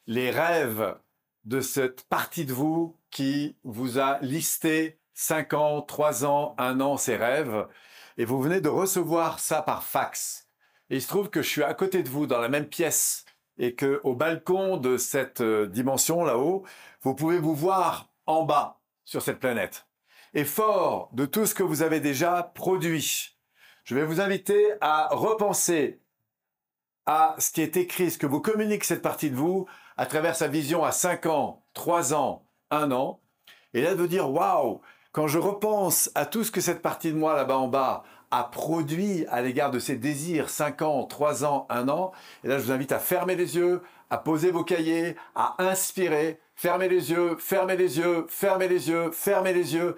les 0.07 0.31
rêves 0.31 0.97
de 1.45 1.61
cette 1.61 2.03
partie 2.03 2.45
de 2.45 2.53
vous 2.53 2.97
qui 3.09 3.55
vous 3.63 3.99
a 3.99 4.19
listé 4.21 4.99
5 5.13 5.53
ans, 5.53 5.81
3 5.81 6.25
ans, 6.25 6.55
1 6.57 6.79
an 6.79 6.97
ses 6.97 7.15
rêves. 7.15 7.67
Et 8.17 8.25
vous 8.25 8.41
venez 8.41 8.61
de 8.61 8.69
recevoir 8.69 9.39
ça 9.39 9.61
par 9.61 9.83
fax. 9.83 10.47
Et 10.89 10.95
il 10.95 11.01
se 11.01 11.07
trouve 11.07 11.29
que 11.29 11.41
je 11.41 11.49
suis 11.49 11.63
à 11.63 11.73
côté 11.73 12.03
de 12.03 12.09
vous 12.09 12.27
dans 12.27 12.39
la 12.39 12.49
même 12.49 12.67
pièce 12.67 13.25
et 13.57 13.75
que 13.75 14.01
au 14.03 14.15
balcon 14.15 14.77
de 14.77 14.97
cette 14.97 15.41
euh, 15.41 15.67
dimension 15.67 16.23
là-haut, 16.23 16.65
vous 17.01 17.15
pouvez 17.15 17.37
vous 17.37 17.55
voir 17.55 18.09
en 18.25 18.43
bas 18.43 18.81
sur 19.05 19.21
cette 19.21 19.39
planète 19.39 19.85
et 20.33 20.45
fort 20.45 21.09
de 21.13 21.25
tout 21.25 21.45
ce 21.45 21.55
que 21.55 21.63
vous 21.63 21.81
avez 21.81 21.99
déjà 21.99 22.51
produit. 22.55 23.37
Je 23.83 23.95
vais 23.95 24.05
vous 24.05 24.21
inviter 24.21 24.73
à 24.79 25.09
repenser 25.11 26.00
à 27.05 27.35
ce 27.37 27.51
qui 27.51 27.61
est 27.61 27.77
écrit, 27.77 28.11
ce 28.11 28.17
que 28.17 28.27
vous 28.27 28.41
communique 28.41 28.83
cette 28.83 29.01
partie 29.01 29.29
de 29.29 29.35
vous 29.35 29.65
à 29.97 30.05
travers 30.05 30.35
sa 30.35 30.47
vision 30.47 30.83
à 30.83 30.91
5 30.91 31.25
ans, 31.25 31.63
3 31.73 32.13
ans, 32.13 32.45
1 32.69 32.91
an. 32.91 33.19
Et 33.73 33.81
là 33.81 33.95
de 33.95 34.05
dire, 34.05 34.29
waouh, 34.29 34.81
quand 35.11 35.27
je 35.27 35.39
repense 35.39 36.11
à 36.15 36.25
tout 36.25 36.43
ce 36.43 36.51
que 36.51 36.61
cette 36.61 36.81
partie 36.81 37.11
de 37.11 37.17
moi 37.17 37.35
là-bas 37.35 37.57
en 37.57 37.67
bas 37.67 38.03
a 38.31 38.45
produit 38.45 39.25
à 39.27 39.41
l'égard 39.41 39.71
de 39.71 39.79
ses 39.79 39.95
désirs 39.95 40.49
5 40.49 40.81
ans, 40.83 41.03
3 41.05 41.43
ans, 41.43 41.65
1 41.69 41.89
an, 41.89 42.11
et 42.43 42.47
là 42.47 42.59
je 42.59 42.63
vous 42.63 42.71
invite 42.71 42.91
à 42.91 42.99
fermer 42.99 43.35
les 43.35 43.57
yeux, 43.57 43.81
à 44.09 44.17
poser 44.17 44.51
vos 44.51 44.63
cahiers, 44.63 45.15
à 45.35 45.55
inspirer, 45.59 46.39
Fermez 46.61 46.89
les 46.89 47.09
yeux, 47.09 47.37
fermez 47.39 47.75
les 47.75 47.97
yeux, 47.97 48.27
fermez 48.29 48.67
les 48.67 48.87
yeux, 48.87 49.09
fermez 49.11 49.51
les 49.51 49.73
yeux, 49.73 49.95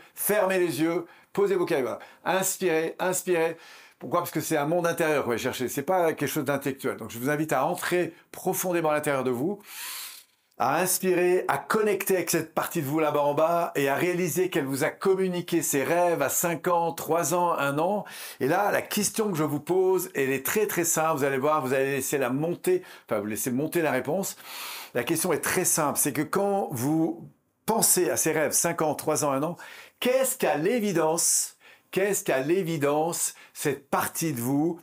yeux, 0.80 1.06
posez 1.34 1.56
vos 1.56 1.66
cahiers. 1.66 1.96
Inspirez, 2.24 2.96
inspirez. 3.00 3.58
Pourquoi? 4.04 4.20
Parce 4.20 4.32
que 4.32 4.42
c'est 4.42 4.58
un 4.58 4.66
monde 4.66 4.86
intérieur 4.86 5.24
vous 5.24 5.32
allez 5.32 5.40
chercher. 5.40 5.70
C'est 5.70 5.82
pas 5.82 6.12
quelque 6.12 6.28
chose 6.28 6.44
d'intellectuel. 6.44 6.98
Donc 6.98 7.10
je 7.10 7.18
vous 7.18 7.30
invite 7.30 7.54
à 7.54 7.66
entrer 7.66 8.14
profondément 8.34 8.90
à 8.90 8.96
l'intérieur 8.96 9.24
de 9.24 9.32
vous 9.32 9.62
à 10.58 10.82
inspirer, 10.82 11.46
à 11.48 11.58
connecter 11.58 12.18
avec 12.18 12.30
cette 12.30 12.54
partie 12.54 12.82
de 12.82 12.86
vous 12.86 13.00
là-bas 13.00 13.22
en 13.22 13.34
bas 13.34 13.72
et 13.76 13.88
à 13.88 13.96
réaliser 13.96 14.50
qu'elle 14.50 14.66
vous 14.66 14.84
a 14.84 14.90
communiqué 14.90 15.62
ses 15.62 15.84
rêves 15.84 16.22
à 16.22 16.28
5 16.28 16.68
ans, 16.68 16.92
3 16.92 17.34
ans, 17.34 17.58
1 17.58 17.80
an. 17.80 18.04
Et 18.42 18.48
là, 18.48 18.72
la 18.72 18.82
question 18.82 19.32
que 19.32 19.38
je 19.38 19.44
vous 19.44 19.62
pose, 19.62 20.12
elle 20.16 20.32
est 20.32 20.46
très 20.46 20.68
très 20.68 20.84
simple. 20.84 21.18
Vous 21.18 21.24
allez 21.24 21.38
voir, 21.38 21.66
vous 21.66 21.74
allez 21.74 21.94
laisser 21.94 22.18
la 22.18 22.30
monter, 22.30 22.84
enfin 23.08 23.22
vous 23.22 23.26
laissez 23.26 23.52
monter 23.52 23.82
la 23.82 23.92
réponse. 23.92 24.36
La 24.94 25.06
question 25.06 25.32
est 25.32 25.40
très 25.40 25.66
simple. 25.66 25.98
C'est 25.98 26.14
que 26.14 26.22
quand 26.22 26.68
vous 26.72 27.28
pensez 27.66 28.10
à 28.10 28.18
ces 28.18 28.34
rêves 28.34 28.52
5 28.52 28.82
ans, 28.82 28.96
3 28.96 29.24
ans, 29.24 29.32
1 29.32 29.44
an, 29.44 29.56
qu'est-ce 30.02 30.38
qu'à 30.38 30.58
l'évidence, 30.58 31.56
qu'est-ce 31.94 32.26
qu'à 32.26 32.40
l'évidence, 32.40 33.36
cette 33.54 33.90
partie 33.90 34.34
de 34.34 34.42
vous 34.42 34.82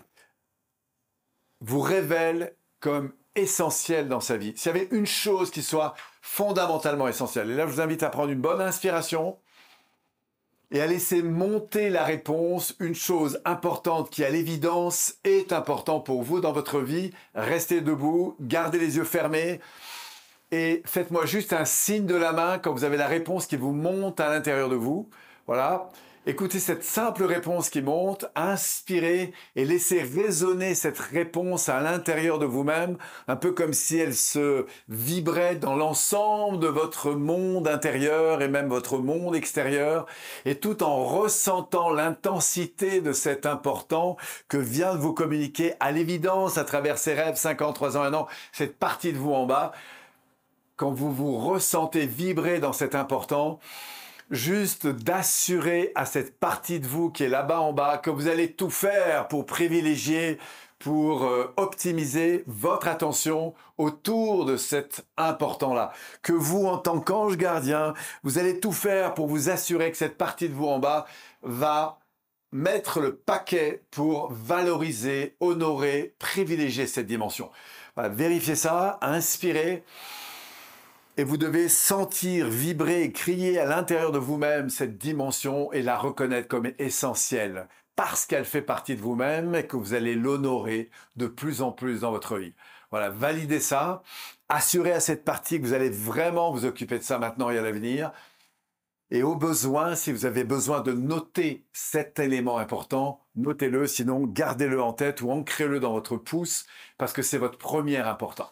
vous 1.61 1.81
révèle 1.81 2.55
comme 2.79 3.13
essentiel 3.35 4.09
dans 4.09 4.21
sa 4.21 4.39
vie, 4.39 4.55
s'il 4.57 4.73
y 4.73 4.75
avait 4.75 4.89
une 4.93 5.07
chose 5.07 5.51
qui 5.51 5.63
soit 5.63 5.95
fondamentalement 6.23 7.09
essentielle, 7.09 7.51
et 7.51 7.57
là 7.57 7.67
je 7.67 7.73
vous 7.73 7.81
invite 7.83 8.03
à 8.03 8.09
prendre 8.09 8.31
une 8.31 8.41
bonne 8.41 8.63
inspiration 8.63 9.37
et 10.71 10.81
à 10.81 10.87
laisser 10.87 11.23
monter 11.23 11.91
la 11.91 12.05
réponse, 12.05 12.77
une 12.79 12.95
chose 12.95 13.41
importante 13.45 14.09
qui 14.09 14.25
à 14.25 14.31
l'évidence 14.31 15.17
est 15.25 15.53
important 15.53 16.01
pour 16.01 16.23
vous 16.23 16.41
dans 16.41 16.53
votre 16.53 16.81
vie, 16.81 17.13
restez 17.35 17.81
debout, 17.81 18.37
gardez 18.41 18.79
les 18.79 18.97
yeux 18.97 19.05
fermés, 19.05 19.61
et 20.53 20.83
faites-moi 20.87 21.27
juste 21.27 21.53
un 21.53 21.65
signe 21.65 22.07
de 22.07 22.15
la 22.15 22.33
main 22.33 22.59
quand 22.59 22.73
vous 22.73 22.85
avez 22.85 22.97
la 22.97 23.09
réponse 23.09 23.47
qui 23.47 23.57
vous 23.57 23.73
monte 23.73 24.21
à 24.21 24.29
l'intérieur 24.31 24.69
de 24.69 24.77
vous. 24.77 25.09
Voilà. 25.47 25.91
Écoutez 26.27 26.59
cette 26.59 26.85
simple 26.85 27.25
réponse 27.25 27.71
qui 27.71 27.81
monte, 27.81 28.27
inspirez 28.35 29.33
et 29.57 29.65
laissez 29.65 30.03
résonner 30.03 30.75
cette 30.75 30.99
réponse 30.99 31.71
à 31.71 31.81
l'intérieur 31.81 32.39
de 32.39 32.45
vous-même, 32.45 32.99
un 33.27 33.37
peu 33.37 33.53
comme 33.53 33.73
si 33.73 33.97
elle 33.97 34.15
se 34.15 34.67
vibrait 34.91 35.57
dans 35.57 35.75
l'ensemble 35.75 36.59
de 36.59 36.67
votre 36.67 37.13
monde 37.13 37.67
intérieur 37.67 38.43
et 38.43 38.49
même 38.49 38.69
votre 38.69 38.99
monde 38.99 39.35
extérieur, 39.35 40.05
et 40.45 40.57
tout 40.57 40.83
en 40.83 41.07
ressentant 41.07 41.89
l'intensité 41.89 43.01
de 43.01 43.15
cet 43.15 43.47
important 43.47 44.19
que 44.49 44.59
vient 44.59 44.95
de 44.95 45.01
vous 45.01 45.15
communiquer 45.15 45.73
à 45.81 45.91
l'évidence 45.91 46.59
à 46.59 46.65
travers 46.65 46.99
ces 46.99 47.15
rêves 47.15 47.37
53 47.37 47.97
ans, 47.97 48.03
un 48.03 48.13
an, 48.13 48.27
cette 48.53 48.77
partie 48.77 49.15
de 49.15 49.19
vous 49.19 49.33
en 49.33 49.47
bas, 49.47 49.73
quand 50.77 50.93
vous 50.93 51.13
vous 51.13 51.39
ressentez 51.39 52.05
vibrer 52.05 52.61
dans 52.61 52.75
cet 52.75 52.95
important, 52.95 53.59
juste 54.31 54.87
d'assurer 54.87 55.93
à 55.95 56.07
cette 56.07 56.39
partie 56.39 56.81
de 56.81 56.87
vous 56.87 57.11
qui 57.11 57.25
est 57.25 57.29
là-bas 57.29 57.61
en 57.61 57.73
bas 57.73 57.99
que 57.99 58.11
vous 58.11 58.29
allez 58.29 58.53
tout 58.53 58.71
faire 58.71 59.29
pour 59.29 59.45
privilégier, 59.45 60.39
pour 60.79 61.25
euh, 61.25 61.53
optimiser 61.57 62.45
votre 62.47 62.89
attention 62.89 63.55
autour 63.77 64.47
de 64.47 64.57
cet 64.57 65.05
important-là. 65.17 65.93
Que 66.23 66.33
vous, 66.33 66.67
en 66.67 66.79
tant 66.79 67.01
qu'ange 67.01 67.37
gardien, 67.37 67.93
vous 68.23 68.39
allez 68.39 68.61
tout 68.61 68.73
faire 68.73 69.15
pour 69.15 69.27
vous 69.27 69.51
assurer 69.51 69.91
que 69.91 69.97
cette 69.97 70.17
partie 70.17 70.49
de 70.49 70.55
vous 70.55 70.69
en 70.69 70.79
bas 70.79 71.07
va 71.43 71.99
mettre 72.53 73.01
le 73.01 73.15
paquet 73.15 73.83
pour 73.91 74.33
valoriser, 74.33 75.37
honorer, 75.41 76.15
privilégier 76.19 76.87
cette 76.87 77.07
dimension. 77.07 77.51
vérifiez 77.97 78.57
ça, 78.57 78.99
inspirez 79.03 79.85
et 81.17 81.25
vous 81.25 81.37
devez 81.37 81.69
sentir, 81.69 82.49
vibrer, 82.49 83.13
crier 83.13 83.59
à 83.59 83.65
l'intérieur 83.65 84.13
de 84.13 84.19
vous-même 84.19 84.71
cette 84.71 84.99
dimension 84.99 85.73
et 85.73 85.83
la 85.83 85.97
reconnaître 85.99 86.49
comme 86.49 86.73
essentielle 86.79 87.69
parce 87.97 88.25
qu'elle 88.25 88.47
fait 88.47 88.63
partie 88.63 88.97
de 88.97 89.03
vous-même 89.03 89.55
et 89.55 89.67
que 89.67 89.77
vous 89.77 89.93
allez 89.93 90.15
l'honorer 90.15 90.91
de 91.17 91.27
plus 91.27 91.61
en 91.61 91.73
plus 91.73 92.01
dans 92.01 92.11
votre 92.11 92.39
vie. 92.39 92.55
Voilà, 92.91 93.11
validez 93.11 93.61
ça, 93.61 94.03
assurez 94.49 94.93
à 94.93 95.01
cette 95.01 95.25
partie 95.25 95.61
que 95.61 95.67
vous 95.67 95.75
allez 95.75 95.91
vraiment 95.91 96.53
vous 96.53 96.65
occuper 96.65 96.99
de 96.99 97.05
ça 97.05 97.19
maintenant 97.19 97.51
et 97.51 97.59
à 97.59 97.63
l'avenir. 97.63 98.13
Et 99.11 99.23
au 99.23 99.35
besoin, 99.37 99.97
si 99.97 100.13
vous 100.13 100.25
avez 100.25 100.45
besoin 100.45 100.81
de 100.81 100.93
noter 100.93 101.67
cet 101.73 102.19
élément 102.19 102.59
important, 102.59 103.27
notez-le, 103.35 103.87
sinon 103.87 104.27
gardez-le 104.27 104.81
en 104.81 104.93
tête 104.93 105.21
ou 105.21 105.31
ancrez-le 105.31 105.81
dans 105.81 105.93
votre 105.93 106.17
pouce 106.17 106.67
parce 106.97 107.13
que 107.13 107.23
c'est 107.23 107.39
votre 107.39 107.59
premier 107.59 107.99
important 107.99 108.51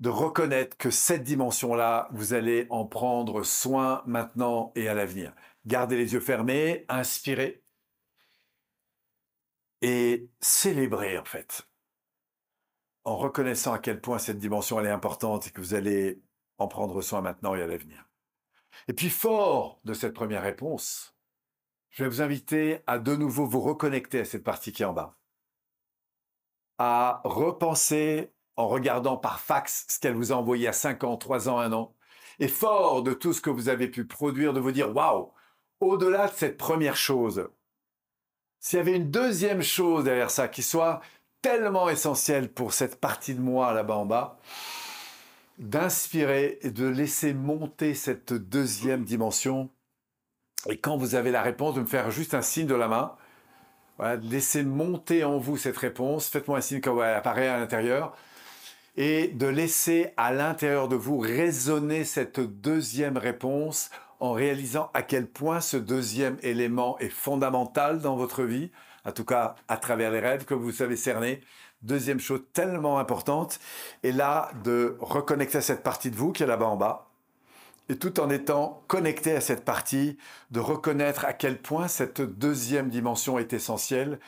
de 0.00 0.08
reconnaître 0.08 0.76
que 0.76 0.90
cette 0.90 1.22
dimension-là, 1.22 2.08
vous 2.12 2.34
allez 2.34 2.66
en 2.70 2.84
prendre 2.84 3.42
soin 3.42 4.02
maintenant 4.06 4.72
et 4.74 4.88
à 4.88 4.94
l'avenir. 4.94 5.32
Gardez 5.66 5.96
les 5.96 6.12
yeux 6.12 6.20
fermés, 6.20 6.84
inspirez 6.88 7.62
et 9.80 10.28
célébrez 10.40 11.18
en 11.18 11.24
fait, 11.24 11.68
en 13.04 13.16
reconnaissant 13.16 13.72
à 13.72 13.78
quel 13.78 14.00
point 14.00 14.18
cette 14.18 14.38
dimension 14.38 14.80
elle 14.80 14.86
est 14.86 14.90
importante 14.90 15.46
et 15.46 15.50
que 15.50 15.60
vous 15.60 15.74
allez 15.74 16.22
en 16.58 16.68
prendre 16.68 17.00
soin 17.02 17.20
maintenant 17.20 17.54
et 17.54 17.62
à 17.62 17.66
l'avenir. 17.66 18.08
Et 18.88 18.92
puis 18.92 19.10
fort 19.10 19.80
de 19.84 19.94
cette 19.94 20.14
première 20.14 20.42
réponse, 20.42 21.16
je 21.90 22.02
vais 22.02 22.10
vous 22.10 22.22
inviter 22.22 22.80
à 22.86 22.98
de 22.98 23.14
nouveau 23.14 23.46
vous 23.46 23.60
reconnecter 23.60 24.20
à 24.20 24.24
cette 24.24 24.42
partie 24.42 24.72
qui 24.72 24.82
est 24.82 24.86
en 24.86 24.92
bas, 24.92 25.16
à 26.78 27.20
repenser 27.24 28.33
en 28.56 28.68
regardant 28.68 29.16
par 29.16 29.40
fax 29.40 29.86
ce 29.88 29.98
qu'elle 29.98 30.14
vous 30.14 30.32
a 30.32 30.36
envoyé 30.36 30.68
à 30.68 30.72
5 30.72 31.04
ans, 31.04 31.16
3 31.16 31.48
ans, 31.48 31.58
1 31.58 31.72
an, 31.72 31.94
et 32.38 32.48
fort 32.48 33.02
de 33.02 33.12
tout 33.12 33.32
ce 33.32 33.40
que 33.40 33.50
vous 33.50 33.68
avez 33.68 33.88
pu 33.88 34.06
produire, 34.06 34.52
de 34.52 34.60
vous 34.60 34.72
dire, 34.72 34.94
waouh, 34.94 35.32
au-delà 35.80 36.28
de 36.28 36.34
cette 36.34 36.56
première 36.56 36.96
chose, 36.96 37.48
s'il 38.60 38.78
y 38.78 38.80
avait 38.80 38.96
une 38.96 39.10
deuxième 39.10 39.62
chose 39.62 40.04
derrière 40.04 40.30
ça 40.30 40.48
qui 40.48 40.62
soit 40.62 41.00
tellement 41.42 41.90
essentielle 41.90 42.50
pour 42.50 42.72
cette 42.72 42.98
partie 42.98 43.34
de 43.34 43.40
moi 43.40 43.74
là-bas 43.74 43.96
en 43.96 44.06
bas, 44.06 44.38
d'inspirer 45.58 46.58
et 46.62 46.70
de 46.70 46.86
laisser 46.86 47.34
monter 47.34 47.94
cette 47.94 48.32
deuxième 48.32 49.04
dimension. 49.04 49.68
Et 50.68 50.78
quand 50.78 50.96
vous 50.96 51.14
avez 51.14 51.30
la 51.30 51.42
réponse, 51.42 51.74
de 51.74 51.80
me 51.80 51.86
faire 51.86 52.10
juste 52.10 52.32
un 52.34 52.42
signe 52.42 52.66
de 52.66 52.74
la 52.74 52.88
main. 52.88 53.14
Voilà, 53.98 54.16
laissez 54.16 54.64
monter 54.64 55.22
en 55.22 55.36
vous 55.36 55.58
cette 55.58 55.76
réponse. 55.76 56.28
Faites-moi 56.28 56.58
un 56.58 56.62
signe 56.62 56.80
quand 56.80 57.00
elle 57.02 57.14
apparaît 57.14 57.48
à 57.48 57.58
l'intérieur 57.58 58.16
et 58.96 59.28
de 59.28 59.46
laisser 59.46 60.12
à 60.16 60.32
l'intérieur 60.32 60.88
de 60.88 60.96
vous 60.96 61.18
résonner 61.18 62.04
cette 62.04 62.40
deuxième 62.40 63.16
réponse 63.16 63.90
en 64.20 64.32
réalisant 64.32 64.90
à 64.94 65.02
quel 65.02 65.26
point 65.26 65.60
ce 65.60 65.76
deuxième 65.76 66.36
élément 66.42 66.98
est 66.98 67.08
fondamental 67.08 68.00
dans 68.00 68.16
votre 68.16 68.44
vie, 68.44 68.70
en 69.04 69.12
tout 69.12 69.24
cas 69.24 69.56
à 69.68 69.76
travers 69.76 70.10
les 70.10 70.20
rêves 70.20 70.44
que 70.44 70.54
vous 70.54 70.72
savez 70.72 70.96
cerner. 70.96 71.40
Deuxième 71.82 72.20
chose 72.20 72.40
tellement 72.52 72.98
importante, 72.98 73.58
est 74.02 74.12
là 74.12 74.50
de 74.62 74.96
reconnecter 75.00 75.58
à 75.58 75.62
cette 75.62 75.82
partie 75.82 76.10
de 76.10 76.16
vous 76.16 76.32
qui 76.32 76.42
est 76.42 76.46
là-bas 76.46 76.66
en 76.66 76.76
bas, 76.76 77.10
et 77.90 77.96
tout 77.96 78.18
en 78.20 78.30
étant 78.30 78.82
connecté 78.86 79.36
à 79.36 79.42
cette 79.42 79.64
partie, 79.64 80.16
de 80.50 80.60
reconnaître 80.60 81.26
à 81.26 81.34
quel 81.34 81.60
point 81.60 81.88
cette 81.88 82.22
deuxième 82.22 82.88
dimension 82.88 83.38
est 83.38 83.52
essentielle 83.52 84.18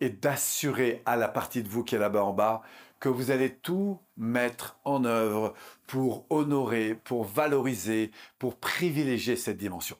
et 0.00 0.08
d'assurer 0.08 1.02
à 1.04 1.16
la 1.16 1.28
partie 1.28 1.62
de 1.62 1.68
vous 1.68 1.84
qui 1.84 1.96
est 1.96 1.98
là-bas 1.98 2.24
en 2.24 2.32
bas 2.32 2.62
que 3.02 3.08
vous 3.08 3.32
allez 3.32 3.56
tout 3.56 3.98
mettre 4.16 4.78
en 4.84 5.04
œuvre 5.04 5.54
pour 5.88 6.24
honorer, 6.30 6.94
pour 6.94 7.24
valoriser, 7.24 8.12
pour 8.38 8.60
privilégier 8.60 9.34
cette 9.34 9.56
dimension. 9.56 9.96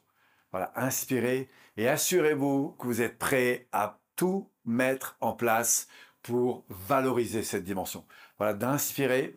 Voilà, 0.53 0.73
inspirez 0.77 1.51
et 1.77 1.89
assurez-vous 1.89 2.77
que 2.79 2.87
vous 2.87 3.03
êtes 3.03 3.19
prêt 3.19 3.67
à 3.73 4.01
tout 4.15 4.49
mettre 4.65 5.17
en 5.21 5.33
place 5.33 5.89
pour 6.23 6.65
valoriser 6.69 7.43
cette 7.43 7.65
dimension. 7.65 8.07
Voilà, 8.39 8.55
d'inspirer 8.55 9.37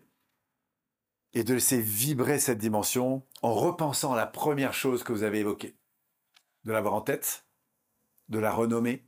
et 1.33 1.43
de 1.43 1.55
laisser 1.55 1.81
vibrer 1.81 2.37
cette 2.37 2.59
dimension 2.59 3.25
en 3.41 3.55
repensant 3.55 4.13
à 4.13 4.15
la 4.15 4.27
première 4.27 4.75
chose 4.75 5.03
que 5.03 5.11
vous 5.11 5.23
avez 5.23 5.39
évoquée. 5.39 5.75
De 6.65 6.71
l'avoir 6.71 6.93
en 6.93 7.01
tête, 7.01 7.47
de 8.29 8.37
la 8.37 8.51
renommer, 8.51 9.07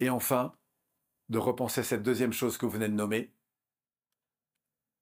et 0.00 0.08
enfin, 0.08 0.54
de 1.28 1.36
repenser 1.36 1.82
cette 1.82 2.02
deuxième 2.02 2.32
chose 2.32 2.56
que 2.56 2.64
vous 2.64 2.72
venez 2.72 2.88
de 2.88 2.94
nommer, 2.94 3.35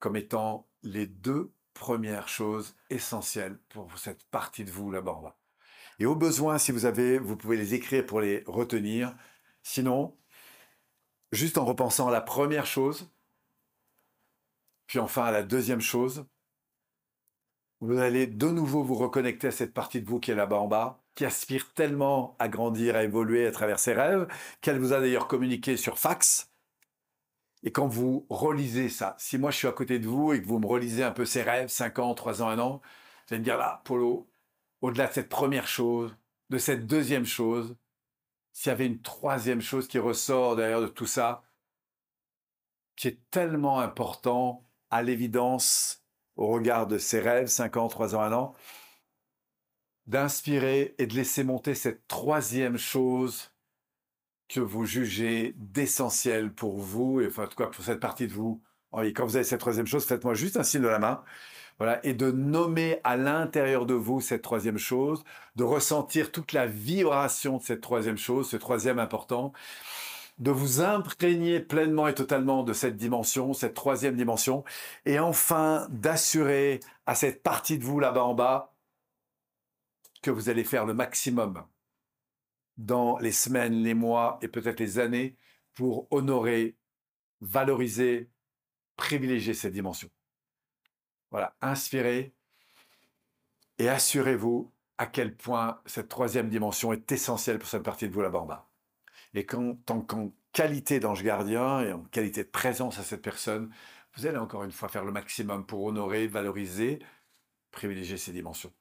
comme 0.04 0.16
étant 0.16 0.68
les 0.82 1.06
deux 1.06 1.54
premières 1.72 2.28
choses 2.28 2.76
essentielles 2.90 3.58
pour 3.70 3.96
cette 3.96 4.22
partie 4.24 4.62
de 4.62 4.70
vous 4.70 4.90
là-bas. 4.90 5.34
Et 5.98 6.04
au 6.04 6.14
besoin, 6.14 6.58
si 6.58 6.72
vous 6.72 6.84
avez, 6.84 7.18
vous 7.18 7.38
pouvez 7.38 7.56
les 7.56 7.72
écrire 7.72 8.04
pour 8.04 8.20
les 8.20 8.44
retenir. 8.46 9.16
Sinon, 9.62 10.14
juste 11.32 11.56
en 11.56 11.64
repensant 11.64 12.08
à 12.08 12.12
la 12.12 12.20
première 12.20 12.66
chose, 12.66 13.10
puis 14.86 14.98
enfin 14.98 15.24
à 15.24 15.30
la 15.30 15.42
deuxième 15.42 15.80
chose, 15.80 16.26
vous 17.80 17.96
allez 17.96 18.26
de 18.26 18.48
nouveau 18.50 18.82
vous 18.82 18.96
reconnecter 18.96 19.46
à 19.46 19.52
cette 19.52 19.72
partie 19.72 20.02
de 20.02 20.06
vous 20.06 20.20
qui 20.20 20.32
est 20.32 20.34
là-bas 20.34 20.58
en 20.58 20.68
bas, 20.68 21.02
qui 21.14 21.24
aspire 21.24 21.72
tellement 21.72 22.36
à 22.38 22.50
grandir, 22.50 22.94
à 22.94 23.04
évoluer 23.04 23.46
à 23.46 23.52
travers 23.52 23.78
ses 23.78 23.94
rêves, 23.94 24.28
qu'elle 24.60 24.78
vous 24.78 24.92
a 24.92 25.00
d'ailleurs 25.00 25.28
communiqué 25.28 25.78
sur 25.78 25.98
fax, 25.98 26.53
et 27.64 27.72
quand 27.72 27.88
vous 27.88 28.26
relisez 28.28 28.90
ça, 28.90 29.16
si 29.18 29.38
moi 29.38 29.50
je 29.50 29.56
suis 29.56 29.66
à 29.68 29.72
côté 29.72 29.98
de 29.98 30.06
vous 30.06 30.34
et 30.34 30.42
que 30.42 30.46
vous 30.46 30.58
me 30.58 30.66
relisez 30.66 31.02
un 31.02 31.12
peu 31.12 31.24
ces 31.24 31.42
rêves, 31.42 31.68
5 31.68 31.98
ans, 31.98 32.14
3 32.14 32.42
ans, 32.42 32.50
1 32.50 32.58
an, 32.58 32.82
vous 33.26 33.34
allez 33.34 33.40
me 33.40 33.44
dire 33.44 33.56
là, 33.56 33.80
Polo, 33.84 34.28
au-delà 34.82 35.06
de 35.06 35.14
cette 35.14 35.30
première 35.30 35.66
chose, 35.66 36.14
de 36.50 36.58
cette 36.58 36.86
deuxième 36.86 37.24
chose, 37.24 37.74
s'il 38.52 38.68
y 38.68 38.72
avait 38.72 38.86
une 38.86 39.00
troisième 39.00 39.62
chose 39.62 39.88
qui 39.88 39.98
ressort 39.98 40.56
derrière 40.56 40.82
de 40.82 40.88
tout 40.88 41.06
ça, 41.06 41.42
qui 42.96 43.08
est 43.08 43.18
tellement 43.30 43.80
important 43.80 44.68
à 44.90 45.02
l'évidence 45.02 46.04
au 46.36 46.48
regard 46.48 46.86
de 46.86 46.98
ces 46.98 47.20
rêves, 47.20 47.46
5 47.46 47.78
ans, 47.78 47.88
3 47.88 48.14
ans, 48.14 48.20
1 48.20 48.32
an, 48.32 48.54
d'inspirer 50.06 50.94
et 50.98 51.06
de 51.06 51.14
laisser 51.14 51.44
monter 51.44 51.74
cette 51.74 52.06
troisième 52.08 52.76
chose 52.76 53.53
que 54.48 54.60
vous 54.60 54.84
jugez 54.84 55.54
d'essentiel 55.56 56.52
pour 56.52 56.78
vous, 56.78 57.20
et 57.20 57.26
enfin, 57.26 57.44
en 57.44 57.46
tout 57.48 57.56
cas 57.56 57.66
pour 57.66 57.84
cette 57.84 58.00
partie 58.00 58.26
de 58.26 58.32
vous. 58.32 58.62
Et 59.02 59.12
quand 59.12 59.24
vous 59.24 59.36
avez 59.36 59.44
cette 59.44 59.60
troisième 59.60 59.86
chose, 59.86 60.04
faites-moi 60.04 60.34
juste 60.34 60.56
un 60.56 60.62
signe 60.62 60.82
de 60.82 60.88
la 60.88 60.98
main. 60.98 61.22
Voilà, 61.78 62.04
et 62.06 62.14
de 62.14 62.30
nommer 62.30 63.00
à 63.02 63.16
l'intérieur 63.16 63.84
de 63.84 63.94
vous 63.94 64.20
cette 64.20 64.42
troisième 64.42 64.78
chose, 64.78 65.24
de 65.56 65.64
ressentir 65.64 66.30
toute 66.30 66.52
la 66.52 66.66
vibration 66.66 67.56
de 67.56 67.62
cette 67.62 67.80
troisième 67.80 68.16
chose, 68.16 68.48
ce 68.48 68.56
troisième 68.56 69.00
important, 69.00 69.52
de 70.38 70.52
vous 70.52 70.80
imprégner 70.80 71.60
pleinement 71.60 72.06
et 72.06 72.14
totalement 72.14 72.62
de 72.62 72.72
cette 72.72 72.96
dimension, 72.96 73.54
cette 73.54 73.74
troisième 73.74 74.16
dimension, 74.16 74.64
et 75.04 75.18
enfin 75.18 75.88
d'assurer 75.90 76.80
à 77.06 77.16
cette 77.16 77.42
partie 77.42 77.78
de 77.78 77.84
vous 77.84 77.98
là-bas 77.98 78.24
en 78.24 78.34
bas 78.34 78.72
que 80.22 80.30
vous 80.30 80.48
allez 80.48 80.64
faire 80.64 80.86
le 80.86 80.94
maximum 80.94 81.64
dans 82.76 83.18
les 83.18 83.32
semaines, 83.32 83.82
les 83.82 83.94
mois 83.94 84.38
et 84.42 84.48
peut-être 84.48 84.80
les 84.80 84.98
années 84.98 85.36
pour 85.74 86.06
honorer, 86.12 86.76
valoriser, 87.40 88.30
privilégier 88.96 89.54
cette 89.54 89.72
dimension. 89.72 90.10
Voilà, 91.30 91.56
inspirez 91.60 92.34
et 93.78 93.88
assurez-vous 93.88 94.72
à 94.98 95.06
quel 95.06 95.36
point 95.36 95.80
cette 95.86 96.08
troisième 96.08 96.48
dimension 96.48 96.92
est 96.92 97.10
essentielle 97.10 97.58
pour 97.58 97.68
cette 97.68 97.82
partie 97.82 98.08
de 98.08 98.14
vous 98.14 98.22
là-bas. 98.22 98.68
Et 99.34 99.44
quand, 99.44 99.74
tant 99.84 100.00
qu'en 100.00 100.32
qualité 100.52 101.00
d'ange 101.00 101.24
gardien 101.24 101.80
et 101.80 101.92
en 101.92 102.04
qualité 102.04 102.44
de 102.44 102.48
présence 102.48 103.00
à 103.00 103.02
cette 103.02 103.22
personne, 103.22 103.74
vous 104.16 104.26
allez 104.26 104.38
encore 104.38 104.62
une 104.62 104.70
fois 104.70 104.88
faire 104.88 105.04
le 105.04 105.10
maximum 105.10 105.66
pour 105.66 105.82
honorer, 105.82 106.28
valoriser, 106.28 107.00
privilégier 107.72 108.16
ces 108.16 108.32
dimensions. 108.32 108.72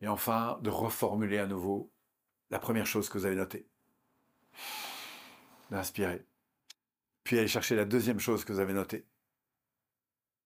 Et 0.00 0.08
enfin, 0.08 0.58
de 0.62 0.70
reformuler 0.70 1.38
à 1.38 1.46
nouveau 1.46 1.92
la 2.50 2.58
première 2.58 2.86
chose 2.86 3.08
que 3.08 3.18
vous 3.18 3.26
avez 3.26 3.36
notée. 3.36 3.68
D'inspirer. 5.70 6.26
Puis 7.24 7.38
aller 7.38 7.48
chercher 7.48 7.74
la 7.74 7.84
deuxième 7.84 8.20
chose 8.20 8.44
que 8.44 8.52
vous 8.52 8.60
avez 8.60 8.72
notée. 8.72 9.06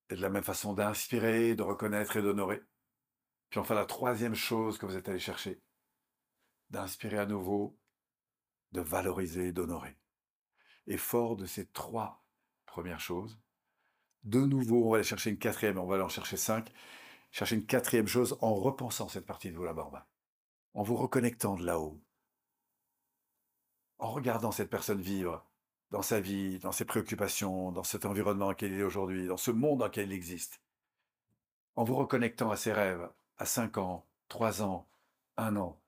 Et 0.08 0.16
de 0.16 0.22
la 0.22 0.30
même 0.30 0.42
façon 0.42 0.72
d'inspirer, 0.72 1.54
de 1.54 1.62
reconnaître 1.62 2.16
et 2.16 2.22
d'honorer. 2.22 2.62
Puis 3.50 3.60
enfin, 3.60 3.74
la 3.74 3.84
troisième 3.84 4.34
chose 4.34 4.78
que 4.78 4.86
vous 4.86 4.96
êtes 4.96 5.08
allé 5.08 5.18
chercher. 5.18 5.60
D'inspirer 6.70 7.18
à 7.18 7.26
nouveau, 7.26 7.78
de 8.72 8.80
valoriser 8.80 9.48
et 9.48 9.52
d'honorer. 9.52 9.96
Et 10.86 10.96
fort 10.96 11.36
de 11.36 11.46
ces 11.46 11.66
trois 11.66 12.24
premières 12.66 13.00
choses, 13.00 13.38
de 14.24 14.40
nouveau, 14.40 14.86
on 14.86 14.90
va 14.90 14.96
aller 14.96 15.04
chercher 15.04 15.30
une 15.30 15.38
quatrième, 15.38 15.78
on 15.78 15.86
va 15.86 15.94
aller 15.94 16.04
en 16.04 16.08
chercher 16.08 16.36
cinq, 16.36 16.72
chercher 17.30 17.56
une 17.56 17.66
quatrième 17.66 18.06
chose 18.06 18.36
en 18.40 18.54
repensant 18.54 19.08
cette 19.08 19.26
partie 19.26 19.50
de 19.50 19.56
vous 19.56 19.64
là-bas 19.64 20.09
en 20.74 20.82
vous 20.82 20.96
reconnectant 20.96 21.56
de 21.56 21.64
là-haut, 21.64 22.00
en 23.98 24.10
regardant 24.10 24.52
cette 24.52 24.70
personne 24.70 25.00
vivre 25.00 25.46
dans 25.90 26.02
sa 26.02 26.20
vie, 26.20 26.58
dans 26.58 26.72
ses 26.72 26.84
préoccupations, 26.84 27.72
dans 27.72 27.82
cet 27.82 28.06
environnement 28.06 28.46
dans 28.46 28.50
lequel 28.52 28.72
il 28.72 28.80
est 28.80 28.84
aujourd'hui, 28.84 29.26
dans 29.26 29.36
ce 29.36 29.50
monde 29.50 29.80
dans 29.80 29.86
lequel 29.86 30.08
il 30.08 30.14
existe, 30.14 30.60
en 31.76 31.84
vous 31.84 31.96
reconnectant 31.96 32.50
à 32.50 32.56
ses 32.56 32.72
rêves, 32.72 33.08
à 33.38 33.46
5 33.46 33.78
ans, 33.78 34.06
3 34.28 34.62
ans, 34.62 34.88
1 35.36 35.56
an, 35.56 35.80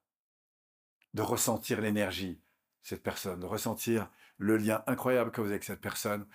de 1.15 1.23
ressentir 1.23 1.81
l'énergie, 1.81 2.41
cette 2.83 3.03
personne, 3.03 3.41
de 3.41 3.47
ressentir 3.47 4.11
le 4.39 4.57
lien 4.57 4.83
incroyable 4.87 5.31
que 5.31 5.41
vous 5.41 5.47
avez 5.47 5.55
avec 5.55 5.65
cette 5.65 5.81
personne, 5.81 6.27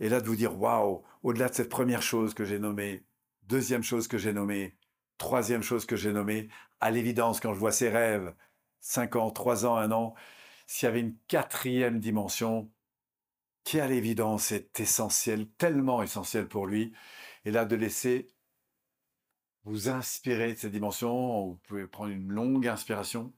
et 0.00 0.08
là 0.08 0.20
de 0.20 0.26
vous 0.26 0.36
dire, 0.36 0.58
waouh, 0.60 1.04
au-delà 1.22 1.48
de 1.48 1.54
cette 1.54 1.68
première 1.68 2.02
chose 2.02 2.34
que 2.34 2.44
j'ai 2.44 2.58
nommée, 2.58 3.04
deuxième 3.44 3.84
chose 3.84 4.08
que 4.08 4.18
j'ai 4.18 4.32
nommée, 4.32 4.76
troisième 5.18 5.62
chose 5.62 5.86
que 5.86 5.96
j'ai 5.96 6.12
nommée, 6.12 6.48
à 6.84 6.90
l'évidence, 6.90 7.40
quand 7.40 7.54
je 7.54 7.58
vois 7.58 7.72
ses 7.72 7.88
rêves, 7.88 8.34
5 8.80 9.16
ans, 9.16 9.30
3 9.30 9.64
ans, 9.64 9.76
1 9.78 9.90
an, 9.90 10.14
s'il 10.66 10.86
y 10.86 10.90
avait 10.90 11.00
une 11.00 11.16
quatrième 11.28 11.98
dimension 11.98 12.70
qui, 13.64 13.80
à 13.80 13.88
l'évidence, 13.88 14.52
est 14.52 14.78
essentielle, 14.80 15.48
tellement 15.52 16.02
essentielle 16.02 16.46
pour 16.46 16.66
lui, 16.66 16.92
et 17.46 17.52
là 17.52 17.64
de 17.64 17.74
laisser 17.74 18.28
vous 19.62 19.88
inspirer 19.88 20.52
de 20.52 20.58
cette 20.58 20.72
dimension, 20.72 21.46
vous 21.46 21.60
pouvez 21.66 21.86
prendre 21.86 22.10
une 22.10 22.30
longue 22.30 22.68
inspiration, 22.68 23.32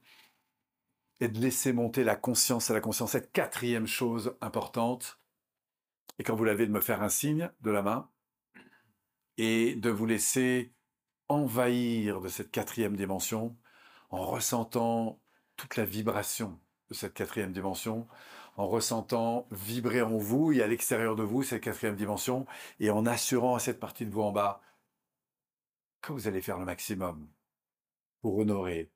et 1.21 1.29
de 1.29 1.39
laisser 1.39 1.71
monter 1.71 2.03
la 2.03 2.17
conscience 2.17 2.69
à 2.69 2.73
la 2.73 2.81
conscience, 2.81 3.13
cette 3.13 3.31
quatrième 3.31 3.87
chose 3.87 4.35
importante. 4.41 5.21
Et 6.19 6.23
quand 6.25 6.35
vous 6.35 6.43
l'avez, 6.43 6.67
de 6.67 6.71
me 6.73 6.81
faire 6.81 7.01
un 7.01 7.07
signe 7.07 7.49
de 7.61 7.71
la 7.71 7.81
main 7.81 8.11
et 9.37 9.75
de 9.75 9.89
vous 9.89 10.05
laisser 10.05 10.73
envahir 11.29 12.21
de 12.21 12.27
cette 12.27 12.51
quatrième 12.51 12.95
dimension 12.95 13.57
en 14.09 14.25
ressentant 14.25 15.19
toute 15.55 15.75
la 15.75 15.85
vibration 15.85 16.59
de 16.89 16.93
cette 16.93 17.13
quatrième 17.13 17.51
dimension, 17.51 18.07
en 18.55 18.67
ressentant 18.67 19.47
vibrer 19.51 20.01
en 20.01 20.17
vous 20.17 20.51
et 20.51 20.61
à 20.61 20.67
l'extérieur 20.67 21.15
de 21.15 21.23
vous 21.23 21.43
cette 21.43 21.63
quatrième 21.63 21.95
dimension 21.95 22.45
et 22.79 22.89
en 22.89 23.05
assurant 23.05 23.55
à 23.55 23.59
cette 23.59 23.79
partie 23.79 24.05
de 24.05 24.11
vous 24.11 24.21
en 24.21 24.31
bas 24.31 24.61
que 26.01 26.11
vous 26.11 26.27
allez 26.27 26.41
faire 26.41 26.57
le 26.57 26.65
maximum 26.65 27.29
pour 28.21 28.37
honorer, 28.37 28.91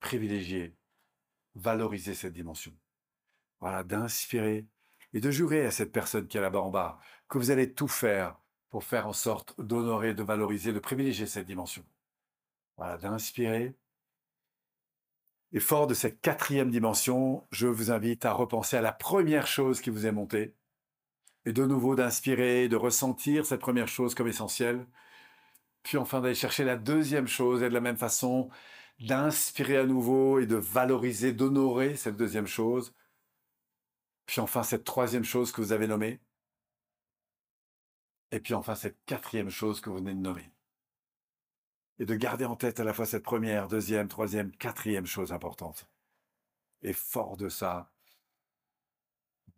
privilégier, 0.00 0.76
valoriser 1.54 2.14
cette 2.14 2.32
dimension. 2.32 2.72
Voilà, 3.60 3.84
d'inspirer 3.84 4.66
et 5.12 5.20
de 5.20 5.30
jurer 5.30 5.64
à 5.66 5.70
cette 5.70 5.92
personne 5.92 6.26
qui 6.26 6.38
est 6.38 6.40
là-bas 6.40 6.60
en 6.60 6.70
bas 6.70 6.98
que 7.28 7.38
vous 7.38 7.50
allez 7.50 7.72
tout 7.72 7.88
faire 7.88 8.38
pour 8.70 8.84
faire 8.84 9.06
en 9.06 9.12
sorte 9.12 9.60
d'honorer, 9.60 10.14
de 10.14 10.22
valoriser, 10.22 10.72
de 10.72 10.78
privilégier 10.78 11.26
cette 11.26 11.46
dimension. 11.46 11.84
Voilà, 12.76 12.96
d'inspirer. 12.96 13.74
Et 15.52 15.60
fort 15.60 15.86
de 15.88 15.94
cette 15.94 16.20
quatrième 16.20 16.70
dimension, 16.70 17.46
je 17.50 17.66
vous 17.66 17.90
invite 17.90 18.24
à 18.24 18.32
repenser 18.32 18.76
à 18.76 18.80
la 18.80 18.92
première 18.92 19.48
chose 19.48 19.80
qui 19.80 19.90
vous 19.90 20.06
est 20.06 20.12
montée, 20.12 20.54
et 21.44 21.52
de 21.52 21.66
nouveau 21.66 21.96
d'inspirer, 21.96 22.68
de 22.68 22.76
ressentir 22.76 23.44
cette 23.44 23.60
première 23.60 23.88
chose 23.88 24.14
comme 24.14 24.28
essentielle, 24.28 24.86
puis 25.82 25.98
enfin 25.98 26.20
d'aller 26.20 26.34
chercher 26.34 26.64
la 26.64 26.76
deuxième 26.76 27.26
chose, 27.26 27.62
et 27.62 27.68
de 27.68 27.74
la 27.74 27.80
même 27.80 27.96
façon, 27.96 28.50
d'inspirer 29.00 29.78
à 29.78 29.86
nouveau 29.86 30.38
et 30.38 30.46
de 30.46 30.56
valoriser, 30.56 31.32
d'honorer 31.32 31.96
cette 31.96 32.16
deuxième 32.16 32.46
chose. 32.46 32.94
Puis 34.26 34.40
enfin, 34.40 34.62
cette 34.62 34.84
troisième 34.84 35.24
chose 35.24 35.52
que 35.52 35.60
vous 35.60 35.72
avez 35.72 35.88
nommée. 35.88 36.20
Et 38.32 38.40
puis 38.40 38.54
enfin, 38.54 38.74
cette 38.74 39.04
quatrième 39.04 39.50
chose 39.50 39.80
que 39.80 39.90
vous 39.90 39.96
venez 39.96 40.14
de 40.14 40.20
nommer. 40.20 40.50
Et 41.98 42.06
de 42.06 42.14
garder 42.14 42.44
en 42.44 42.56
tête 42.56 42.80
à 42.80 42.84
la 42.84 42.92
fois 42.92 43.06
cette 43.06 43.22
première, 43.22 43.68
deuxième, 43.68 44.08
troisième, 44.08 44.52
quatrième 44.52 45.06
chose 45.06 45.32
importante. 45.32 45.88
Et 46.82 46.92
fort 46.92 47.36
de 47.36 47.48
ça, 47.48 47.92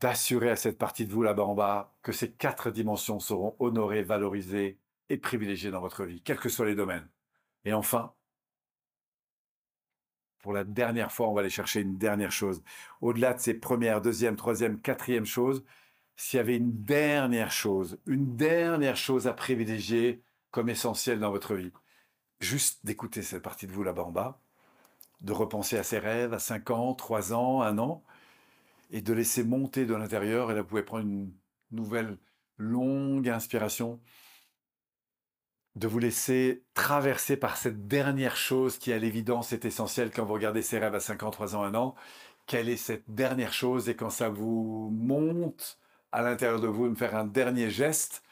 d'assurer 0.00 0.50
à 0.50 0.56
cette 0.56 0.78
partie 0.78 1.06
de 1.06 1.12
vous 1.12 1.22
là-bas 1.22 1.44
en 1.44 1.54
bas 1.54 1.94
que 2.02 2.10
ces 2.10 2.32
quatre 2.32 2.70
dimensions 2.70 3.20
seront 3.20 3.54
honorées, 3.60 4.02
valorisées 4.02 4.80
et 5.08 5.16
privilégiées 5.16 5.70
dans 5.70 5.80
votre 5.80 6.04
vie, 6.04 6.20
quels 6.22 6.40
que 6.40 6.48
soient 6.48 6.66
les 6.66 6.74
domaines. 6.74 7.08
Et 7.64 7.72
enfin, 7.72 8.12
pour 10.40 10.52
la 10.52 10.64
dernière 10.64 11.12
fois, 11.12 11.28
on 11.28 11.34
va 11.34 11.40
aller 11.40 11.50
chercher 11.50 11.80
une 11.80 11.96
dernière 11.96 12.32
chose. 12.32 12.62
Au-delà 13.00 13.34
de 13.34 13.40
ces 13.40 13.54
premières, 13.54 14.00
deuxième, 14.00 14.34
troisième, 14.34 14.80
quatrième 14.80 15.24
choses, 15.24 15.64
s'il 16.16 16.36
y 16.36 16.40
avait 16.40 16.56
une 16.56 16.84
dernière 16.84 17.52
chose, 17.52 17.98
une 18.06 18.36
dernière 18.36 18.96
chose 18.96 19.26
à 19.26 19.32
privilégier 19.32 20.22
comme 20.50 20.68
essentielle 20.68 21.18
dans 21.18 21.30
votre 21.30 21.54
vie, 21.54 21.72
juste 22.40 22.84
d'écouter 22.84 23.22
cette 23.22 23.42
partie 23.42 23.66
de 23.66 23.72
vous 23.72 23.82
là-bas 23.82 24.04
en 24.04 24.12
bas, 24.12 24.40
de 25.20 25.32
repenser 25.32 25.78
à 25.78 25.82
ses 25.82 25.98
rêves 25.98 26.34
à 26.34 26.38
5 26.38 26.70
ans, 26.70 26.94
3 26.94 27.32
ans, 27.32 27.62
1 27.62 27.78
an, 27.78 28.04
et 28.90 29.00
de 29.00 29.12
laisser 29.12 29.44
monter 29.44 29.86
de 29.86 29.94
l'intérieur. 29.94 30.50
Et 30.50 30.54
là, 30.54 30.62
vous 30.62 30.68
pouvez 30.68 30.82
prendre 30.82 31.06
une 31.06 31.32
nouvelle 31.70 32.18
longue 32.58 33.28
inspiration 33.28 34.00
de 35.74 35.88
vous 35.88 35.98
laisser 35.98 36.64
traverser 36.74 37.38
par 37.38 37.56
cette 37.56 37.86
dernière 37.86 38.36
chose 38.36 38.76
qui, 38.78 38.92
à 38.92 38.98
l'évidence, 38.98 39.52
est 39.54 39.64
essentielle 39.64 40.10
quand 40.10 40.24
vous 40.24 40.34
regardez 40.34 40.60
ces 40.60 40.78
rêves 40.78 40.94
à 40.94 41.00
5 41.00 41.22
ans, 41.22 41.30
3 41.30 41.56
ans, 41.56 41.62
1 41.62 41.74
an. 41.74 41.94
Quelle 42.46 42.68
est 42.68 42.76
cette 42.76 43.08
dernière 43.08 43.54
chose? 43.54 43.88
Et 43.88 43.96
quand 43.96 44.10
ça 44.10 44.28
vous 44.28 44.90
monte 44.92 45.78
à 46.12 46.22
l'intérieur 46.22 46.60
de 46.60 46.68
vous, 46.68 46.84
de 46.84 46.90
me 46.90 46.94
faire 46.94 47.16
un 47.16 47.24
dernier 47.24 47.70
geste 47.70 48.22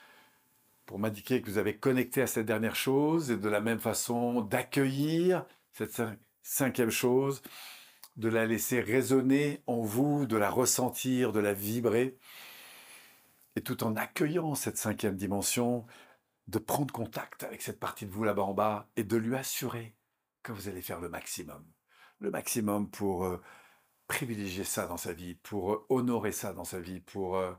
pour 0.87 0.99
m'indiquer 0.99 1.41
que 1.41 1.51
vous 1.51 1.59
avez 1.59 1.76
connecté 1.76 2.22
à 2.22 2.26
cette 2.26 2.47
dernière 2.47 2.76
chose 2.76 3.31
et 3.31 3.37
de 3.37 3.49
la 3.49 3.61
même 3.61 3.78
façon 3.78 4.43
d'accueillir 4.43 5.47
cette 5.72 6.03
cinquième 6.43 6.91
chose, 6.91 7.43
de 8.16 8.28
la 8.28 8.45
laisser 8.47 8.81
résonner 8.81 9.62
en 9.66 9.83
vous, 9.83 10.26
de 10.26 10.37
la 10.37 10.51
ressentir, 10.51 11.33
de 11.33 11.41
la 11.41 11.55
vibrer. 11.55 12.18
Et 13.57 13.62
tout 13.62 13.83
en 13.85 13.97
accueillant 13.97 14.55
cette 14.55 14.76
cinquième 14.76 15.16
dimension, 15.16 15.87
de 16.49 16.59
prendre 16.59 16.93
contact 16.93 17.45
avec 17.45 17.62
cette 17.62 17.78
partie 17.78 18.07
de 18.07 18.11
vous 18.11 18.24
là-bas 18.24 18.43
en 18.43 18.55
bas 18.55 18.89
et 18.97 19.05
de 19.05 19.16
lui 19.16 19.37
assurer 19.37 19.95
que 20.43 20.53
vous 20.53 20.68
allez 20.68 20.83
faire 20.83 21.01
le 21.01 21.09
maximum. 21.09 21.64
Le 22.18 22.31
maximum 22.31 22.91
pour 22.91 23.24
euh, 23.24 23.41
privilégier 24.11 24.65
ça 24.65 24.89
dans 24.89 24.97
sa 24.97 25.13
vie, 25.13 25.37
pour 25.37 25.73
euh, 25.73 25.87
honorer 25.89 26.33
ça 26.33 26.53
dans 26.53 26.65
sa 26.65 26.81
vie, 26.81 26.99
pour 26.99 27.37
euh, 27.37 27.55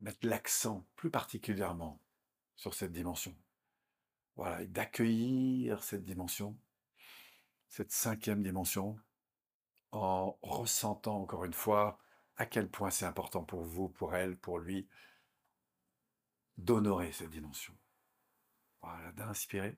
mettre 0.00 0.24
l'accent 0.24 0.86
plus 0.94 1.10
particulièrement 1.10 2.00
sur 2.54 2.72
cette 2.72 2.92
dimension. 2.92 3.36
Voilà, 4.36 4.62
et 4.62 4.68
d'accueillir 4.68 5.82
cette 5.82 6.04
dimension, 6.04 6.56
cette 7.66 7.90
cinquième 7.90 8.44
dimension, 8.44 8.96
en 9.90 10.38
ressentant 10.40 11.20
encore 11.20 11.44
une 11.44 11.52
fois 11.52 11.98
à 12.36 12.46
quel 12.46 12.70
point 12.70 12.90
c'est 12.90 13.04
important 13.04 13.42
pour 13.42 13.64
vous, 13.64 13.88
pour 13.88 14.14
elle, 14.14 14.36
pour 14.36 14.60
lui, 14.60 14.86
d'honorer 16.58 17.10
cette 17.10 17.30
dimension. 17.30 17.76
Voilà, 18.82 19.10
d'inspirer. 19.10 19.76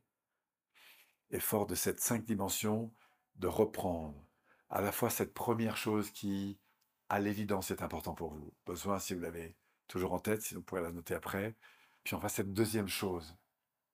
Et 1.30 1.40
fort 1.40 1.66
de 1.66 1.74
cette 1.74 2.00
cinq 2.00 2.26
dimensions, 2.26 2.92
de 3.36 3.46
reprendre 3.46 4.25
à 4.70 4.80
la 4.80 4.92
fois 4.92 5.10
cette 5.10 5.34
première 5.34 5.76
chose 5.76 6.10
qui, 6.10 6.58
à 7.08 7.20
l'évidence, 7.20 7.70
est 7.70 7.82
important 7.82 8.14
pour 8.14 8.34
vous. 8.34 8.52
Besoin, 8.66 8.98
si 8.98 9.14
vous 9.14 9.20
l'avez 9.20 9.56
toujours 9.88 10.12
en 10.12 10.18
tête, 10.18 10.42
sinon 10.42 10.60
vous 10.60 10.64
pourrez 10.64 10.82
la 10.82 10.92
noter 10.92 11.14
après. 11.14 11.56
Puis 12.04 12.14
enfin, 12.14 12.28
cette 12.28 12.52
deuxième 12.52 12.88
chose, 12.88 13.36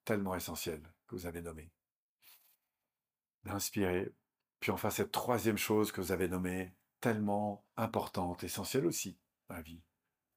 tellement 0.05 0.35
essentielle, 0.35 0.83
que 1.07 1.15
vous 1.17 1.27
avez 1.27 1.43
nommée. 1.43 1.71
D'inspirer. 3.45 4.13
Puis 4.61 4.71
enfin, 4.71 4.91
cette 4.91 5.13
troisième 5.13 5.59
chose 5.59 5.93
que 5.93 6.01
vous 6.01 6.13
avez 6.13 6.29
nommée, 6.29 6.75
tellement 7.01 7.65
importante, 7.77 8.45
essentielle 8.45 8.87
aussi 8.87 9.19
dans 9.49 9.57
la 9.57 9.63
vie. 9.63 9.83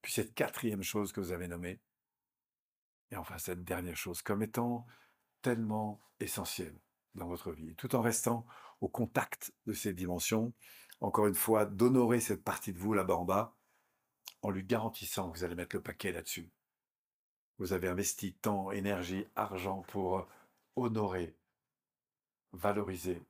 Puis 0.02 0.12
cette 0.12 0.34
quatrième 0.34 0.82
chose 0.82 1.12
que 1.12 1.20
vous 1.20 1.32
avez 1.32 1.48
nommée, 1.48 1.80
Et 3.10 3.16
enfin, 3.16 3.38
cette 3.38 3.64
dernière 3.64 3.96
chose, 3.96 4.22
comme 4.22 4.42
étant 4.42 4.86
tellement 5.42 6.00
essentielle 6.20 6.76
dans 7.14 7.28
votre 7.28 7.52
vie, 7.52 7.74
tout 7.76 7.94
en 7.94 8.02
restant 8.02 8.46
au 8.80 8.88
contact 8.88 9.52
de 9.66 9.72
ces 9.72 9.92
dimensions, 9.92 10.52
encore 11.00 11.26
une 11.26 11.34
fois, 11.34 11.66
d'honorer 11.66 12.20
cette 12.20 12.44
partie 12.44 12.72
de 12.72 12.78
vous 12.78 12.94
là-bas 12.94 13.16
en 13.16 13.24
bas, 13.24 13.56
en 14.42 14.50
lui 14.50 14.64
garantissant 14.64 15.30
que 15.30 15.38
vous 15.38 15.44
allez 15.44 15.54
mettre 15.54 15.76
le 15.76 15.82
paquet 15.82 16.12
là-dessus. 16.12 16.50
Vous 17.58 17.72
avez 17.72 17.88
investi 17.88 18.34
temps, 18.34 18.70
énergie, 18.70 19.26
argent 19.34 19.82
pour 19.88 20.26
honorer, 20.76 21.34
valoriser, 22.52 23.22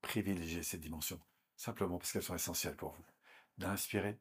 privilégier 0.00 0.62
ces 0.62 0.78
dimensions, 0.78 1.20
simplement 1.56 1.98
parce 1.98 2.12
qu'elles 2.12 2.22
sont 2.22 2.34
essentielles 2.34 2.76
pour 2.76 2.92
vous. 2.92 3.04
D'inspirer 3.58 4.18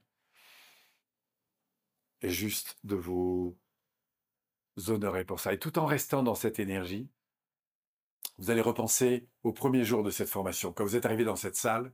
et 2.22 2.30
juste 2.30 2.78
de 2.84 2.96
vous 2.96 3.58
honorer 4.88 5.26
pour 5.26 5.40
ça. 5.40 5.54
Et 5.54 5.60
tout 5.60 5.78
en 5.78 5.86
restant 5.86 6.24
dans 6.24 6.36
cette 6.36 6.60
énergie, 6.60 7.10
vous 8.38 8.50
allez 8.50 8.62
repenser 8.62 9.28
au 9.44 9.54
premier 9.54 9.84
jour 9.84 10.04
de 10.04 10.12
cette 10.12 10.30
formation. 10.30 10.74
Quand 10.74 10.84
vous 10.84 10.96
êtes 10.96 11.06
arrivé 11.06 11.24
dans 11.24 11.36
cette 11.36 11.56
salle, 11.56 11.94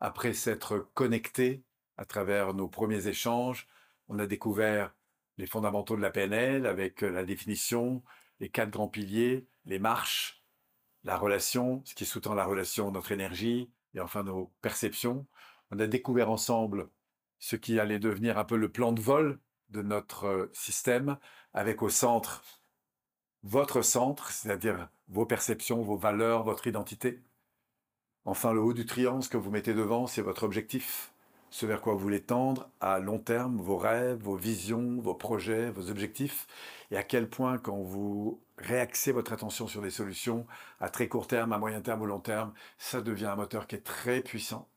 après 0.00 0.32
s'être 0.32 0.90
connecté 0.94 1.62
à 1.96 2.04
travers 2.04 2.54
nos 2.54 2.68
premiers 2.68 3.06
échanges, 3.06 3.68
on 4.08 4.18
a 4.18 4.26
découvert 4.26 4.94
les 5.36 5.46
fondamentaux 5.46 5.96
de 5.96 6.00
la 6.00 6.10
PNL 6.10 6.66
avec 6.66 7.02
la 7.02 7.24
définition, 7.24 8.02
les 8.40 8.48
quatre 8.48 8.70
grands 8.70 8.88
piliers, 8.88 9.46
les 9.66 9.78
marches, 9.78 10.42
la 11.04 11.16
relation, 11.16 11.82
ce 11.84 11.94
qui 11.94 12.06
sous-tend 12.06 12.34
la 12.34 12.44
relation, 12.44 12.90
notre 12.90 13.12
énergie 13.12 13.70
et 13.94 14.00
enfin 14.00 14.22
nos 14.22 14.52
perceptions. 14.62 15.26
On 15.70 15.78
a 15.78 15.86
découvert 15.86 16.30
ensemble 16.30 16.88
ce 17.38 17.56
qui 17.56 17.78
allait 17.78 17.98
devenir 17.98 18.38
un 18.38 18.44
peu 18.44 18.56
le 18.56 18.70
plan 18.70 18.92
de 18.92 19.00
vol 19.00 19.38
de 19.70 19.82
notre 19.82 20.50
système, 20.52 21.16
avec 21.54 21.82
au 21.82 21.88
centre 21.88 22.42
votre 23.42 23.82
centre, 23.82 24.30
c'est-à-dire 24.30 24.88
vos 25.08 25.26
perceptions, 25.26 25.82
vos 25.82 25.96
valeurs, 25.96 26.44
votre 26.44 26.66
identité. 26.66 27.22
Enfin, 28.24 28.52
le 28.52 28.60
haut 28.60 28.74
du 28.74 28.86
triangle, 28.86 29.26
que 29.26 29.36
vous 29.36 29.50
mettez 29.50 29.74
devant, 29.74 30.06
c'est 30.06 30.22
votre 30.22 30.44
objectif, 30.44 31.12
ce 31.50 31.66
vers 31.66 31.80
quoi 31.80 31.94
vous 31.94 31.98
voulez 31.98 32.22
tendre 32.22 32.70
à 32.80 33.00
long 33.00 33.18
terme, 33.18 33.56
vos 33.56 33.76
rêves, 33.76 34.22
vos 34.22 34.36
visions, 34.36 35.00
vos 35.00 35.14
projets, 35.14 35.70
vos 35.70 35.90
objectifs, 35.90 36.46
et 36.90 36.96
à 36.96 37.02
quel 37.02 37.28
point 37.28 37.58
quand 37.58 37.78
vous 37.78 38.40
réaxez 38.58 39.12
votre 39.12 39.32
attention 39.32 39.66
sur 39.66 39.82
des 39.82 39.90
solutions 39.90 40.46
à 40.80 40.90
très 40.90 41.08
court 41.08 41.26
terme, 41.26 41.52
à 41.52 41.58
moyen 41.58 41.80
terme 41.80 42.02
ou 42.02 42.06
long 42.06 42.20
terme, 42.20 42.52
ça 42.78 43.00
devient 43.00 43.26
un 43.26 43.36
moteur 43.36 43.66
qui 43.66 43.76
est 43.76 43.84
très 43.84 44.20
puissant. 44.20 44.68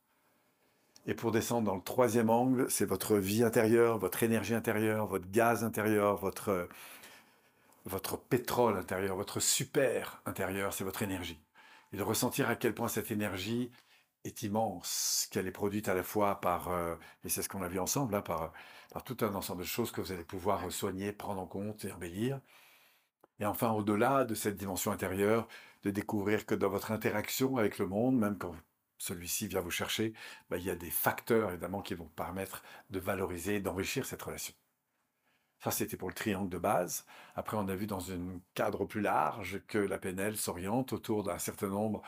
Et 1.05 1.14
pour 1.14 1.32
descendre 1.32 1.68
dans 1.68 1.76
le 1.76 1.82
troisième 1.82 2.30
angle, 2.30 2.66
c'est 2.70 2.86
votre 2.86 3.18
vie 3.18 3.43
intérieure, 3.43 3.97
votre 3.97 4.24
énergie 4.24 4.53
intérieure, 4.53 5.05
votre 5.05 5.30
gaz 5.30 5.66
intérieur, 5.66 6.16
votre, 6.16 6.70
votre 7.86 8.17
pétrole 8.17 8.77
intérieur, 8.77 9.15
votre 9.15 9.39
super 9.39 10.21
intérieur, 10.25 10.73
c'est 10.73 10.84
votre 10.84 11.01
énergie. 11.03 11.39
Et 11.91 11.97
de 11.97 12.03
ressentir 12.03 12.49
à 12.49 12.55
quel 12.55 12.73
point 12.73 12.88
cette 12.88 13.11
énergie 13.11 13.71
est 14.23 14.43
immense, 14.43 15.27
qu'elle 15.31 15.47
est 15.47 15.51
produite 15.51 15.89
à 15.89 15.93
la 15.93 16.03
fois 16.03 16.39
par, 16.41 16.69
euh, 16.69 16.95
et 17.23 17.29
c'est 17.29 17.41
ce 17.41 17.49
qu'on 17.49 17.61
a 17.61 17.67
vu 17.67 17.79
ensemble, 17.79 18.13
là, 18.13 18.21
par, 18.21 18.53
par 18.91 19.03
tout 19.03 19.17
un 19.21 19.36
ensemble 19.36 19.61
de 19.61 19.67
choses 19.67 19.91
que 19.91 20.01
vous 20.01 20.11
allez 20.11 20.23
pouvoir 20.23 20.71
soigner, 20.71 21.11
prendre 21.11 21.41
en 21.41 21.47
compte 21.47 21.86
et 21.86 21.91
embellir. 21.91 22.39
Et 23.39 23.45
enfin, 23.45 23.71
au-delà 23.71 24.25
de 24.25 24.36
cette 24.36 24.55
dimension 24.57 24.91
intérieure, 24.91 25.47
de 25.84 25.91
découvrir 25.91 26.45
que 26.45 26.55
dans 26.55 26.69
votre 26.69 26.91
interaction 26.91 27.57
avec 27.57 27.77
le 27.79 27.88
monde, 27.88 28.17
même 28.17 28.38
quand 28.38 28.55
celui-ci 28.97 29.47
vient 29.47 29.61
vous 29.61 29.71
chercher, 29.71 30.13
bah, 30.49 30.57
il 30.57 30.63
y 30.63 30.69
a 30.69 30.75
des 30.75 30.91
facteurs 30.91 31.49
évidemment 31.51 31.81
qui 31.81 31.93
vont 31.95 32.07
permettre 32.07 32.63
de 32.89 32.99
valoriser, 32.99 33.59
d'enrichir 33.59 34.05
cette 34.05 34.21
relation. 34.21 34.53
Ça, 35.64 35.72
c'était 35.72 35.95
pour 35.95 36.09
le 36.09 36.14
triangle 36.14 36.49
de 36.49 36.57
base. 36.57 37.05
Après, 37.36 37.55
on 37.55 37.70
a 37.70 37.76
vu 37.76 37.88
dans 37.88 38.11
un 38.11 38.20
cadre 38.53 38.84
plus 38.84 38.99
large 38.99 39.61
que 39.68 39.78
la 39.78 39.97
PNL 39.97 40.36
s'oriente 40.36 40.91
autour 40.91 41.24
d'un 41.24 41.38
certain 41.38 41.70
nombre 41.70 42.01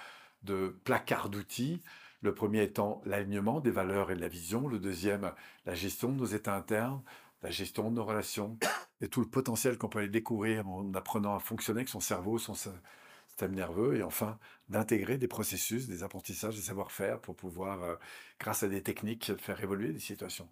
de 0.43 0.78
placards 0.84 1.30
d'outils. 1.30 1.82
Le 2.22 2.36
premier 2.36 2.64
étant 2.64 3.01
l'alignement 3.06 3.62
des 3.62 3.72
valeurs 3.72 4.12
et 4.12 4.16
de 4.16 4.20
la 4.20 4.28
vision. 4.28 4.68
Le 4.68 4.78
deuxième, 4.78 5.32
la 5.66 5.74
gestion 5.74 6.12
de 6.12 6.18
nos 6.18 6.26
états 6.26 6.53
internes, 6.53 7.01
la 7.43 7.49
gestion 7.49 7.89
de 7.89 7.95
nos 7.95 8.03
relations 8.03 8.58
et 9.01 9.08
tout 9.08 9.22
le 9.22 9.30
potentiel 9.30 9.78
qu'on 9.78 9.88
peut 9.88 9.99
aller 9.99 10.10
découvrir 10.10 10.68
en 10.68 10.93
apprenant 10.93 11.34
à 11.34 11.39
fonctionner 11.39 11.80
avec 11.80 11.89
son 11.89 12.01
cerveau, 12.01 12.38
son, 12.38 12.56
système 12.56 13.56
nerveux, 13.56 13.95
et 13.95 14.03
enfin 14.03 14.38
d'intégrer 14.68 15.18
des 15.18 15.30
processus, 15.30 15.88
des 15.88 16.03
apprentissages, 16.03 16.58
des 16.58 16.62
savoir-faire 16.62 17.22
pour 17.22 17.38
pouvoir, 17.38 17.82
euh, 17.84 17.95
grâce 18.38 18.64
à 18.64 18.68
des 18.68 18.84
techniques, 18.84 19.32
faire 19.38 19.64
évoluer 19.64 19.93
des 19.93 19.99
situations. 19.99 20.49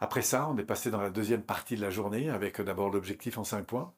Après 0.00 0.22
ça, 0.22 0.48
on 0.48 0.56
est 0.56 0.64
passé 0.64 0.90
dans 0.90 1.00
la 1.00 1.10
deuxième 1.10 1.42
partie 1.42 1.76
de 1.76 1.82
la 1.82 1.90
journée 1.90 2.30
avec 2.30 2.58
euh, 2.58 2.64
d'abord 2.64 2.90
l'objectif 2.90 3.36
en 3.38 3.44
cinq 3.44 3.66
points. 3.66 3.92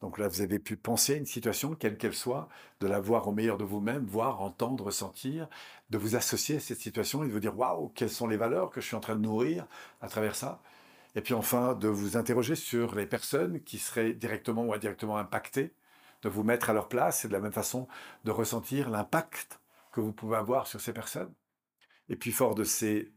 Donc 0.00 0.18
là, 0.18 0.28
vous 0.28 0.40
avez 0.40 0.58
pu 0.58 0.76
penser 0.76 1.14
à 1.14 1.16
une 1.16 1.26
situation, 1.26 1.74
quelle 1.74 1.98
qu'elle 1.98 2.14
soit, 2.14 2.48
de 2.80 2.86
la 2.86 3.00
voir 3.00 3.28
au 3.28 3.32
meilleur 3.32 3.58
de 3.58 3.64
vous-même, 3.64 4.06
voir, 4.06 4.40
entendre, 4.40 4.84
ressentir, 4.84 5.48
de 5.90 5.98
vous 5.98 6.16
associer 6.16 6.56
à 6.56 6.60
cette 6.60 6.80
situation 6.80 7.24
et 7.24 7.28
de 7.28 7.32
vous 7.32 7.40
dire 7.40 7.58
waouh, 7.58 7.90
quelles 7.90 8.10
sont 8.10 8.26
les 8.26 8.38
valeurs 8.38 8.70
que 8.70 8.80
je 8.80 8.86
suis 8.86 8.96
en 8.96 9.00
train 9.00 9.16
de 9.16 9.20
nourrir 9.20 9.66
à 10.00 10.08
travers 10.08 10.34
ça. 10.34 10.62
Et 11.14 11.20
puis 11.20 11.34
enfin, 11.34 11.74
de 11.74 11.88
vous 11.88 12.16
interroger 12.16 12.54
sur 12.56 12.94
les 12.94 13.06
personnes 13.06 13.60
qui 13.62 13.78
seraient 13.78 14.14
directement 14.14 14.64
ou 14.64 14.72
indirectement 14.72 15.18
impactées 15.18 15.74
de 16.22 16.28
vous 16.28 16.42
mettre 16.42 16.70
à 16.70 16.72
leur 16.72 16.88
place 16.88 17.24
et 17.24 17.28
de 17.28 17.34
la 17.34 17.40
même 17.40 17.52
façon 17.52 17.86
de 18.24 18.30
ressentir 18.30 18.90
l'impact 18.90 19.60
que 19.92 20.00
vous 20.00 20.12
pouvez 20.12 20.36
avoir 20.36 20.66
sur 20.66 20.80
ces 20.80 20.92
personnes. 20.94 21.32
Et 22.08 22.16
puis 22.16 22.32
fort 22.32 22.54
de 22.54 22.64
ces 22.64 23.12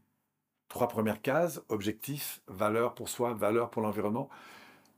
trois 0.68 0.88
premières 0.88 1.22
cases, 1.22 1.60
objectif, 1.68 2.40
valeur 2.46 2.94
pour 2.94 3.08
soi, 3.08 3.34
valeur 3.34 3.70
pour 3.70 3.82
l'environnement, 3.82 4.28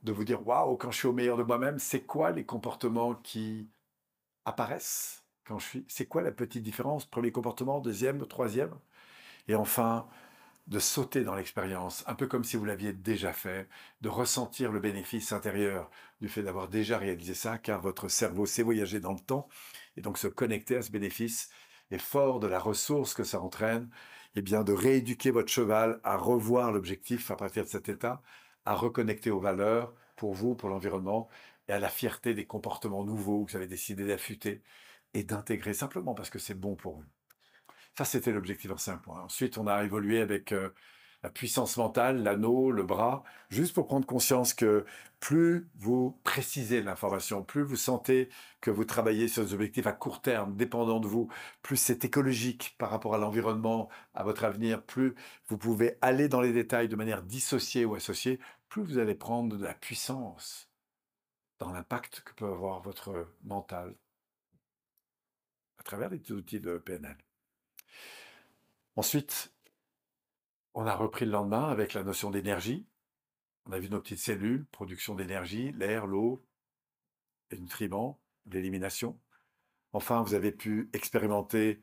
de 0.03 0.13
vous 0.13 0.25
dire, 0.25 0.47
waouh, 0.47 0.77
quand 0.77 0.91
je 0.91 0.99
suis 0.99 1.09
au 1.09 1.13
meilleur 1.13 1.37
de 1.37 1.43
moi-même, 1.43 1.79
c'est 1.79 2.01
quoi 2.03 2.31
les 2.31 2.45
comportements 2.45 3.15
qui 3.15 3.69
apparaissent 4.45 5.25
quand 5.45 5.59
je 5.59 5.67
suis, 5.67 5.85
c'est 5.89 6.07
quoi 6.07 6.23
la 6.23 6.33
petite 6.33 6.63
différence, 6.63 7.05
premier 7.05 7.33
comportement, 7.33 7.81
deuxième, 7.81 8.27
troisième, 8.27 8.73
et 9.49 9.55
enfin, 9.55 10.07
de 10.69 10.79
sauter 10.79 11.25
dans 11.25 11.35
l'expérience, 11.35 12.05
un 12.07 12.15
peu 12.15 12.27
comme 12.29 12.45
si 12.45 12.57
vous 12.57 12.65
l'aviez 12.65 12.93
déjà 12.93 13.33
fait, 13.33 13.69
de 14.01 14.09
ressentir 14.09 14.71
le 14.71 14.81
bénéfice 14.81 15.33
intérieur 15.33 15.91
du 16.21 16.29
fait 16.29 16.43
d'avoir 16.43 16.69
déjà 16.69 16.99
réalisé 16.99 17.35
ça, 17.35 17.59
car 17.59 17.81
votre 17.81 18.09
cerveau 18.09 18.47
s'est 18.47 18.63
voyagé 18.63 19.01
dans 19.01 19.13
le 19.13 19.19
temps, 19.19 19.49
et 19.97 20.01
donc 20.01 20.19
se 20.19 20.29
connecter 20.29 20.77
à 20.77 20.83
ce 20.83 20.93
bénéfice, 20.93 21.51
est 21.91 21.99
fort 21.99 22.39
de 22.39 22.47
la 22.47 22.61
ressource 22.61 23.15
que 23.15 23.25
ça 23.25 23.41
entraîne, 23.41 23.91
eh 24.37 24.43
bien 24.43 24.65
de 24.65 24.73
rééduquer 24.73 25.31
votre 25.31 25.51
cheval 25.51 26.01
à 26.05 26.17
revoir 26.17 26.73
l'objectif 26.73 27.31
à 27.31 27.37
partir 27.37 27.65
de 27.65 27.69
cet 27.69 27.89
état, 27.89 28.23
à 28.65 28.75
reconnecter 28.75 29.31
aux 29.31 29.41
valeurs 29.41 29.95
pour 30.17 30.35
vous, 30.35 30.55
pour 30.55 30.69
l'environnement, 30.69 31.29
et 31.69 31.73
à 31.73 31.79
la 31.79 31.89
fierté 31.89 32.35
des 32.35 32.47
comportements 32.47 33.05
nouveaux 33.05 33.45
que 33.45 33.53
vous 33.53 33.57
avez 33.57 33.67
décidé 33.67 34.07
d'affûter 34.07 34.63
et 35.15 35.25
d'intégrer 35.25 35.75
simplement 35.75 36.15
parce 36.15 36.31
que 36.31 36.39
c'est 36.39 36.55
bon 36.55 36.77
pour 36.77 36.97
vous. 36.97 37.05
Ça, 37.97 38.05
c'était 38.05 38.33
l'objectif 38.33 38.71
en 38.71 38.77
cinq 38.77 38.99
points. 39.03 39.23
Ensuite, 39.23 39.59
on 39.59 39.67
a 39.67 39.85
évolué 39.85 40.21
avec 40.21 40.53
euh, 40.53 40.71
la 41.23 41.31
puissance 41.31 41.77
mentale, 41.77 42.23
l'anneau, 42.23 42.71
le 42.71 42.83
bras, 42.83 43.23
juste 43.51 43.75
pour 43.75 43.87
prendre 43.87 44.07
conscience 44.07 44.55
que 44.55 44.87
plus 45.19 45.69
vous 45.77 46.19
précisez 46.25 46.83
l'information, 46.83 47.43
plus 47.43 47.63
vous 47.63 47.77
sentez 47.77 48.31
que 48.61 48.71
vous 48.71 48.87
travaillez 48.87 49.29
sur 49.29 49.45
des 49.45 49.53
objectifs 49.53 49.87
à 49.87 49.93
court 49.93 50.23
terme, 50.23 50.57
dépendants 50.57 51.01
de 51.01 51.07
vous, 51.07 51.29
plus 51.63 51.77
c'est 51.77 52.05
écologique 52.05 52.75
par 52.79 52.91
rapport 52.91 53.15
à 53.15 53.19
l'environnement, 53.19 53.91
à 54.15 54.25
votre 54.25 54.45
avenir, 54.45 54.83
plus 54.83 55.15
vous 55.49 55.59
pouvez 55.59 55.99
aller 56.01 56.29
dans 56.29 56.41
les 56.41 56.53
détails 56.53 56.89
de 56.89 56.97
manière 56.97 57.23
dissociée 57.23 57.85
ou 57.85 57.95
associée, 57.95 58.41
plus 58.69 58.83
vous 58.83 58.99
allez 58.99 59.15
prendre 59.15 59.57
de 59.57 59.65
la 59.65 59.75
puissance 59.75 60.71
dans 61.59 61.71
l'impact 61.71 62.23
que 62.25 62.33
peut 62.33 62.47
avoir 62.47 62.81
votre 62.81 63.29
mental 63.45 63.95
à 65.79 65.83
travers 65.83 66.09
les 66.09 66.33
outils 66.33 66.61
de 66.61 66.79
PNL. 66.79 67.17
Ensuite, 68.97 69.53
on 70.75 70.87
a 70.87 70.95
repris 70.95 71.25
le 71.25 71.33
lendemain 71.33 71.69
avec 71.69 71.95
la 71.95 72.03
notion 72.03 72.31
d'énergie. 72.31 72.87
On 73.67 73.73
a 73.73 73.79
vu 73.79 73.89
nos 73.91 74.01
petites 74.01 74.19
cellules, 74.19 74.67
production 74.67 75.15
d'énergie, 75.15 75.73
l'air, 75.73 76.07
l'eau, 76.07 76.45
les 77.51 77.59
nutriments, 77.59 78.21
l'élimination. 78.47 79.21
Enfin, 79.93 80.23
vous 80.23 80.35
avez 80.35 80.53
pu 80.53 80.89
expérimenter 80.93 81.83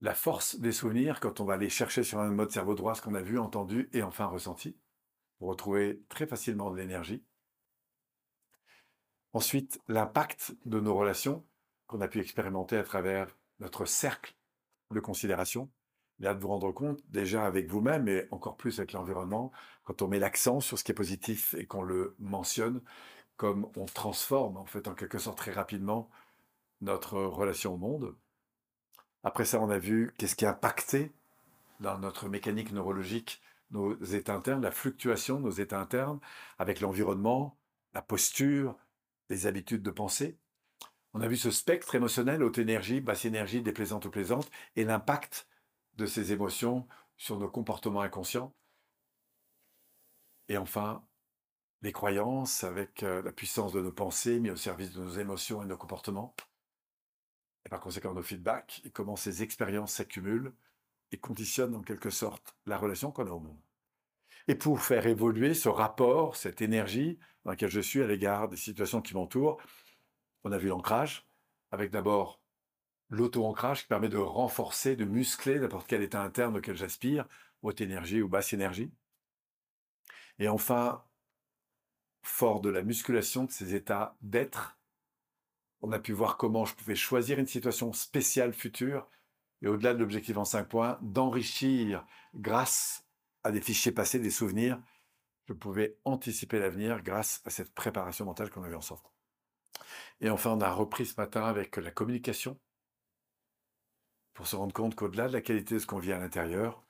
la 0.00 0.14
force 0.14 0.56
des 0.56 0.72
souvenirs 0.72 1.18
quand 1.20 1.40
on 1.40 1.44
va 1.44 1.54
aller 1.54 1.70
chercher 1.70 2.02
sur 2.02 2.20
un 2.20 2.30
mode 2.30 2.50
cerveau 2.50 2.74
droit 2.74 2.94
ce 2.94 3.02
qu'on 3.02 3.14
a 3.14 3.22
vu, 3.22 3.38
entendu 3.38 3.88
et 3.92 4.02
enfin 4.02 4.26
ressenti, 4.26 4.76
pour 5.38 5.48
retrouver 5.48 6.02
très 6.08 6.26
facilement 6.26 6.70
de 6.70 6.76
l'énergie. 6.76 7.24
Ensuite, 9.32 9.80
l'impact 9.88 10.54
de 10.66 10.78
nos 10.78 10.94
relations 10.94 11.44
qu'on 11.86 12.00
a 12.00 12.08
pu 12.08 12.20
expérimenter 12.20 12.76
à 12.76 12.84
travers 12.84 13.34
notre 13.58 13.86
cercle 13.86 14.36
de 14.90 15.00
considération, 15.00 15.70
là 16.20 16.34
de 16.34 16.40
vous 16.40 16.48
rendre 16.48 16.72
compte 16.72 17.00
déjà 17.08 17.44
avec 17.44 17.68
vous-même 17.68 18.08
et 18.08 18.26
encore 18.30 18.56
plus 18.56 18.78
avec 18.78 18.92
l'environnement, 18.92 19.52
quand 19.84 20.02
on 20.02 20.08
met 20.08 20.18
l'accent 20.18 20.60
sur 20.60 20.78
ce 20.78 20.84
qui 20.84 20.92
est 20.92 20.94
positif 20.94 21.54
et 21.54 21.66
qu'on 21.66 21.82
le 21.82 22.14
mentionne, 22.18 22.80
comme 23.36 23.68
on 23.76 23.86
transforme 23.86 24.56
en 24.56 24.66
fait 24.66 24.88
en 24.88 24.94
quelque 24.94 25.18
sorte 25.18 25.38
très 25.38 25.52
rapidement 25.52 26.08
notre 26.80 27.18
relation 27.18 27.74
au 27.74 27.78
monde. 27.78 28.14
Après 29.22 29.44
ça, 29.44 29.60
on 29.60 29.70
a 29.70 29.78
vu 29.78 30.12
qu'est-ce 30.18 30.36
qui 30.36 30.46
a 30.46 30.50
impacté 30.50 31.12
dans 31.80 31.98
notre 31.98 32.28
mécanique 32.28 32.72
neurologique 32.72 33.42
nos 33.70 33.96
états 34.04 34.34
internes, 34.34 34.62
la 34.62 34.70
fluctuation 34.70 35.38
de 35.38 35.44
nos 35.44 35.50
états 35.50 35.80
internes 35.80 36.20
avec 36.58 36.80
l'environnement, 36.80 37.58
la 37.92 38.02
posture, 38.02 38.76
les 39.30 39.46
habitudes 39.46 39.82
de 39.82 39.90
pensée. 39.90 40.38
On 41.12 41.20
a 41.20 41.28
vu 41.28 41.36
ce 41.36 41.50
spectre 41.50 41.94
émotionnel, 41.94 42.42
haute 42.42 42.58
énergie, 42.58 43.00
basse 43.00 43.24
énergie, 43.24 43.62
déplaisante 43.62 44.04
ou 44.06 44.10
plaisante, 44.10 44.50
et 44.76 44.84
l'impact 44.84 45.46
de 45.96 46.06
ces 46.06 46.32
émotions 46.32 46.86
sur 47.16 47.38
nos 47.38 47.48
comportements 47.48 48.00
inconscients. 48.00 48.54
Et 50.48 50.56
enfin, 50.56 51.04
les 51.82 51.92
croyances 51.92 52.64
avec 52.64 53.02
euh, 53.02 53.22
la 53.22 53.32
puissance 53.32 53.72
de 53.72 53.80
nos 53.80 53.92
pensées 53.92 54.40
mis 54.40 54.50
au 54.50 54.56
service 54.56 54.92
de 54.92 55.02
nos 55.02 55.18
émotions 55.18 55.62
et 55.62 55.64
de 55.64 55.70
nos 55.70 55.76
comportements. 55.76 56.34
Et 57.64 57.68
par 57.68 57.80
conséquent, 57.80 58.14
nos 58.14 58.22
feedbacks 58.22 58.82
et 58.84 58.90
comment 58.90 59.16
ces 59.16 59.42
expériences 59.42 59.94
s'accumulent 59.94 60.54
et 61.12 61.18
conditionnent 61.18 61.74
en 61.74 61.82
quelque 61.82 62.10
sorte 62.10 62.56
la 62.66 62.76
relation 62.76 63.10
qu'on 63.10 63.26
a 63.26 63.30
au 63.30 63.40
monde. 63.40 63.60
Et 64.48 64.54
pour 64.54 64.82
faire 64.82 65.06
évoluer 65.06 65.54
ce 65.54 65.68
rapport, 65.68 66.36
cette 66.36 66.60
énergie 66.60 67.18
dans 67.44 67.52
laquelle 67.52 67.70
je 67.70 67.80
suis 67.80 68.02
à 68.02 68.06
l'égard 68.06 68.48
des 68.48 68.56
situations 68.56 69.00
qui 69.00 69.14
m'entourent, 69.14 69.60
on 70.44 70.52
a 70.52 70.58
vu 70.58 70.68
l'ancrage, 70.68 71.26
avec 71.70 71.90
d'abord 71.90 72.40
l'auto-ancrage 73.10 73.82
qui 73.82 73.88
permet 73.88 74.08
de 74.08 74.18
renforcer, 74.18 74.96
de 74.96 75.04
muscler 75.04 75.58
n'importe 75.58 75.86
quel 75.86 76.02
état 76.02 76.22
interne 76.22 76.56
auquel 76.56 76.76
j'aspire, 76.76 77.26
haute 77.62 77.80
énergie 77.80 78.22
ou 78.22 78.28
basse 78.28 78.52
énergie. 78.52 78.92
Et 80.38 80.48
enfin, 80.48 81.04
fort 82.22 82.60
de 82.60 82.70
la 82.70 82.82
musculation 82.82 83.44
de 83.44 83.50
ces 83.50 83.74
états 83.74 84.16
d'être, 84.20 84.78
on 85.80 85.92
a 85.92 85.98
pu 85.98 86.12
voir 86.12 86.36
comment 86.36 86.64
je 86.64 86.74
pouvais 86.74 86.96
choisir 86.96 87.38
une 87.38 87.46
situation 87.46 87.92
spéciale 87.92 88.52
future 88.52 89.08
et 89.62 89.68
au-delà 89.68 89.94
de 89.94 89.98
l'objectif 89.98 90.36
en 90.36 90.44
cinq 90.44 90.68
points, 90.68 90.98
d'enrichir 91.02 92.06
grâce 92.34 93.06
à 93.44 93.52
des 93.52 93.60
fichiers 93.60 93.92
passés, 93.92 94.18
des 94.18 94.30
souvenirs, 94.30 94.78
je 95.46 95.52
pouvais 95.52 95.98
anticiper 96.04 96.58
l'avenir 96.58 97.02
grâce 97.02 97.42
à 97.44 97.50
cette 97.50 97.74
préparation 97.74 98.24
mentale 98.24 98.50
qu'on 98.50 98.62
avait 98.62 98.74
ensemble. 98.74 99.02
Et 100.20 100.30
enfin, 100.30 100.52
on 100.52 100.60
a 100.60 100.70
repris 100.70 101.06
ce 101.06 101.20
matin 101.20 101.44
avec 101.44 101.76
la 101.76 101.90
communication 101.90 102.58
pour 104.34 104.46
se 104.46 104.56
rendre 104.56 104.74
compte 104.74 104.94
qu'au-delà 104.94 105.28
de 105.28 105.32
la 105.32 105.40
qualité 105.40 105.76
de 105.76 105.78
ce 105.78 105.86
qu'on 105.86 105.98
vit 105.98 106.12
à 106.12 106.18
l'intérieur, 106.18 106.84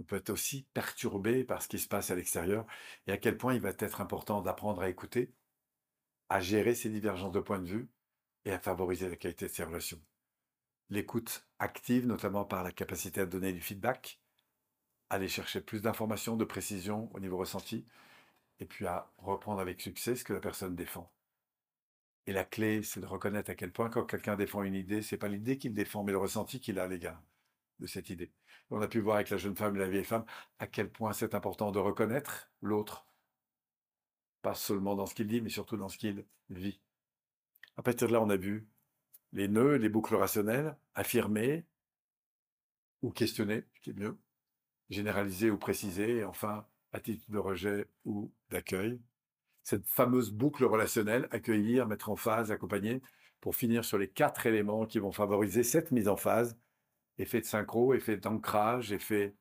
on 0.00 0.04
peut 0.04 0.16
être 0.16 0.30
aussi 0.30 0.66
perturbé 0.74 1.44
par 1.44 1.62
ce 1.62 1.68
qui 1.68 1.78
se 1.78 1.88
passe 1.88 2.10
à 2.10 2.16
l'extérieur 2.16 2.66
et 3.06 3.12
à 3.12 3.16
quel 3.16 3.36
point 3.36 3.54
il 3.54 3.60
va 3.60 3.70
être 3.70 4.00
important 4.00 4.42
d'apprendre 4.42 4.82
à 4.82 4.88
écouter, 4.88 5.32
à 6.28 6.40
gérer 6.40 6.74
ces 6.74 6.90
divergences 6.90 7.32
de 7.32 7.40
points 7.40 7.60
de 7.60 7.68
vue 7.68 7.88
et 8.44 8.52
à 8.52 8.58
favoriser 8.58 9.08
la 9.08 9.16
qualité 9.16 9.46
de 9.46 9.52
ces 9.52 9.64
relations. 9.64 10.00
L'écoute 10.90 11.46
active, 11.58 12.06
notamment 12.06 12.44
par 12.44 12.64
la 12.64 12.72
capacité 12.72 13.20
à 13.20 13.26
donner 13.26 13.52
du 13.52 13.60
feedback, 13.60 14.20
aller 15.08 15.28
chercher 15.28 15.60
plus 15.60 15.82
d'informations, 15.82 16.36
de 16.36 16.44
précision 16.44 17.10
au 17.14 17.20
niveau 17.20 17.36
ressenti, 17.36 17.86
et 18.58 18.66
puis 18.66 18.86
à 18.86 19.10
reprendre 19.18 19.60
avec 19.60 19.80
succès 19.80 20.16
ce 20.16 20.24
que 20.24 20.32
la 20.32 20.40
personne 20.40 20.74
défend. 20.74 21.12
Et 22.26 22.32
la 22.32 22.44
clé, 22.44 22.82
c'est 22.82 23.00
de 23.00 23.06
reconnaître 23.06 23.50
à 23.50 23.54
quel 23.54 23.72
point 23.72 23.90
quand 23.90 24.04
quelqu'un 24.04 24.36
défend 24.36 24.62
une 24.62 24.74
idée, 24.74 25.02
c'est 25.02 25.16
pas 25.16 25.28
l'idée 25.28 25.58
qu'il 25.58 25.74
défend, 25.74 26.04
mais 26.04 26.12
le 26.12 26.18
ressenti 26.18 26.60
qu'il 26.60 26.78
a 26.78 26.84
à 26.84 26.88
l'égard 26.88 27.20
de 27.80 27.86
cette 27.86 28.10
idée. 28.10 28.30
On 28.70 28.80
a 28.80 28.88
pu 28.88 29.00
voir 29.00 29.16
avec 29.16 29.30
la 29.30 29.36
jeune 29.36 29.56
femme 29.56 29.76
et 29.76 29.80
la 29.80 29.88
vieille 29.88 30.04
femme 30.04 30.24
à 30.58 30.66
quel 30.66 30.90
point 30.90 31.12
c'est 31.12 31.34
important 31.34 31.72
de 31.72 31.78
reconnaître 31.78 32.50
l'autre, 32.60 33.06
pas 34.40 34.54
seulement 34.54 34.94
dans 34.94 35.06
ce 35.06 35.14
qu'il 35.14 35.26
dit, 35.26 35.40
mais 35.40 35.50
surtout 35.50 35.76
dans 35.76 35.88
ce 35.88 35.98
qu'il 35.98 36.24
vit. 36.50 36.80
À 37.76 37.82
partir 37.82 38.08
de 38.08 38.12
là, 38.12 38.22
on 38.22 38.30
a 38.30 38.36
vu 38.36 38.68
les 39.32 39.48
nœuds, 39.48 39.76
les 39.76 39.88
boucles 39.88 40.14
rationnelles, 40.14 40.76
affirmer 40.94 41.64
ou 43.02 43.10
questionner, 43.10 43.64
qui 43.82 43.90
est 43.90 43.94
mieux, 43.94 44.16
généraliser 44.90 45.50
ou 45.50 45.58
préciser, 45.58 46.18
et 46.18 46.24
enfin, 46.24 46.66
attitude 46.92 47.32
de 47.32 47.38
rejet 47.38 47.88
ou 48.04 48.30
d'accueil 48.50 49.00
cette 49.62 49.86
fameuse 49.86 50.30
boucle 50.30 50.64
relationnelle, 50.64 51.28
accueillir, 51.30 51.86
mettre 51.86 52.10
en 52.10 52.16
phase, 52.16 52.50
accompagner, 52.50 53.02
pour 53.40 53.56
finir 53.56 53.84
sur 53.84 53.98
les 53.98 54.08
quatre 54.08 54.46
éléments 54.46 54.86
qui 54.86 54.98
vont 54.98 55.12
favoriser 55.12 55.62
cette 55.62 55.90
mise 55.90 56.08
en 56.08 56.16
phase, 56.16 56.58
effet 57.18 57.40
de 57.40 57.46
synchro, 57.46 57.94
effet 57.94 58.16
d'ancrage, 58.16 58.92
effet 58.92 59.34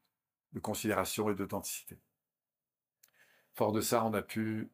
de 0.53 0.59
considération 0.59 1.29
et 1.29 1.35
d'authenticité. 1.35 1.99
Fort 3.53 3.71
de 3.71 3.81
ça, 3.81 4.03
on 4.05 4.13
a 4.13 4.21
pu 4.21 4.71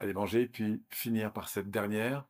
aller 0.00 0.14
manger, 0.14 0.46
puis 0.46 0.82
finir 0.90 1.32
par 1.32 1.48
cette 1.48 1.70
dernière, 1.70 2.26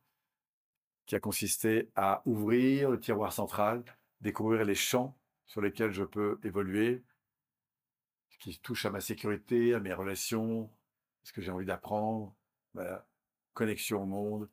qui 1.05 1.15
a 1.15 1.19
consisté 1.19 1.91
à 1.95 2.21
ouvrir 2.25 2.89
le 2.89 2.99
tiroir 2.99 3.33
central, 3.33 3.83
découvrir 4.21 4.65
les 4.65 4.75
champs 4.75 5.17
sur 5.45 5.61
lesquels 5.61 5.91
je 5.91 6.03
peux 6.03 6.39
évoluer, 6.43 7.03
qui 8.39 8.59
touchent 8.59 8.85
à 8.85 8.91
ma 8.91 8.99
sécurité, 8.99 9.73
à 9.73 9.79
mes 9.79 9.93
relations, 9.93 10.69
ce 11.23 11.31
que 11.31 11.41
j'ai 11.41 11.51
envie 11.51 11.65
d'apprendre, 11.65 12.35
ma 12.73 13.05
connexion 13.53 14.03
au 14.03 14.05
monde, 14.05 14.49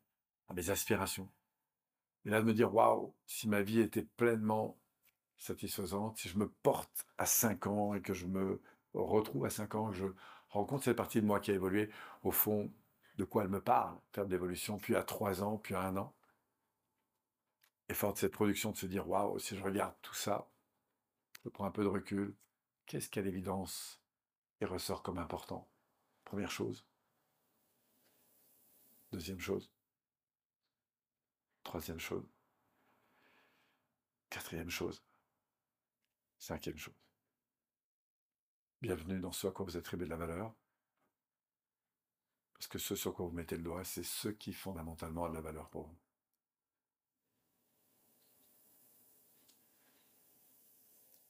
à 0.49 0.55
mes 0.55 0.71
aspirations. 0.71 1.31
Et 2.25 2.31
là, 2.31 2.41
de 2.41 2.47
me 2.47 2.55
dire, 2.55 2.75
waouh, 2.75 3.15
si 3.27 3.49
ma 3.49 3.63
vie 3.63 3.81
était 3.81 4.03
pleinement 4.03 4.79
satisfaisante, 5.39 6.19
si 6.19 6.29
je 6.29 6.39
me 6.39 6.49
porte 6.49 7.07
à 7.17 7.27
5 7.27 7.67
ans 7.67 7.95
et 7.95 8.03
que 8.03 8.13
je 8.13 8.27
me 8.27 8.61
retrouve 8.93 9.47
à 9.47 9.51
5 9.51 9.75
ans, 9.75 9.91
que 9.91 9.97
je 9.97 10.07
rencontre 10.49 10.85
cette 10.85 10.97
partie 10.97 11.21
de 11.21 11.27
moi 11.27 11.41
qui 11.41 11.51
a 11.51 11.55
évolué, 11.55 11.91
au 12.23 12.31
fond, 12.31 12.73
de 13.17 13.25
quoi 13.25 13.45
elle 13.45 13.49
me 13.49 13.63
parle, 13.63 13.99
faire 14.13 14.27
de 14.27 14.31
l'évolution, 14.31 14.79
puis 14.79 14.97
à 14.97 15.03
3 15.03 15.43
ans, 15.43 15.57
puis 15.57 15.75
à 15.75 15.83
1 15.83 15.97
an? 15.97 16.15
Et 17.89 17.95
fort 17.95 18.13
de 18.13 18.19
cette 18.19 18.33
production, 18.33 18.71
de 18.71 18.77
se 18.77 18.87
dire, 18.87 19.09
waouh, 19.09 19.39
si 19.39 19.57
je 19.57 19.63
regarde 19.63 19.95
tout 20.03 20.15
ça, 20.15 20.49
je 21.43 21.49
prends 21.49 21.65
un 21.65 21.71
peu 21.71 21.83
de 21.83 21.89
recul, 21.89 22.37
qu'est-ce 22.87 23.09
qu'à 23.09 23.23
l'évidence 23.23 24.03
et 24.61 24.67
ressort 24.67 25.03
comme 25.03 25.19
important? 25.19 25.69
Première 26.31 26.53
chose. 26.53 26.87
Deuxième 29.11 29.41
chose. 29.41 29.69
Troisième 31.65 31.99
chose. 31.99 32.25
Quatrième 34.29 34.71
chose. 34.71 35.03
Cinquième 36.39 36.79
chose. 36.79 36.95
Bienvenue 38.81 39.19
dans 39.19 39.33
ce 39.33 39.49
à 39.49 39.51
quoi 39.51 39.65
vous 39.65 39.77
attribuez 39.77 40.05
de 40.05 40.11
la 40.11 40.17
valeur. 40.17 40.55
Parce 42.55 42.69
que 42.69 42.79
ce 42.79 42.95
sur 42.95 43.13
quoi 43.13 43.27
vous 43.27 43.33
mettez 43.33 43.57
le 43.57 43.65
doigt, 43.65 43.83
c'est 43.83 44.05
ce 44.05 44.29
qui 44.29 44.53
fondamentalement 44.53 45.25
a 45.25 45.31
de 45.31 45.35
la 45.35 45.41
valeur 45.41 45.69
pour 45.69 45.89
vous. 45.89 45.99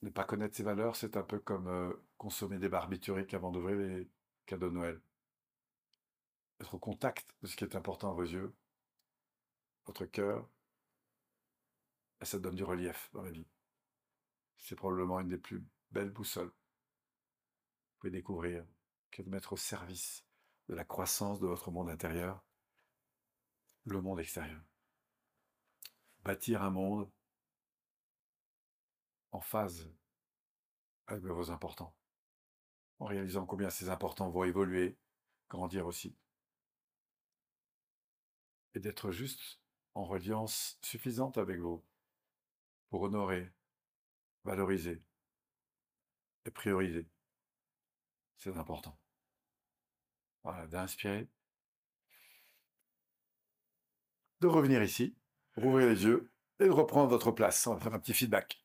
Ne 0.02 0.10
pas 0.10 0.24
connaître 0.24 0.54
ces 0.54 0.62
valeurs, 0.62 0.94
c'est 0.94 1.16
un 1.16 1.22
peu 1.22 1.38
comme 1.38 1.68
euh, 1.68 1.90
consommer 2.18 2.58
des 2.58 2.68
barbituriques 2.68 3.32
avant 3.32 3.50
d'ouvrir 3.50 3.78
les 3.78 4.06
cadeau 4.50 4.68
de 4.68 4.74
Noël. 4.74 5.00
Être 6.58 6.74
au 6.74 6.78
contact 6.80 7.36
de 7.40 7.46
ce 7.46 7.54
qui 7.54 7.62
est 7.62 7.76
important 7.76 8.10
à 8.10 8.14
vos 8.14 8.24
yeux, 8.24 8.52
votre 9.86 10.06
cœur, 10.06 10.50
ça 12.20 12.40
donne 12.40 12.56
du 12.56 12.64
relief 12.64 13.10
dans 13.12 13.22
la 13.22 13.30
vie. 13.30 13.46
C'est 14.56 14.74
probablement 14.74 15.20
une 15.20 15.28
des 15.28 15.38
plus 15.38 15.64
belles 15.92 16.10
boussoles. 16.10 16.48
Vous 16.48 17.98
pouvez 18.00 18.10
découvrir 18.10 18.66
que 19.12 19.22
de 19.22 19.30
mettre 19.30 19.52
au 19.52 19.56
service 19.56 20.24
de 20.66 20.74
la 20.74 20.84
croissance 20.84 21.38
de 21.38 21.46
votre 21.46 21.70
monde 21.70 21.88
intérieur 21.88 22.44
le 23.84 24.02
monde 24.02 24.18
extérieur. 24.18 24.62
Bâtir 26.24 26.62
un 26.62 26.70
monde 26.70 27.08
en 29.30 29.40
phase 29.40 29.88
avec 31.06 31.22
vos 31.22 31.52
importants 31.52 31.94
en 33.00 33.06
réalisant 33.06 33.46
combien 33.46 33.70
ces 33.70 33.88
importants 33.88 34.30
vont 34.30 34.44
évoluer, 34.44 34.96
grandir 35.48 35.86
aussi. 35.86 36.16
Et 38.74 38.80
d'être 38.80 39.10
juste 39.10 39.60
en 39.94 40.04
reliance 40.04 40.78
suffisante 40.82 41.38
avec 41.38 41.58
vous 41.58 41.84
pour 42.90 43.02
honorer, 43.02 43.50
valoriser 44.44 45.02
et 46.44 46.50
prioriser. 46.50 47.08
C'est 48.38 48.56
important. 48.56 48.98
Voilà, 50.42 50.66
d'inspirer, 50.66 51.28
de 54.40 54.46
revenir 54.46 54.82
ici, 54.82 55.16
rouvrir 55.56 55.88
les 55.88 56.04
yeux 56.04 56.32
et 56.60 56.64
de 56.64 56.70
reprendre 56.70 57.10
votre 57.10 57.32
place. 57.32 57.66
On 57.66 57.74
va 57.74 57.80
faire 57.80 57.94
un 57.94 57.98
petit 57.98 58.14
feedback. 58.14 58.59